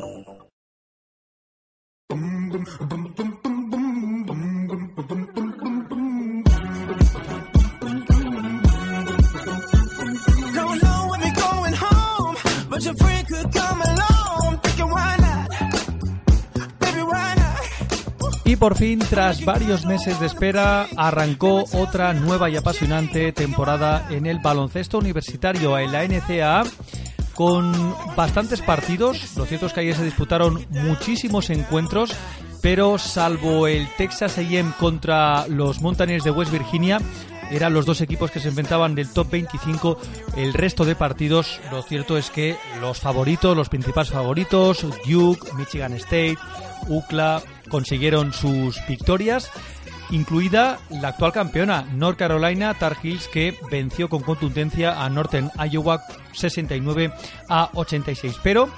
[18.59, 24.41] Por fin, tras varios meses de espera, arrancó otra nueva y apasionante temporada en el
[24.41, 26.65] baloncesto universitario en la NCAA
[27.35, 29.37] con bastantes partidos.
[29.37, 32.11] Lo cierto es que ayer se disputaron muchísimos encuentros,
[32.61, 36.99] pero salvo el Texas A&M contra los Mountaineers de West Virginia,
[37.51, 39.99] eran los dos equipos que se enfrentaban del top 25.
[40.37, 45.93] El resto de partidos, lo cierto es que los favoritos, los principales favoritos, Duke, Michigan
[45.95, 46.39] State,
[46.89, 49.51] UCLA, consiguieron sus victorias.
[50.11, 56.03] incluida la actual campeona North Carolina Tar Heels que venció con contundencia a Northern Iowa
[56.33, 57.13] 69
[57.49, 58.37] a 86.
[58.43, 58.71] Pero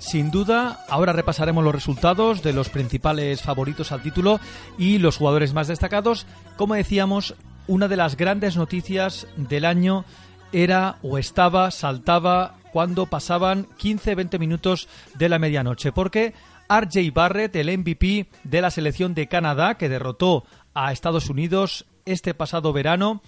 [0.00, 4.40] sin duda, ahora repasaremos los resultados de los principales favoritos al título
[4.78, 6.26] y los jugadores más destacados.
[6.56, 7.34] Como decíamos,
[7.70, 10.04] una de las grandes noticias del año
[10.50, 16.34] era o estaba, saltaba cuando pasaban 15-20 minutos de la medianoche, porque
[16.68, 20.44] RJ Barrett, el MVP de la selección de Canadá, que derrotó
[20.74, 23.22] a Estados Unidos este pasado verano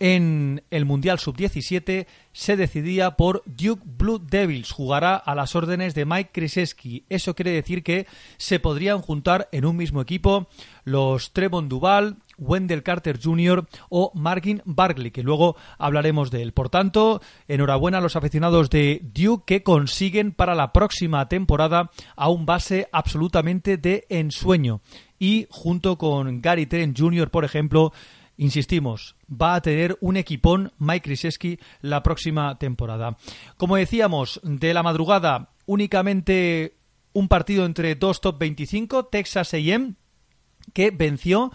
[0.00, 4.72] en el Mundial Sub-17, se decidía por Duke Blue Devils.
[4.72, 7.04] Jugará a las órdenes de Mike Krzyzewski.
[7.08, 8.06] Eso quiere decir que
[8.38, 10.48] se podrían juntar en un mismo equipo
[10.84, 13.68] los Trevon Duval, Wendell Carter Jr.
[13.90, 16.52] o Margin Barkley, que luego hablaremos de él.
[16.52, 22.30] Por tanto, enhorabuena a los aficionados de Duke que consiguen para la próxima temporada a
[22.30, 24.80] un base absolutamente de ensueño.
[25.18, 27.92] Y junto con Gary Trent Jr., por ejemplo,
[28.40, 33.18] insistimos, va a tener un equipón Mike Krzyzewski la próxima temporada.
[33.58, 36.78] Como decíamos, de la madrugada únicamente
[37.12, 39.94] un partido entre dos top 25, Texas A&M,
[40.72, 41.52] que venció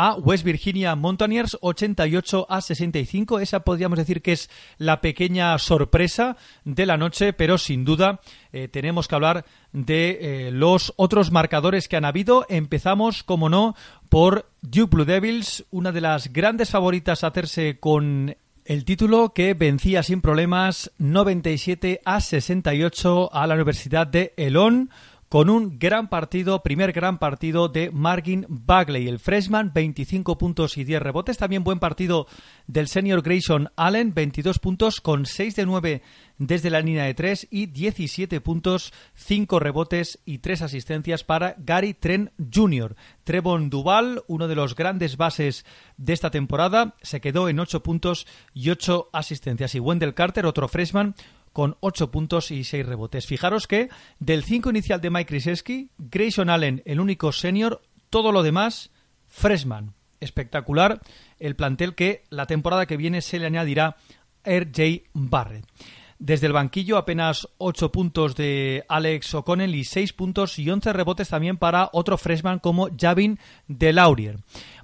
[0.00, 3.40] a West Virginia Mountaineers 88 a 65.
[3.40, 4.48] Esa podríamos decir que es
[4.78, 8.20] la pequeña sorpresa de la noche, pero sin duda
[8.52, 12.46] eh, tenemos que hablar de eh, los otros marcadores que han habido.
[12.48, 13.74] Empezamos, como no,
[14.08, 19.54] por Duke Blue Devils, una de las grandes favoritas a hacerse con el título que
[19.54, 24.90] vencía sin problemas 97 a 68 a la Universidad de Elon
[25.28, 30.84] con un gran partido, primer gran partido de Margin Bagley, el freshman, 25 puntos y
[30.84, 31.36] 10 rebotes.
[31.36, 32.26] También buen partido
[32.66, 36.02] del senior Grayson Allen, 22 puntos con 6 de 9
[36.38, 41.94] desde la línea de 3 y 17 puntos, 5 rebotes y 3 asistencias para Gary
[41.94, 42.96] Trent Jr.
[43.24, 48.26] Trevon Duval, uno de los grandes bases de esta temporada, se quedó en 8 puntos
[48.54, 49.74] y 8 asistencias.
[49.74, 51.14] Y Wendell Carter, otro freshman,
[51.52, 53.26] con 8 puntos y 6 rebotes.
[53.26, 53.88] Fijaros que
[54.18, 58.90] del 5 inicial de Mike Krzyzewski, Grayson Allen, el único senior, todo lo demás,
[59.26, 59.94] freshman.
[60.20, 61.00] Espectacular
[61.38, 63.96] el plantel que la temporada que viene se le añadirá
[64.44, 65.08] R.J.
[65.12, 65.64] Barrett.
[66.18, 71.28] Desde el banquillo apenas 8 puntos de Alex O'Connell y 6 puntos y 11 rebotes
[71.28, 73.38] también para otro freshman como Javin
[73.68, 74.38] Delaurier.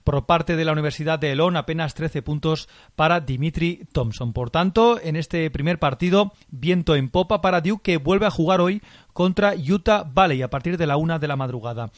[0.05, 4.32] Por parte de la Universidad de Elon, apenas 13 puntos para Dimitri Thompson.
[4.32, 8.60] Por tanto, en este primer partido, viento en popa para Duke, que vuelve a jugar
[8.60, 8.82] hoy
[9.12, 11.90] contra Utah Valley a partir de la una de la madrugada.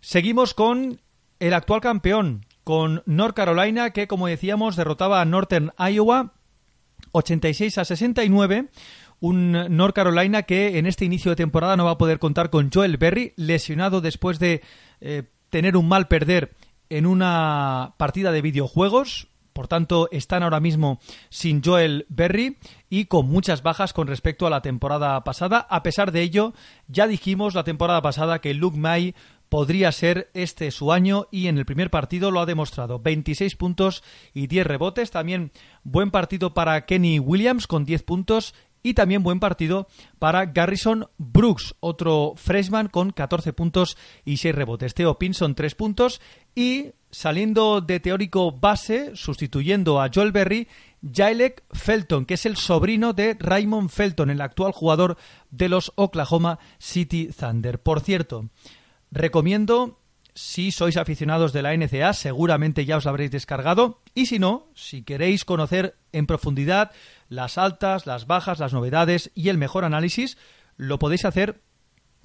[0.00, 1.00] Seguimos con
[1.40, 6.34] el actual campeón, con North Carolina, que como decíamos derrotaba a Northern Iowa
[7.12, 8.68] 86 a 69
[9.20, 12.70] un North Carolina que en este inicio de temporada no va a poder contar con
[12.72, 14.62] Joel Berry, lesionado después de
[15.00, 16.52] eh, tener un mal perder
[16.90, 19.28] en una partida de videojuegos.
[19.52, 22.58] Por tanto, están ahora mismo sin Joel Berry
[22.88, 25.66] y con muchas bajas con respecto a la temporada pasada.
[25.70, 26.52] A pesar de ello,
[26.88, 29.14] ya dijimos la temporada pasada que Luke May
[29.50, 33.00] podría ser este su año y en el primer partido lo ha demostrado.
[33.00, 34.02] 26 puntos
[34.32, 35.10] y 10 rebotes.
[35.10, 35.50] También
[35.82, 39.86] buen partido para Kenny Williams con 10 puntos y también buen partido
[40.18, 44.94] para Garrison Brooks, otro freshman con 14 puntos y 6 rebotes.
[44.94, 46.20] Theo Pinson 3 puntos
[46.54, 50.68] y saliendo de teórico base, sustituyendo a Joel Berry,
[51.02, 55.16] Jailek Felton, que es el sobrino de Raymond Felton, el actual jugador
[55.50, 57.80] de los Oklahoma City Thunder.
[57.80, 58.48] Por cierto,
[59.10, 59.98] recomiendo
[60.34, 64.00] si sois aficionados de la NCA, seguramente ya os la habréis descargado.
[64.14, 66.92] Y si no, si queréis conocer en profundidad
[67.30, 70.36] las altas, las bajas, las novedades y el mejor análisis,
[70.76, 71.62] lo podéis hacer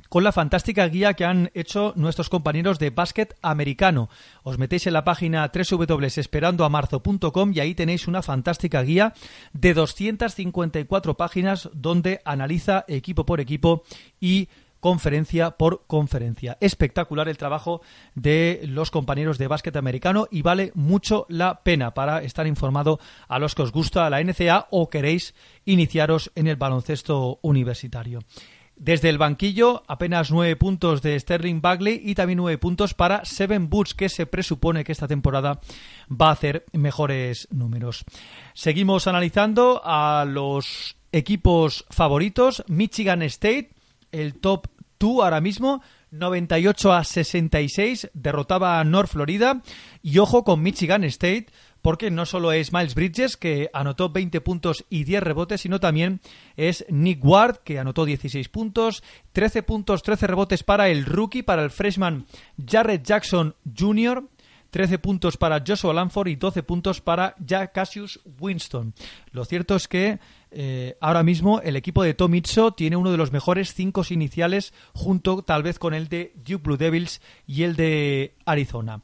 [0.10, 4.10] con la fantástica guía que han hecho nuestros compañeros de básquet americano.
[4.44, 9.14] Os metéis en la página www.esperandoamarzo.com y ahí tenéis una fantástica guía
[9.54, 13.84] de 254 páginas donde analiza equipo por equipo
[14.20, 14.50] y
[14.86, 16.60] conferencia por conferencia.
[16.62, 17.82] Espectacular el trabajo
[18.14, 23.40] de los compañeros de básquet americano y vale mucho la pena para estar informado a
[23.40, 25.34] los que os gusta la NCA o queréis
[25.66, 28.20] iniciaros en el baloncesto universitario.
[28.76, 33.72] Desde el banquillo, apenas nueve puntos de Sterling Bagley y también nueve puntos para Seven
[33.72, 35.62] Boots, que se presupone que esta temporada
[36.12, 38.06] va a hacer mejores números.
[38.54, 42.64] Seguimos analizando a los equipos favoritos.
[42.68, 43.72] Michigan State,
[44.12, 44.68] el top
[44.98, 45.82] tú ahora mismo
[46.12, 49.62] 98 a 66 derrotaba a North Florida
[50.02, 51.48] y ojo con Michigan State
[51.82, 56.20] porque no solo es Miles Bridges que anotó 20 puntos y 10 rebotes, sino también
[56.56, 59.04] es Nick Ward que anotó 16 puntos,
[59.34, 62.26] 13 puntos, 13 rebotes para el rookie, para el freshman
[62.58, 64.24] Jared Jackson Jr.,
[64.72, 68.94] 13 puntos para Joshua Lanford y 12 puntos para Jack Cassius Winston.
[69.32, 70.20] Lo cierto es que
[70.58, 74.74] eh, ahora mismo el equipo de Tom Izzo tiene uno de los mejores cinco iniciales
[74.94, 79.02] junto tal vez con el de Duke Blue Devils y el de Arizona.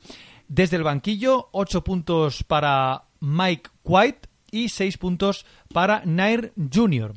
[0.47, 7.13] Desde el banquillo, 8 puntos para Mike White y 6 puntos para Nair Jr.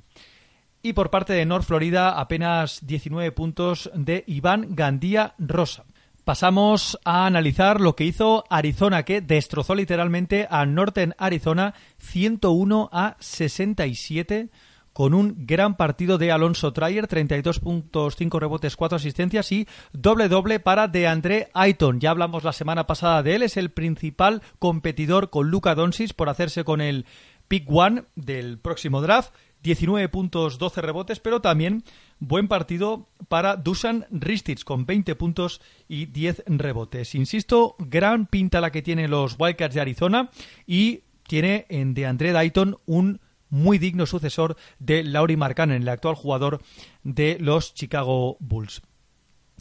[0.82, 5.84] Y por parte de North Florida, apenas 19 puntos de Iván Gandía Rosa.
[6.24, 13.16] Pasamos a analizar lo que hizo Arizona, que destrozó literalmente a Northern Arizona 101 a
[13.20, 14.48] 67
[14.94, 20.28] con un gran partido de Alonso Trier, 32 puntos, 5 rebotes, 4 asistencias y doble
[20.28, 22.00] doble para DeAndre Ayton.
[22.00, 26.30] Ya hablamos la semana pasada de él, es el principal competidor con Luca Doncic por
[26.30, 27.04] hacerse con el
[27.48, 29.34] pick one del próximo draft.
[29.62, 31.84] 19 puntos, 12 rebotes, pero también
[32.18, 37.14] buen partido para Dusan Ristic con 20 puntos y 10 rebotes.
[37.14, 40.30] Insisto, gran pinta la que tienen los Wildcats de Arizona
[40.66, 46.60] y tiene en DeAndre Dayton un muy digno sucesor de Laurie Markkanen, el actual jugador
[47.02, 48.82] de los Chicago Bulls.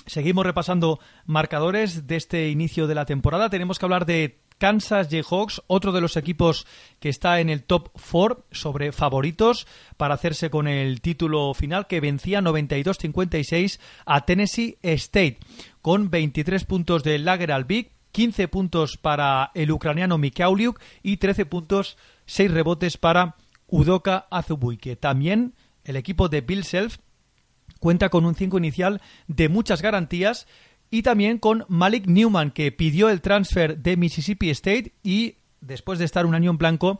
[0.05, 3.49] Seguimos repasando marcadores de este inicio de la temporada.
[3.49, 6.65] Tenemos que hablar de Kansas Jayhawks, otro de los equipos
[7.01, 9.67] que está en el top 4 sobre favoritos
[9.97, 15.39] para hacerse con el título final que vencía 92-56 a Tennessee State
[15.81, 21.97] con 23 puntos de Lager Big, 15 puntos para el ucraniano Mikauliuk y 13 puntos,
[22.27, 23.35] 6 rebotes para
[23.67, 24.95] Udoka Azubuike.
[24.95, 26.99] También el equipo de Bill Self
[27.79, 30.47] cuenta con un 5 inicial de muchas garantías
[30.93, 36.05] y también con Malik Newman, que pidió el transfer de Mississippi State y después de
[36.05, 36.99] estar un año en blanco,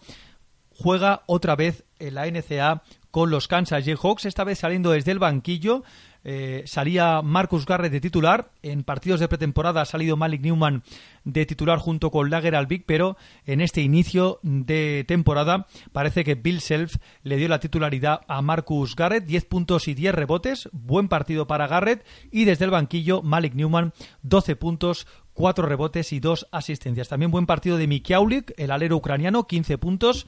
[0.72, 5.20] juega otra vez en la NCA con los Kansas Jayhawks, esta vez saliendo desde el
[5.20, 5.84] banquillo.
[6.24, 8.52] Eh, salía Marcus Garrett de titular.
[8.62, 10.84] En partidos de pretemporada ha salido Malik Newman
[11.24, 16.62] de titular junto con Lager Albic, pero en este inicio de temporada parece que Bill
[16.62, 19.26] Self le dio la titularidad a Marcus Garrett.
[19.26, 20.70] 10 puntos y 10 rebotes.
[20.72, 22.06] Buen partido para Garrett.
[22.32, 27.10] Y desde el banquillo, Malik Newman, 12 puntos, 4 rebotes y 2 asistencias.
[27.10, 30.26] También buen partido de Mikiaulik, el alero ucraniano, 15 puntos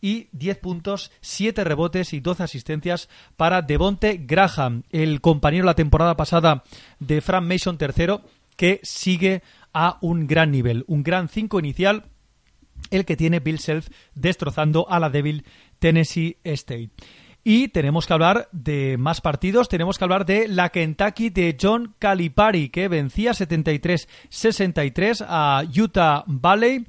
[0.00, 6.16] y 10 puntos, 7 rebotes y 12 asistencias para Devonte Graham, el compañero la temporada
[6.16, 6.64] pasada
[6.98, 8.20] de Frank Mason III,
[8.56, 12.04] que sigue a un gran nivel, un gran 5 inicial,
[12.90, 15.44] el que tiene Bill Self destrozando a la débil
[15.78, 16.90] Tennessee State.
[17.42, 19.68] Y tenemos que hablar de más partidos.
[19.70, 26.84] Tenemos que hablar de la Kentucky de John Calipari, que vencía 73-63 a Utah Valley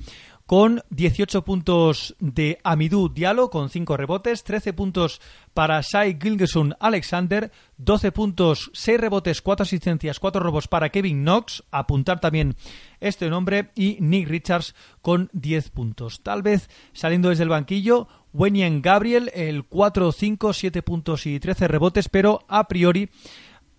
[0.45, 5.21] con 18 puntos de Amidou Diallo con 5 rebotes, 13 puntos
[5.53, 11.63] para Shai Gilgeson Alexander, 12 puntos, 6 rebotes, 4 asistencias, 4 robos para Kevin Knox,
[11.71, 12.55] apuntar también
[12.99, 16.21] este nombre, y Nick Richards con 10 puntos.
[16.21, 21.67] Tal vez saliendo desde el banquillo, Wenyan Gabriel, el 4, 5, 7 puntos y 13
[21.67, 23.09] rebotes, pero a priori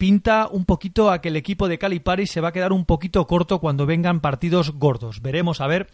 [0.02, 3.24] pinta un poquito a que el equipo de Calipari se va a quedar un poquito
[3.28, 5.22] corto cuando vengan partidos gordos.
[5.22, 5.86] Veremos a ver,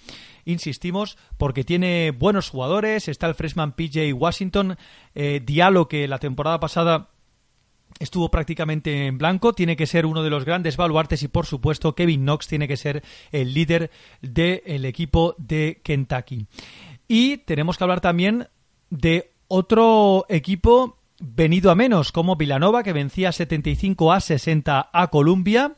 [0.47, 4.79] insistimos, porque tiene buenos jugadores, está el freshman PJ Washington,
[5.15, 7.11] eh, Diallo que la temporada pasada
[7.99, 11.95] estuvo prácticamente en blanco, tiene que ser uno de los grandes baluartes y por supuesto
[11.95, 13.91] Kevin Knox tiene que ser el líder
[14.23, 16.47] del equipo de Kentucky.
[17.09, 18.49] Y tenemos que hablar también
[18.89, 25.77] de otro equipo venido a menos, como Villanova, que vencía 75 a 60 a Columbia.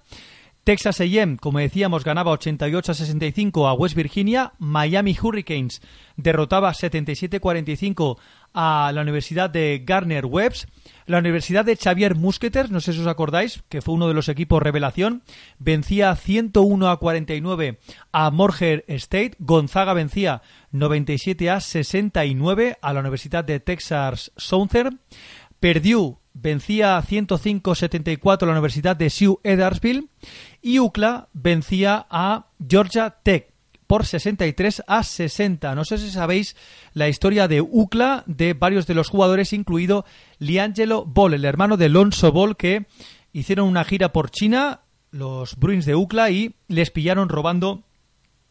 [0.64, 4.52] Texas A&M, como decíamos, ganaba 88 a 65 a West Virginia.
[4.58, 5.80] Miami Hurricanes
[6.16, 8.18] derrotaba 77-45
[8.52, 10.66] a la Universidad de Garner Webbs.
[11.10, 14.28] La Universidad de Xavier Musketeers, no sé si os acordáis, que fue uno de los
[14.28, 15.24] equipos revelación,
[15.58, 17.80] vencía 101 a 49
[18.12, 19.32] a Morger State.
[19.40, 25.00] Gonzaga vencía 97 a 69 a la Universidad de Texas Southern.
[25.58, 30.06] Purdue vencía 105-74 a la Universidad de Sioux Edarsville
[30.62, 33.50] y UCLA vencía a Georgia Tech
[33.90, 35.74] por 63 a 60.
[35.74, 36.54] No sé si sabéis
[36.94, 40.04] la historia de UCLA, de varios de los jugadores, incluido
[40.38, 42.86] Liangelo Ball, el hermano de Lonzo Ball, que
[43.32, 47.82] hicieron una gira por China, los Bruins de UCLA, y les pillaron robando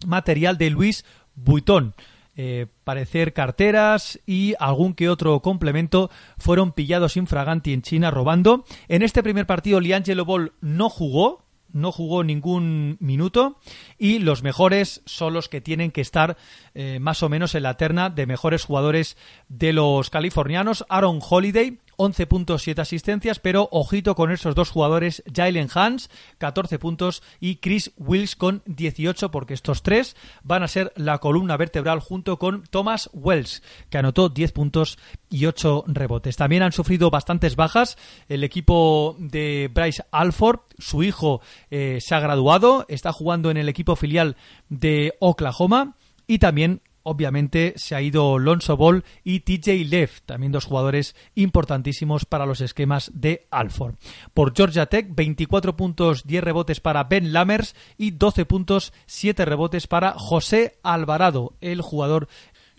[0.05, 1.05] material de Luis
[1.35, 1.93] Vuitton.
[2.35, 8.65] Eh, parecer carteras y algún que otro complemento fueron pillados infraganti en China robando.
[8.89, 13.57] En este primer partido Liangelo Ball no jugó, no jugó ningún minuto
[13.97, 16.37] y los mejores son los que tienen que estar
[16.73, 19.17] eh, más o menos en la terna de mejores jugadores
[19.47, 20.85] de los californianos.
[20.89, 26.79] Aaron Holiday, 11 puntos, 7 asistencias, pero ojito con esos dos jugadores, Jalen Hans, 14
[26.79, 31.99] puntos, y Chris Wills con 18, porque estos tres van a ser la columna vertebral
[31.99, 34.97] junto con Thomas Wells, que anotó 10 puntos
[35.29, 36.37] y 8 rebotes.
[36.37, 37.97] También han sufrido bastantes bajas
[38.29, 43.67] el equipo de Bryce Alford, su hijo eh, se ha graduado, está jugando en el
[43.67, 44.37] equipo filial
[44.69, 45.97] de Oklahoma
[46.27, 52.25] y también obviamente se ha ido Lonzo Ball y TJ Leff, también dos jugadores importantísimos
[52.25, 53.95] para los esquemas de Alford.
[54.33, 59.87] Por Georgia Tech, 24 puntos, 10 rebotes para Ben Lammers y 12 puntos, 7 rebotes
[59.87, 62.27] para José Alvarado, el jugador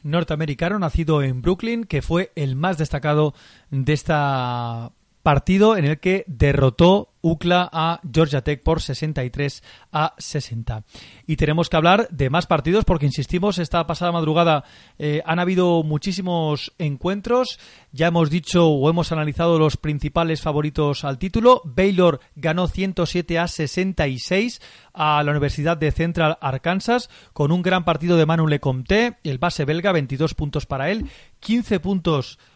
[0.02, 3.34] norteamericano nacido en Brooklyn, que fue el más destacado
[3.70, 4.92] de esta
[5.22, 10.84] partido en el que derrotó UCLA a Georgia Tech por 63 a 60.
[11.26, 14.64] Y tenemos que hablar de más partidos porque, insistimos, esta pasada madrugada
[14.98, 17.59] eh, han habido muchísimos encuentros.
[17.92, 21.62] Ya hemos dicho o hemos analizado los principales favoritos al título.
[21.64, 24.60] Baylor ganó 107 a 66
[24.94, 29.64] a la Universidad de Central Arkansas con un gran partido de Manu Lecomte, el base
[29.64, 31.06] belga, 22 puntos para él,
[31.40, 32.51] 15 puntos para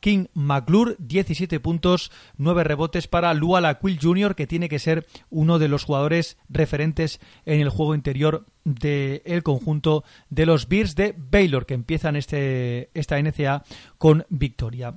[0.00, 5.58] King McClure, 17 puntos, 9 rebotes para Luala Quill Jr., que tiene que ser uno
[5.58, 11.66] de los jugadores referentes en el juego interior del conjunto de los Bears de Baylor,
[11.66, 13.64] que empiezan este, esta NCA
[13.98, 14.94] con victoria.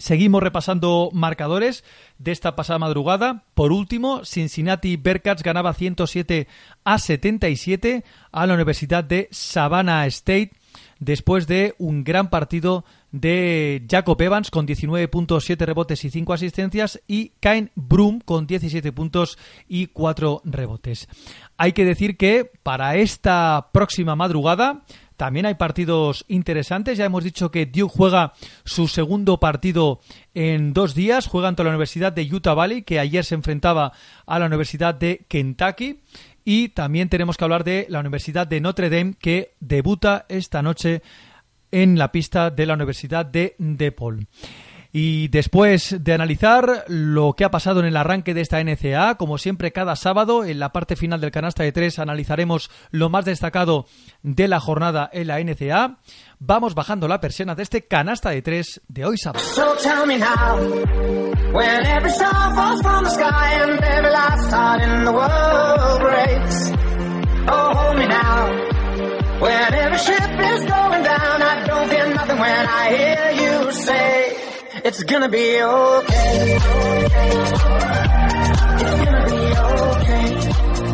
[0.00, 1.84] Seguimos repasando marcadores
[2.16, 3.44] de esta pasada madrugada.
[3.52, 6.48] Por último, Cincinnati Bearcats ganaba 107
[6.84, 8.02] a 77
[8.32, 10.52] a la Universidad de Savannah State
[11.00, 16.32] después de un gran partido de Jacob Evans con 19 puntos, 7 rebotes y 5
[16.32, 19.38] asistencias y Kain Broom con 17 puntos
[19.68, 21.08] y 4 rebotes.
[21.56, 24.82] Hay que decir que para esta próxima madrugada
[25.20, 26.96] también hay partidos interesantes.
[26.96, 28.32] Ya hemos dicho que Duke juega
[28.64, 30.00] su segundo partido
[30.32, 31.26] en dos días.
[31.26, 33.92] Juega ante la Universidad de Utah Valley, que ayer se enfrentaba
[34.24, 36.00] a la Universidad de Kentucky.
[36.42, 41.02] Y también tenemos que hablar de la Universidad de Notre Dame, que debuta esta noche
[41.70, 44.26] en la pista de la Universidad de DePaul.
[44.92, 49.38] Y después de analizar lo que ha pasado en el arranque de esta NCA, como
[49.38, 53.86] siempre cada sábado, en la parte final del canasta de tres analizaremos lo más destacado
[54.22, 55.98] de la jornada en la NCA.
[56.40, 59.44] Vamos bajando la persiana de este canasta de tres de hoy sábado.
[59.44, 59.76] So
[69.40, 74.36] When every ship is going down, I don't feel nothing when I hear you say,
[74.84, 76.58] it's gonna be okay.
[78.80, 79.89] It's gonna be okay.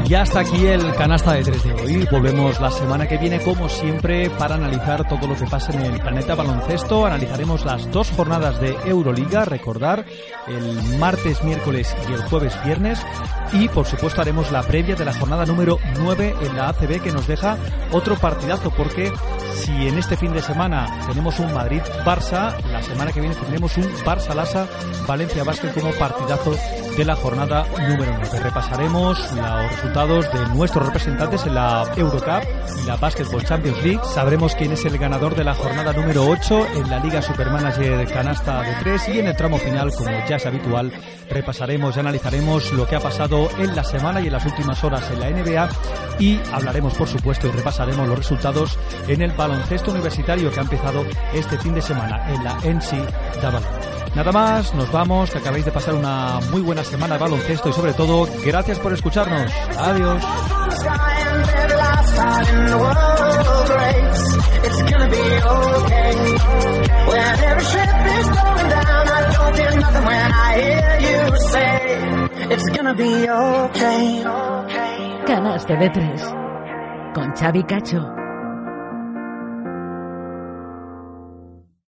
[0.08, 2.08] Y hasta aquí el canasta de 3 de hoy.
[2.08, 6.00] Volvemos la semana que viene, como siempre, para analizar todo lo que pasa en el
[6.00, 7.06] planeta baloncesto.
[7.06, 10.04] Analizaremos las dos jornadas de Euroliga, recordar,
[10.46, 13.04] el martes, miércoles y el jueves, viernes.
[13.52, 17.10] Y, por supuesto, haremos la previa de la jornada número 9 en la ACB, que
[17.10, 17.56] nos deja
[17.90, 19.12] otro partidazo, porque
[19.56, 23.92] si en este fin de semana tenemos un Madrid-Barça, la semana que viene tendremos un
[24.04, 24.68] Barça-Lasa,
[25.08, 26.54] Valencia-Básquet como partidazo
[26.96, 28.40] de la jornada número 9.
[28.40, 32.44] Repasaremos los resultados de nuestros representantes en la Eurocup
[32.82, 34.00] y la Basketball Champions League.
[34.12, 38.60] Sabremos quién es el ganador de la jornada número 8 en la Liga Supermanager Canasta
[38.60, 40.92] de 3 y en el tramo final, como ya es habitual,
[41.28, 45.10] repasaremos y analizaremos lo que ha pasado en la semana y en las últimas horas
[45.10, 45.68] en la NBA
[46.18, 48.78] y hablaremos, por supuesto, y repasaremos los resultados
[49.08, 51.04] en el baloncesto universitario que ha empezado
[51.34, 53.60] este fin de semana en la NCAA.
[54.14, 57.72] Nada más, nos vamos, que acabáis de pasar una muy buena semana de baloncesto y
[57.74, 59.52] sobre todo, gracias por escucharnos.
[59.76, 60.22] Adiós.
[75.26, 76.22] Canasta de tres.
[77.14, 78.25] Con Xavi Cacho.